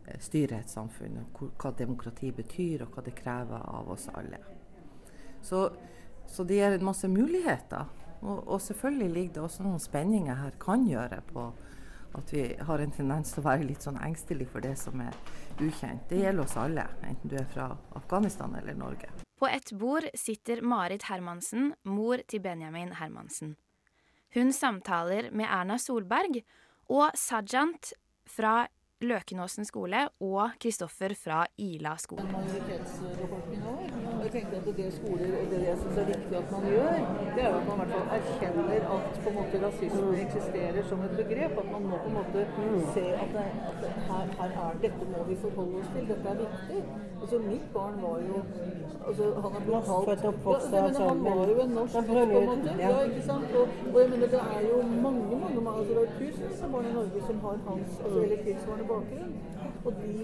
eh, 0.07 0.21
styrer 0.21 0.61
et 0.61 0.71
samfunn, 0.71 1.17
og 1.19 1.41
hva 1.59 1.73
demokrati 1.75 2.31
betyr, 2.31 2.85
og 2.85 2.95
hva 2.95 3.03
det 3.03 3.17
krever 3.19 3.65
av 3.67 3.91
oss 3.91 4.05
alle. 4.15 4.39
Så, 5.43 5.65
så 6.31 6.47
det 6.47 6.61
gir 6.61 6.77
en 6.77 6.85
masse 6.87 7.11
muligheter. 7.11 7.91
Og, 8.21 8.45
og, 8.47 8.61
selvfølgelig 8.63 9.09
ligger 9.11 9.33
det 9.35 9.43
også 9.43 9.67
noen 9.67 9.83
spenninger 9.83 10.39
her 10.39 10.55
kan 10.63 10.87
gjøre 10.87 11.19
på 11.33 11.49
at 12.15 12.31
vi 12.31 12.45
har 12.61 12.85
en 12.85 12.95
tendens 12.95 13.35
til 13.35 13.43
å 13.43 13.49
være 13.49 13.67
litt 13.67 13.83
sånn 13.83 13.99
engstelig 13.99 14.47
for 14.53 14.63
det 14.63 14.77
som 14.79 15.03
er 15.03 15.19
ukjent. 15.59 16.07
Det 16.13 16.21
gjelder 16.23 16.45
oss 16.45 16.55
alle, 16.63 16.87
enten 17.09 17.33
du 17.33 17.35
er 17.41 17.51
fra 17.51 17.73
Afghanistan 17.99 18.55
eller 18.55 18.79
Norge. 18.79 19.11
På 19.43 19.51
ett 19.51 19.75
bord 19.75 20.07
sitter 20.15 20.63
Marit 20.63 21.11
Hermansen, 21.11 21.73
mor 21.83 22.23
til 22.31 22.45
Benjamin 22.47 22.95
Hermansen. 23.03 23.57
Hun 24.35 24.53
samtaler 24.53 25.29
med 25.31 25.45
Erna 25.45 25.77
Solberg 25.81 26.39
og 26.93 27.13
Sajant 27.19 27.93
fra 28.29 28.63
Løkenåsen 29.03 29.67
skole 29.67 30.07
og 30.23 30.55
Kristoffer 30.63 31.13
fra 31.19 31.43
Ila 31.61 31.97
skole. 32.01 32.29
Jeg 34.33 34.41
tenker 34.41 34.71
at 34.71 34.77
Det 34.77 34.93
skoler, 34.93 35.31
og 35.41 35.47
det 35.51 35.59
jeg 35.69 35.77
syns 35.81 35.97
er 36.03 36.07
viktig 36.13 36.37
at 36.37 36.53
man 36.53 36.63
gjør, 36.73 36.95
det 37.37 37.43
er 37.47 37.55
at 37.59 37.65
man 37.69 37.75
i 37.75 37.79
hvert 37.81 37.93
fall 37.95 38.09
erkjenner 38.19 38.87
at 38.95 39.19
på 39.25 39.29
en 39.31 39.37
måte 39.39 39.57
rasisme 39.65 40.13
eksisterer 40.27 40.83
som 40.91 41.03
et 41.07 41.15
begrep. 41.21 41.53
At 41.63 41.69
man 41.75 41.83
må 41.91 41.97
på 42.05 42.09
en 42.11 42.17
måte 42.21 42.41
se 42.95 43.05
at, 43.23 43.29
det, 43.37 43.47
at 43.71 43.77
det, 43.83 43.91
her, 44.09 44.25
her, 44.39 44.51
er 44.65 44.73
dette 44.85 45.05
må 45.13 45.21
vi 45.29 45.37
forholde 45.45 45.75
oss 45.81 45.91
til. 45.95 46.09
Dette 46.13 46.29
er 46.33 46.39
viktig. 46.45 46.81
Altså 47.23 47.39
Mitt 47.51 47.67
barn 47.75 47.97
var 48.05 48.17
jo 48.31 48.37
altså, 49.09 49.25
Han 49.43 49.51
er 49.57 49.61
blitt 49.67 49.85
kalt 49.91 50.25
ja, 50.73 50.81
men 50.87 50.97
Han 51.09 51.25
var 51.25 51.43
jo 51.53 51.61
en 51.65 51.75
norsk 51.79 51.95
på 52.09 52.17
en 52.23 52.33
måte. 52.49 52.75
Ja, 52.85 52.91
ikke 53.09 53.23
sant? 53.31 53.49
Og, 53.59 53.65
og 53.93 54.01
jeg 54.01 54.11
mener 54.13 54.27
det 54.35 54.43
er 54.57 54.63
jo 54.71 54.77
mange, 55.07 55.37
mange, 55.43 55.61
mange 55.67 55.79
altså 55.81 55.93
det 55.95 56.03
er 56.09 56.13
tusenvis 56.19 56.63
av 56.65 56.73
barn 56.75 56.87
i 56.91 56.95
Norge 56.99 57.21
som 57.29 57.37
har 57.45 57.57
hans 57.69 57.91
altså, 58.05 58.19
eller 58.25 58.39
tilsvarende 58.49 58.87
bakgrunn. 58.93 59.35
Og 59.85 59.93
de, 60.01 60.15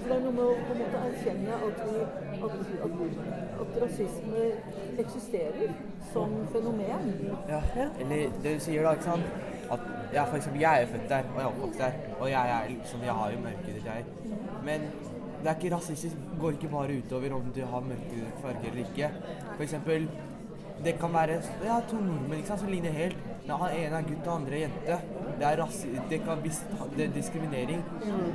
så 0.00 0.04
det 0.08 0.14
er 0.16 0.22
noe 0.24 0.34
med 0.36 0.44
å 0.44 0.52
på 0.66 0.74
en 0.74 0.82
måte 0.82 1.00
erkjenne 1.08 1.56
at, 1.68 1.80
vi, 1.86 2.04
at, 2.44 2.50
at, 2.84 2.92
at 3.60 3.82
rasisme 3.82 4.44
eksisterer 4.98 5.72
som 6.12 6.34
fenomen. 6.52 7.14
Ja, 7.48 7.60
eller 8.00 8.32
det 8.42 8.54
du 8.54 8.64
sier 8.64 8.86
da, 8.86 8.96
ikke 8.96 9.04
sant. 9.04 9.24
At 9.70 9.84
ja, 10.14 10.24
for 10.24 10.36
eksempel, 10.36 10.60
jeg 10.60 10.82
er 10.82 10.86
født 10.86 11.08
der, 11.08 11.28
og 11.34 11.38
jeg 11.38 11.44
er 11.44 11.52
oppvokst 11.52 11.78
der. 11.78 11.92
Og 12.20 12.30
jeg, 12.30 12.50
er, 12.56 12.68
liksom, 12.68 13.02
jeg 13.06 13.12
har 13.20 13.30
jo 13.30 13.42
mørkhudet, 13.44 13.84
jeg. 13.86 14.04
Men 14.64 14.88
det 15.42 15.50
er 15.50 15.54
ikke 15.54 15.76
rasistisk. 15.76 16.16
går 16.40 16.50
ikke 16.50 16.68
bare 16.68 16.98
utover 16.98 17.34
om 17.34 17.52
du 17.54 17.60
har 17.64 17.80
mørke 17.80 18.26
farger 18.42 18.70
eller 18.70 18.84
ikke. 18.86 19.10
For 19.56 19.62
eksempel, 19.62 20.08
det 20.84 20.94
kan 21.00 21.12
være 21.12 21.40
ja, 21.64 21.80
to 21.90 21.96
nordmenn 21.96 22.38
ikke 22.38 22.48
sant, 22.48 22.60
som 22.60 22.72
ligner 22.72 22.94
helt. 22.96 23.16
Den 23.46 23.64
ene 23.76 23.98
er 23.98 24.06
gutt 24.08 24.28
og 24.28 24.34
andre 24.36 24.56
er 24.58 24.62
jente. 24.64 24.98
Det 25.40 25.46
er, 25.48 25.62
det 26.10 26.20
kan, 26.24 26.44
det 26.96 27.04
er 27.04 27.12
diskriminering. 27.14 27.84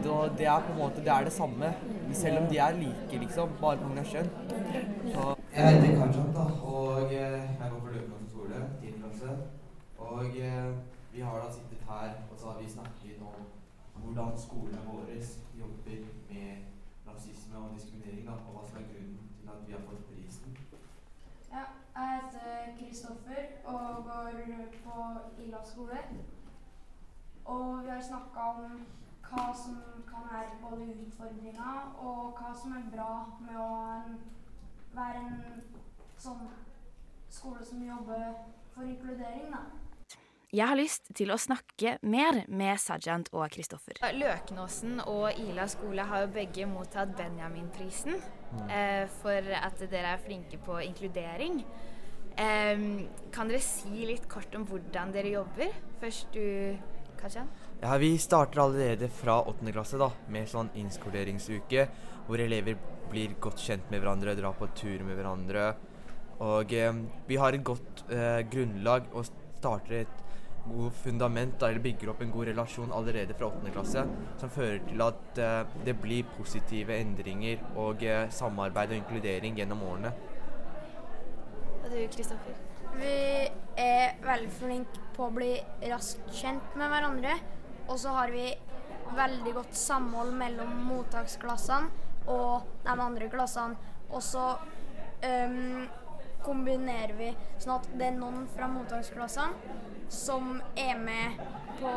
Det, 0.04 0.18
det 0.38 0.48
er 0.48 0.66
på 0.68 0.74
en 0.74 0.80
måte 0.80 1.06
det 1.06 1.14
er 1.14 1.24
det 1.24 1.34
samme, 1.34 1.74
selv 2.14 2.42
om 2.42 2.48
de 2.52 2.58
er 2.58 2.78
like, 2.80 3.18
liksom. 3.24 3.50
Bare 3.62 3.78
pga. 3.78 4.04
kjønn. 4.04 4.30
Så. 5.14 5.36
Jeg 5.56 5.74
heter 5.74 5.96
Karjan, 6.00 6.32
da, 6.36 6.46
og 6.64 7.04
eh, 7.04 7.42
jeg 7.62 7.70
går 7.72 7.80
på 7.80 7.94
Løkenåsen 7.94 8.30
skole, 8.30 8.56
10. 8.82 8.94
klasse. 9.00 9.38
Og 9.98 10.26
eh, 10.26 10.72
vi 11.14 11.22
har 11.22 11.36
da 11.44 11.52
sittet 11.54 11.86
her 11.90 12.10
og 12.32 12.40
så 12.40 12.48
har 12.48 12.58
vi 12.62 12.70
snakket 12.70 13.22
om 13.22 13.38
hvordan 14.04 14.38
skolene 14.38 14.82
våre 14.88 15.16
jobber 15.60 16.02
med 16.30 16.50
rasisme 17.08 17.58
og 17.58 17.70
diskriminering, 17.76 18.26
da, 18.28 18.32
og 18.32 18.52
hva 18.56 18.64
som 18.68 18.78
er 18.82 18.90
grunnen 18.92 19.30
til 19.40 19.50
at 19.54 19.68
vi 19.68 19.72
har 19.76 19.84
fått 19.88 20.04
prisen. 20.10 20.58
Ja, 21.56 21.64
jeg 21.96 22.08
heter 22.16 22.52
Kristoffer 22.80 23.44
og 23.72 24.04
går 24.10 24.34
på 24.86 24.98
Ila 25.44 25.64
skole. 25.66 26.00
Og 27.46 27.84
vi 27.84 27.90
har 27.90 28.02
snakka 28.02 28.40
om 28.40 28.86
hva 29.26 29.46
som 29.58 29.78
kan 30.10 30.28
være 30.32 30.58
både 30.62 30.90
utfordringer, 31.06 31.96
og 32.00 32.38
hva 32.38 32.54
som 32.56 32.76
er 32.78 32.90
bra 32.94 33.12
med 33.42 33.58
å 33.62 33.72
være 34.96 35.24
en 35.24 35.64
sånn 36.18 36.46
skole 37.30 37.66
som 37.66 37.84
jobber 37.84 38.30
for 38.74 38.88
inkludering. 38.88 39.52
da. 39.52 39.66
Jeg 40.56 40.70
har 40.70 40.78
lyst 40.80 41.10
til 41.18 41.34
å 41.34 41.40
snakke 41.42 41.98
mer 42.08 42.46
med 42.48 42.80
Sajant 42.80 43.28
og 43.36 43.50
Kristoffer. 43.52 43.98
Løkenåsen 44.16 45.02
og 45.04 45.40
Ila 45.42 45.66
skole 45.68 46.06
har 46.08 46.24
jo 46.24 46.30
begge 46.38 46.68
mottatt 46.70 47.12
Benjaminprisen 47.18 48.16
mm. 48.16 48.70
eh, 48.70 49.04
for 49.20 49.52
at 49.58 49.84
dere 49.92 50.14
er 50.14 50.24
flinke 50.24 50.62
på 50.64 50.78
inkludering. 50.86 51.60
Kan 52.36 53.50
dere 53.52 53.62
si 53.64 54.06
litt 54.08 54.28
kort 54.32 54.54
om 54.56 54.66
hvordan 54.68 55.14
dere 55.16 55.32
jobber? 55.38 55.72
Først 56.02 56.36
du, 56.36 56.76
Kajan? 57.20 57.48
Ja, 57.82 57.98
Vi 57.98 58.18
starter 58.18 58.60
allerede 58.64 59.10
fra 59.10 59.42
8. 59.48 59.72
klasse 59.72 60.00
da, 60.00 60.10
med 60.32 60.50
sånn 60.52 60.72
innskoleringsuke, 60.76 61.88
hvor 62.28 62.42
elever 62.42 62.78
blir 63.12 63.36
godt 63.40 63.62
kjent 63.62 63.90
med 63.92 64.02
hverandre, 64.02 64.36
drar 64.36 64.56
på 64.58 64.68
tur 64.76 65.04
med 65.08 65.16
hverandre. 65.16 65.74
Og 66.44 66.74
eh, 66.76 67.02
vi 67.28 67.40
har 67.40 67.56
et 67.56 67.64
godt 67.64 68.06
eh, 68.12 68.42
grunnlag 68.52 69.08
og 69.16 69.28
starter 69.30 70.02
et 70.02 70.24
god 70.66 70.96
fundament, 71.04 71.60
da, 71.60 71.70
eller 71.70 71.84
bygger 71.84 72.12
opp 72.12 72.24
en 72.26 72.32
god 72.34 72.50
relasjon 72.50 72.94
allerede 72.96 73.36
fra 73.38 73.52
8. 73.52 73.72
klasse, 73.76 74.06
som 74.42 74.52
fører 74.52 74.82
til 74.88 75.04
at 75.06 75.42
eh, 75.42 75.76
det 75.86 75.96
blir 76.02 76.26
positive 76.38 76.96
endringer 76.98 77.62
og 77.80 78.04
eh, 78.04 78.26
samarbeid 78.34 78.96
og 78.96 79.00
inkludering 79.04 79.60
gjennom 79.60 79.84
årene. 79.86 80.14
Og 81.86 81.92
du, 81.94 82.00
Kristoffer? 82.10 82.56
Vi 82.98 83.10
er 83.78 84.16
veldig 84.24 84.48
flinke 84.58 85.02
på 85.14 85.28
å 85.28 85.34
bli 85.36 85.52
raskt 85.86 86.32
kjent 86.34 86.74
med 86.80 86.90
hverandre. 86.90 87.36
Og 87.86 88.00
så 88.02 88.14
har 88.16 88.34
vi 88.34 88.48
veldig 89.14 89.54
godt 89.54 89.78
samhold 89.78 90.34
mellom 90.40 90.72
mottaksklassene 90.88 92.26
og 92.34 92.66
de 92.88 92.96
andre 92.96 93.30
klassene. 93.30 93.78
Og 94.10 94.26
så 94.26 94.48
um, 94.58 95.86
kombinerer 96.46 97.14
vi 97.20 97.30
sånn 97.62 97.78
at 97.78 97.90
det 97.94 98.10
er 98.10 98.18
noen 98.18 98.50
fra 98.56 98.70
mottaksklassene 98.72 100.10
som 100.10 100.56
er 100.74 100.98
med 100.98 101.38
på 101.78 101.92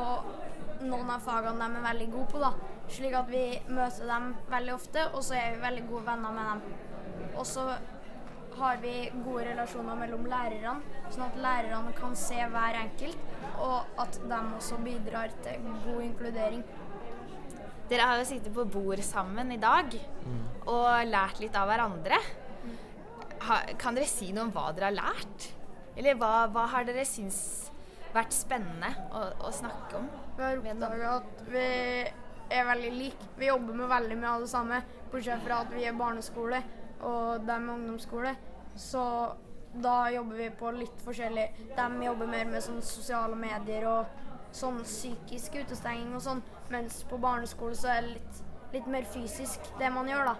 noen 0.84 1.16
av 1.16 1.24
fagene 1.24 1.64
de 1.64 1.80
er 1.80 1.88
veldig 1.88 2.10
gode 2.12 2.32
på. 2.34 2.44
da. 2.44 2.52
Slik 2.92 3.16
at 3.16 3.32
vi 3.32 3.46
møter 3.72 4.04
dem 4.12 4.34
veldig 4.52 4.76
ofte, 4.76 5.08
og 5.14 5.24
så 5.24 5.40
er 5.40 5.54
vi 5.56 5.64
veldig 5.64 5.88
gode 5.88 6.10
venner 6.12 6.36
med 6.36 6.50
dem. 6.52 7.30
Og 7.38 7.46
så 7.48 7.70
har 8.58 8.80
vi 8.82 8.94
gode 9.24 9.44
relasjoner 9.48 9.96
mellom 9.98 10.26
lærerne, 10.30 10.80
sånn 11.12 11.26
at 11.28 11.38
lærerne 11.42 11.94
kan 11.96 12.16
se 12.18 12.38
hver 12.52 12.78
enkelt, 12.82 13.32
og 13.62 14.02
at 14.02 14.18
de 14.22 14.40
også 14.58 14.78
bidrar 14.84 15.32
til 15.44 15.70
god 15.86 16.02
inkludering. 16.04 16.64
Dere 17.88 18.08
har 18.10 18.20
jo 18.20 18.26
sittet 18.28 18.52
på 18.52 18.66
bord 18.68 19.00
sammen 19.04 19.54
i 19.54 19.60
dag 19.60 19.94
og 20.68 20.88
lært 21.08 21.40
litt 21.40 21.56
av 21.56 21.70
hverandre. 21.70 22.18
Ha, 23.48 23.62
kan 23.80 23.96
dere 23.96 24.10
si 24.10 24.28
noe 24.34 24.48
om 24.48 24.52
hva 24.52 24.68
dere 24.76 24.90
har 24.90 24.98
lært? 24.98 25.48
Eller 25.96 26.18
hva, 26.20 26.46
hva 26.52 26.66
har 26.74 26.84
dere 26.86 27.06
syns 27.08 27.40
vært 28.12 28.34
spennende 28.36 28.90
å, 29.14 29.24
å 29.48 29.52
snakke 29.54 30.02
om? 30.02 30.10
Vi 30.36 30.44
har 30.44 30.60
oppdaga 30.60 31.14
at 31.16 31.46
vi 31.48 31.68
er 32.48 32.68
veldig 32.68 32.92
like. 32.96 33.30
Vi 33.40 33.48
jobber 33.48 33.80
med 33.80 33.90
veldig 33.90 34.18
mye 34.20 34.34
av 34.34 34.44
det 34.44 34.52
samme, 34.52 34.82
bortsett 35.08 35.42
fra 35.46 35.62
at 35.64 35.72
vi 35.72 35.86
er 35.88 35.96
barneskole 35.96 36.60
og 37.00 37.44
de 37.46 37.54
er 37.54 37.70
ungdomsskole. 37.74 38.34
Så 38.78 39.02
da 39.82 40.10
jobber 40.10 40.36
vi 40.36 40.50
på 40.50 40.70
litt 40.74 41.04
forskjellig. 41.04 41.46
De 41.76 42.04
jobber 42.04 42.30
mer 42.30 42.48
med 42.50 42.64
sånn 42.64 42.82
sosiale 42.82 43.36
medier 43.38 43.86
og 43.90 44.26
sånn 44.54 44.80
psykisk 44.84 45.58
utestenging 45.60 46.14
og 46.16 46.22
sånn, 46.24 46.42
mens 46.72 47.02
på 47.08 47.18
barneskole 47.20 47.76
så 47.76 47.90
er 47.92 48.06
det 48.06 48.14
litt, 48.14 48.38
litt 48.72 48.88
mer 48.90 49.08
fysisk 49.12 49.68
det 49.80 49.90
man 49.92 50.08
gjør, 50.08 50.32
da. 50.32 50.36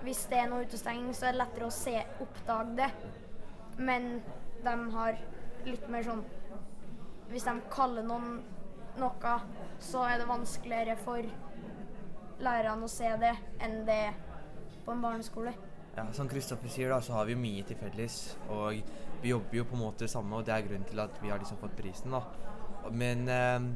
Hvis 0.00 0.22
det 0.30 0.38
er 0.40 0.48
noe 0.48 0.64
utestenging, 0.64 1.12
så 1.12 1.28
er 1.28 1.34
det 1.34 1.42
lettere 1.42 1.68
å 1.68 1.74
se, 1.74 1.98
oppdage 2.24 2.78
det. 2.78 2.88
Men 3.76 4.08
de 4.64 4.76
har 4.94 5.20
litt 5.64 5.88
mer 5.92 6.04
sånn 6.04 6.22
Hvis 7.30 7.44
de 7.46 7.52
kaller 7.70 8.02
noen 8.02 8.40
noe, 8.98 9.34
så 9.78 10.00
er 10.02 10.18
det 10.18 10.26
vanskeligere 10.26 10.96
for 10.98 11.28
lærerne 12.42 12.88
å 12.88 12.90
se 12.90 13.10
det 13.22 13.36
enn 13.62 13.84
det 13.86 14.02
på 14.82 14.90
en 14.90 15.04
barneskole. 15.04 15.52
Ja, 15.96 16.06
Som 16.12 16.28
Kristoffer 16.28 16.70
sier, 16.70 16.90
da, 16.92 17.00
så 17.02 17.16
har 17.18 17.26
vi 17.26 17.34
mye 17.38 17.64
til 17.66 17.78
felles. 17.80 18.36
Og 18.48 18.78
vi 19.22 19.32
jobber 19.32 19.56
jo 19.58 19.66
på 19.68 19.76
en 19.76 19.82
måte 19.84 20.06
det 20.06 20.10
samme, 20.12 20.36
og 20.36 20.46
det 20.46 20.54
er 20.54 20.66
grunnen 20.66 20.86
til 20.88 21.02
at 21.02 21.16
vi 21.22 21.32
har 21.32 21.40
liksom 21.42 21.58
fått 21.60 21.76
prisen. 21.78 22.14
da. 22.14 22.22
Men 22.92 23.28
eh, 23.28 23.66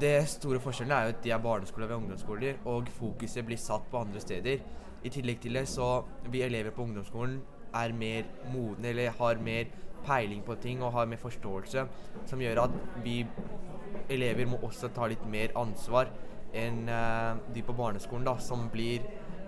det 0.00 0.14
store 0.28 0.60
forskjellen 0.60 0.92
er 0.96 1.04
jo 1.04 1.14
at 1.14 1.22
de 1.24 1.32
er 1.32 1.42
barneskoler 1.44 1.92
og 1.92 2.02
ungdomsskoler, 2.02 2.62
og 2.64 2.88
fokuset 2.96 3.46
blir 3.46 3.60
satt 3.60 3.84
på 3.90 4.00
andre 4.00 4.20
steder. 4.20 4.64
I 5.04 5.12
tillegg 5.12 5.40
til 5.40 5.54
det 5.60 5.66
så 5.68 6.04
vi 6.32 6.42
elever 6.42 6.74
på 6.74 6.82
ungdomsskolen 6.82 7.38
er 7.76 7.92
mer 7.92 8.24
modne, 8.52 8.88
eller 8.88 9.12
har 9.18 9.42
mer 9.42 9.68
peiling 10.06 10.42
på 10.46 10.56
ting 10.62 10.82
og 10.82 10.92
har 10.92 11.06
mer 11.06 11.20
forståelse, 11.20 11.86
som 12.26 12.40
gjør 12.40 12.64
at 12.64 12.74
vi 13.04 13.20
elever 14.10 14.46
må 14.46 14.58
også 14.62 14.88
ta 14.94 15.08
litt 15.10 15.24
mer 15.30 15.54
ansvar 15.58 16.10
enn 16.56 16.88
eh, 16.88 17.38
de 17.54 17.62
på 17.66 17.74
barneskolen, 17.76 18.24
da, 18.26 18.36
som 18.40 18.68
blir 18.72 19.04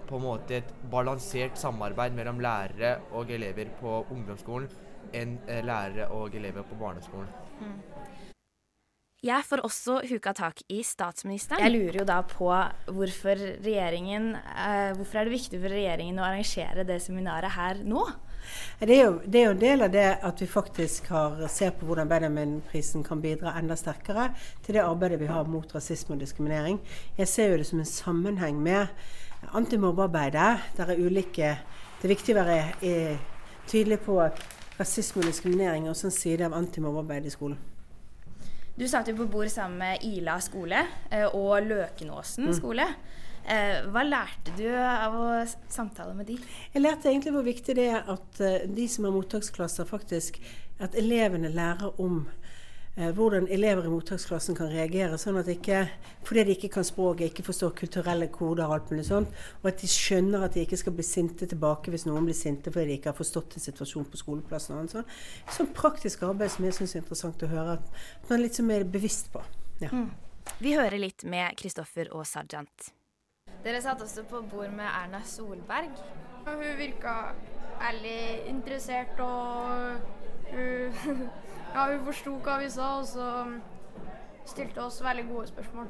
på 0.08 0.18
en 0.18 0.24
måte 0.24 0.60
et 0.60 0.74
balansert 0.90 1.58
samarbeid 1.60 2.16
mellom 2.16 2.40
lærere 2.42 2.96
og 3.12 3.30
elever 3.34 3.70
på 3.80 4.00
ungdomsskolen 4.08 4.68
enn 5.16 5.38
eh, 5.46 5.64
lærere 5.64 6.10
og 6.16 6.34
elever 6.36 6.66
på 6.68 6.78
barneskolen. 6.80 7.28
Jeg 9.18 9.42
får 9.42 9.64
også 9.66 9.96
huka 10.06 10.30
tak 10.30 10.60
i 10.70 10.78
statsministeren. 10.86 11.64
Jeg 11.64 11.74
lurer 11.74 11.96
jo 12.00 12.04
da 12.06 12.20
på 12.22 12.46
hvorfor 12.94 13.40
regjeringen 13.64 14.28
eh, 14.36 14.92
Hvorfor 14.94 15.18
er 15.18 15.26
det 15.26 15.34
viktig 15.34 15.58
for 15.58 15.74
regjeringen 15.74 16.20
å 16.22 16.26
arrangere 16.28 16.84
det 16.86 17.00
seminaret 17.02 17.50
her 17.56 17.82
nå? 17.82 18.04
Det 18.78 18.94
er, 18.94 19.08
jo, 19.08 19.16
det 19.26 19.40
er 19.40 19.48
jo 19.48 19.54
en 19.56 19.64
del 19.64 19.82
av 19.88 19.90
det 19.92 20.06
at 20.24 20.40
vi 20.40 20.46
faktisk 20.48 21.10
har, 21.10 21.42
ser 21.50 21.74
på 21.74 21.88
hvordan 21.88 22.08
Benjamin-prisen 22.08 23.02
kan 23.04 23.20
bidra 23.20 23.56
enda 23.58 23.74
sterkere 23.76 24.30
til 24.64 24.78
det 24.78 24.86
arbeidet 24.86 25.18
vi 25.20 25.30
har 25.30 25.50
mot 25.50 25.74
rasisme 25.74 26.14
og 26.14 26.22
diskriminering. 26.22 26.78
Jeg 27.18 27.28
ser 27.28 27.50
jo 27.50 27.58
det 27.58 27.66
som 27.68 27.82
en 27.82 27.90
sammenheng 27.90 28.62
med 28.62 28.86
antimobbearbeidet. 29.52 30.60
Der 30.76 30.92
er 30.92 30.98
ulike 31.00 31.58
Det 31.98 32.06
er 32.06 32.14
viktig 32.14 32.34
å 32.36 32.38
være 32.44 32.58
eh, 32.86 33.16
tydelig 33.66 33.98
på 34.04 34.20
rasisme 34.78 35.22
og 35.22 35.26
diskriminering 35.26 35.86
er 35.86 35.90
også 35.90 36.06
en 36.06 36.14
side 36.14 36.46
av 36.46 36.52
antimobbearbeidet 36.54 37.26
i 37.26 37.34
skolen. 37.34 37.58
Du 38.78 38.84
satt 38.86 39.08
jo 39.10 39.16
på 39.18 39.26
bord 39.26 39.48
sammen 39.50 39.78
med 39.82 40.04
Ila 40.06 40.36
skole 40.40 40.84
eh, 41.10 41.26
og 41.34 41.66
Løkenåsen 41.66 42.46
Mm. 42.46 42.54
skole. 42.54 42.86
Eh, 43.48 43.82
Hva 43.90 44.04
lærte 44.06 44.54
du 44.56 44.68
av 44.76 45.14
å 45.18 45.26
samtale 45.68 46.14
med 46.14 46.26
de? 46.26 46.38
Jeg 46.74 46.82
lærte 46.82 47.08
egentlig 47.10 47.32
hvor 47.34 47.42
viktig 47.42 47.74
det 47.74 47.88
er 47.90 48.02
at 48.06 48.38
de 48.76 48.88
som 48.88 49.04
har 49.04 49.12
mottaksklasser, 49.12 49.84
faktisk 49.84 50.38
At 50.80 50.94
elevene 50.94 51.48
lærer 51.50 51.98
om 52.00 52.28
hvordan 52.98 53.46
elever 53.54 53.86
i 53.86 53.90
mottaksklassen 53.92 54.56
kan 54.58 54.72
reagere. 54.72 55.18
sånn 55.18 55.38
at 55.38 55.48
ikke, 55.48 55.88
Fordi 56.24 56.44
de 56.44 56.50
ikke 56.56 56.68
kan 56.68 56.84
språket, 56.84 57.30
ikke 57.30 57.44
forstår 57.46 57.70
kulturelle 57.78 58.26
koder 58.28 58.66
og 58.66 58.74
alt 58.74 58.90
mulig 58.90 59.06
sånt. 59.06 59.28
Og 59.62 59.68
at 59.70 59.80
de 59.80 59.86
skjønner 59.86 60.44
at 60.44 60.54
de 60.54 60.60
ikke 60.60 60.76
skal 60.76 60.92
bli 60.92 61.04
sinte 61.06 61.46
tilbake 61.46 61.90
hvis 61.90 62.06
noen 62.06 62.24
blir 62.24 62.34
sinte 62.34 62.72
fordi 62.72 62.86
de 62.86 62.98
ikke 62.98 63.12
har 63.12 63.16
forstått 63.16 63.54
en 63.54 63.62
situasjon 63.62 64.04
på 64.04 64.16
skoleplassen. 64.16 64.74
og 64.74 64.80
annet 64.80 64.90
sånt. 64.90 65.06
Sånn 65.50 65.72
praktisk 65.74 66.22
arbeid 66.22 66.50
som 66.50 66.64
jeg 66.64 66.74
syns 66.74 66.94
er 66.94 67.02
interessant 67.04 67.42
å 67.42 67.46
høre 67.46 67.78
at 67.78 67.90
man 68.28 68.38
er 68.38 68.42
litt 68.42 68.58
mer 68.60 68.84
bevisst 68.84 69.32
på. 69.32 69.42
Ja. 69.80 69.90
Mm. 69.92 70.10
Vi 70.58 70.74
hører 70.74 70.98
litt 70.98 71.24
med 71.24 71.56
Kristoffer 71.56 72.10
og 72.10 72.26
Sajant. 72.26 72.90
Dere 73.62 73.80
satt 73.82 74.02
også 74.02 74.24
på 74.28 74.40
bord 74.50 74.72
med 74.74 74.86
Erna 74.86 75.20
Solberg. 75.26 75.94
Hun 76.46 76.76
virka 76.78 77.34
ærlig 77.80 78.48
interessert 78.48 79.20
og 79.20 80.00
hun, 80.50 81.28
ja, 81.74 81.86
hun 81.92 82.04
forsto 82.06 82.34
hva 82.44 82.58
vi 82.62 82.68
sa, 82.72 82.90
og 82.98 83.08
så 83.08 83.28
stilte 84.48 84.84
oss 84.84 85.00
veldig 85.04 85.26
gode 85.28 85.48
spørsmål. 85.50 85.88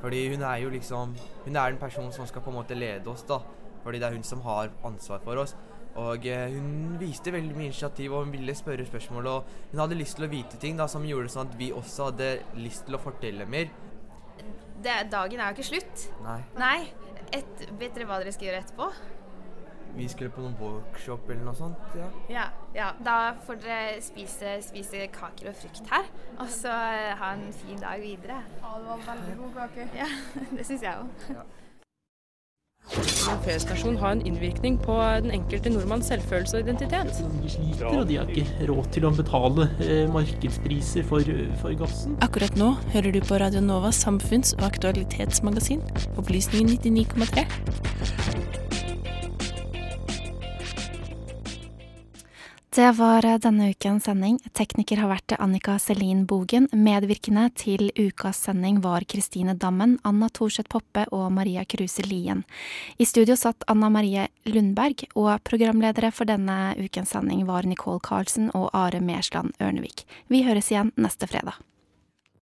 Fordi 0.00 0.20
hun 0.30 0.42
er 0.42 0.56
jo 0.62 0.68
liksom 0.70 1.14
Hun 1.44 1.56
er 1.56 1.70
den 1.70 1.78
personen 1.78 2.12
som 2.12 2.26
skal 2.26 2.42
på 2.42 2.50
en 2.50 2.56
måte 2.60 2.76
lede 2.78 3.10
oss, 3.10 3.22
da. 3.22 3.40
Fordi 3.82 3.98
det 3.98 4.08
er 4.08 4.14
hun 4.14 4.22
som 4.22 4.40
har 4.40 4.70
ansvar 4.84 5.20
for 5.24 5.36
oss. 5.36 5.56
Og 5.94 6.26
eh, 6.26 6.50
hun 6.50 6.96
viste 6.98 7.32
veldig 7.32 7.56
mye 7.56 7.70
initiativ, 7.70 8.12
og 8.12 8.24
hun 8.24 8.32
ville 8.32 8.54
spørre 8.54 8.86
spørsmål. 8.86 9.26
Og 9.26 9.44
hun 9.72 9.80
hadde 9.80 9.98
lyst 9.98 10.18
til 10.18 10.26
å 10.26 10.30
vite 10.30 10.58
ting 10.60 10.78
da, 10.78 10.88
som 10.90 11.04
gjorde 11.06 11.30
sånn 11.30 11.50
at 11.50 11.58
vi 11.58 11.70
også 11.72 12.10
hadde 12.10 12.30
lyst 12.58 12.86
til 12.88 12.98
å 12.98 13.02
fortelle 13.02 13.46
mer. 13.46 13.70
Det, 14.84 14.94
dagen 15.12 15.40
er 15.40 15.50
jo 15.50 15.56
ikke 15.58 15.68
slutt. 15.68 16.08
Nei. 16.24 16.40
Nei. 16.58 16.78
Et, 17.34 17.66
vet 17.78 17.94
dere 17.94 18.08
hva 18.08 18.18
dere 18.22 18.32
skal 18.34 18.50
gjøre 18.50 18.64
etterpå? 18.64 18.90
Vi 19.96 20.08
skulle 20.10 20.30
på 20.34 20.42
noen 20.42 20.56
workshop 20.58 21.28
eller 21.30 21.44
noe 21.46 21.54
sånt. 21.54 21.76
ja. 21.98 22.08
Ja, 22.34 22.44
ja. 22.74 22.88
Da 23.06 23.16
får 23.46 23.60
dere 23.62 24.00
spise, 24.02 24.56
spise 24.66 25.06
kaker 25.14 25.52
og 25.52 25.58
frukt 25.60 25.86
her. 25.92 26.08
Og 26.38 26.48
så 26.50 26.68
eh, 26.74 27.12
ha 27.20 27.32
en 27.36 27.46
fin 27.54 27.78
dag 27.78 28.00
videre. 28.02 28.40
Ja, 28.62 28.72
det 28.80 28.88
var 28.90 29.04
veldig 29.12 29.36
god 29.42 29.60
kake. 29.60 29.88
Ja, 30.02 30.08
det 30.56 30.66
syns 30.66 30.82
jeg 30.82 30.94
òg. 30.98 31.44
P-stasjon 33.44 33.96
har 33.96 34.12
en 34.12 34.20
innvirkning 34.28 34.74
på 34.82 34.92
den 35.24 35.30
enkelte 35.32 35.70
nordmanns 35.72 36.10
selvfølelse 36.12 36.58
og 36.58 36.66
identitet. 36.66 37.14
De 37.42 37.48
sliter, 37.54 37.86
og 37.88 38.08
de 38.10 38.18
har 38.20 38.28
ikke 38.28 38.66
råd 38.68 38.90
til 38.92 39.06
å 39.08 39.12
betale 39.16 39.68
eh, 39.80 40.04
markedspriser 40.12 41.06
for, 41.08 41.24
for 41.62 41.72
gassen. 41.80 42.18
Akkurat 42.26 42.58
nå 42.60 42.74
hører 42.92 43.16
du 43.16 43.22
på 43.24 43.40
Radio 43.40 43.62
Novas 43.64 44.02
samfunns- 44.04 44.52
og 44.58 44.66
aktualitetsmagasin, 44.68 45.80
Opplysningen 46.20 46.76
99,3. 46.76 48.63
Det 52.74 52.92
var 52.92 53.22
denne 53.38 53.68
ukens 53.70 54.04
sending. 54.08 54.40
Tekniker 54.50 54.98
har 54.98 55.06
vært 55.12 55.36
Annika 55.38 55.76
Selin 55.78 56.24
Bogen. 56.26 56.64
Medvirkende 56.74 57.44
til 57.54 57.92
ukas 57.94 58.40
sending 58.48 58.80
var 58.82 59.04
Kristine 59.06 59.52
Dammen, 59.54 59.92
Anna 60.02 60.26
Thorseth 60.26 60.72
Poppe 60.72 61.04
og 61.14 61.28
Maria 61.36 61.62
Kruse 61.70 62.02
Lien. 62.02 62.42
I 62.98 63.06
studio 63.06 63.36
satt 63.38 63.62
Anna 63.70 63.92
Marie 63.94 64.24
Lundberg, 64.50 65.04
og 65.14 65.44
programledere 65.46 66.10
for 66.10 66.26
denne 66.26 66.74
ukens 66.82 67.14
sending 67.14 67.44
var 67.46 67.62
Nicole 67.62 68.02
Carlsen 68.02 68.50
og 68.58 68.72
Are 68.74 68.98
Mersland 68.98 69.54
Ørnevik. 69.62 70.02
Vi 70.26 70.42
høres 70.42 70.72
igjen 70.74 70.90
neste 70.98 71.30
fredag. 71.30 71.62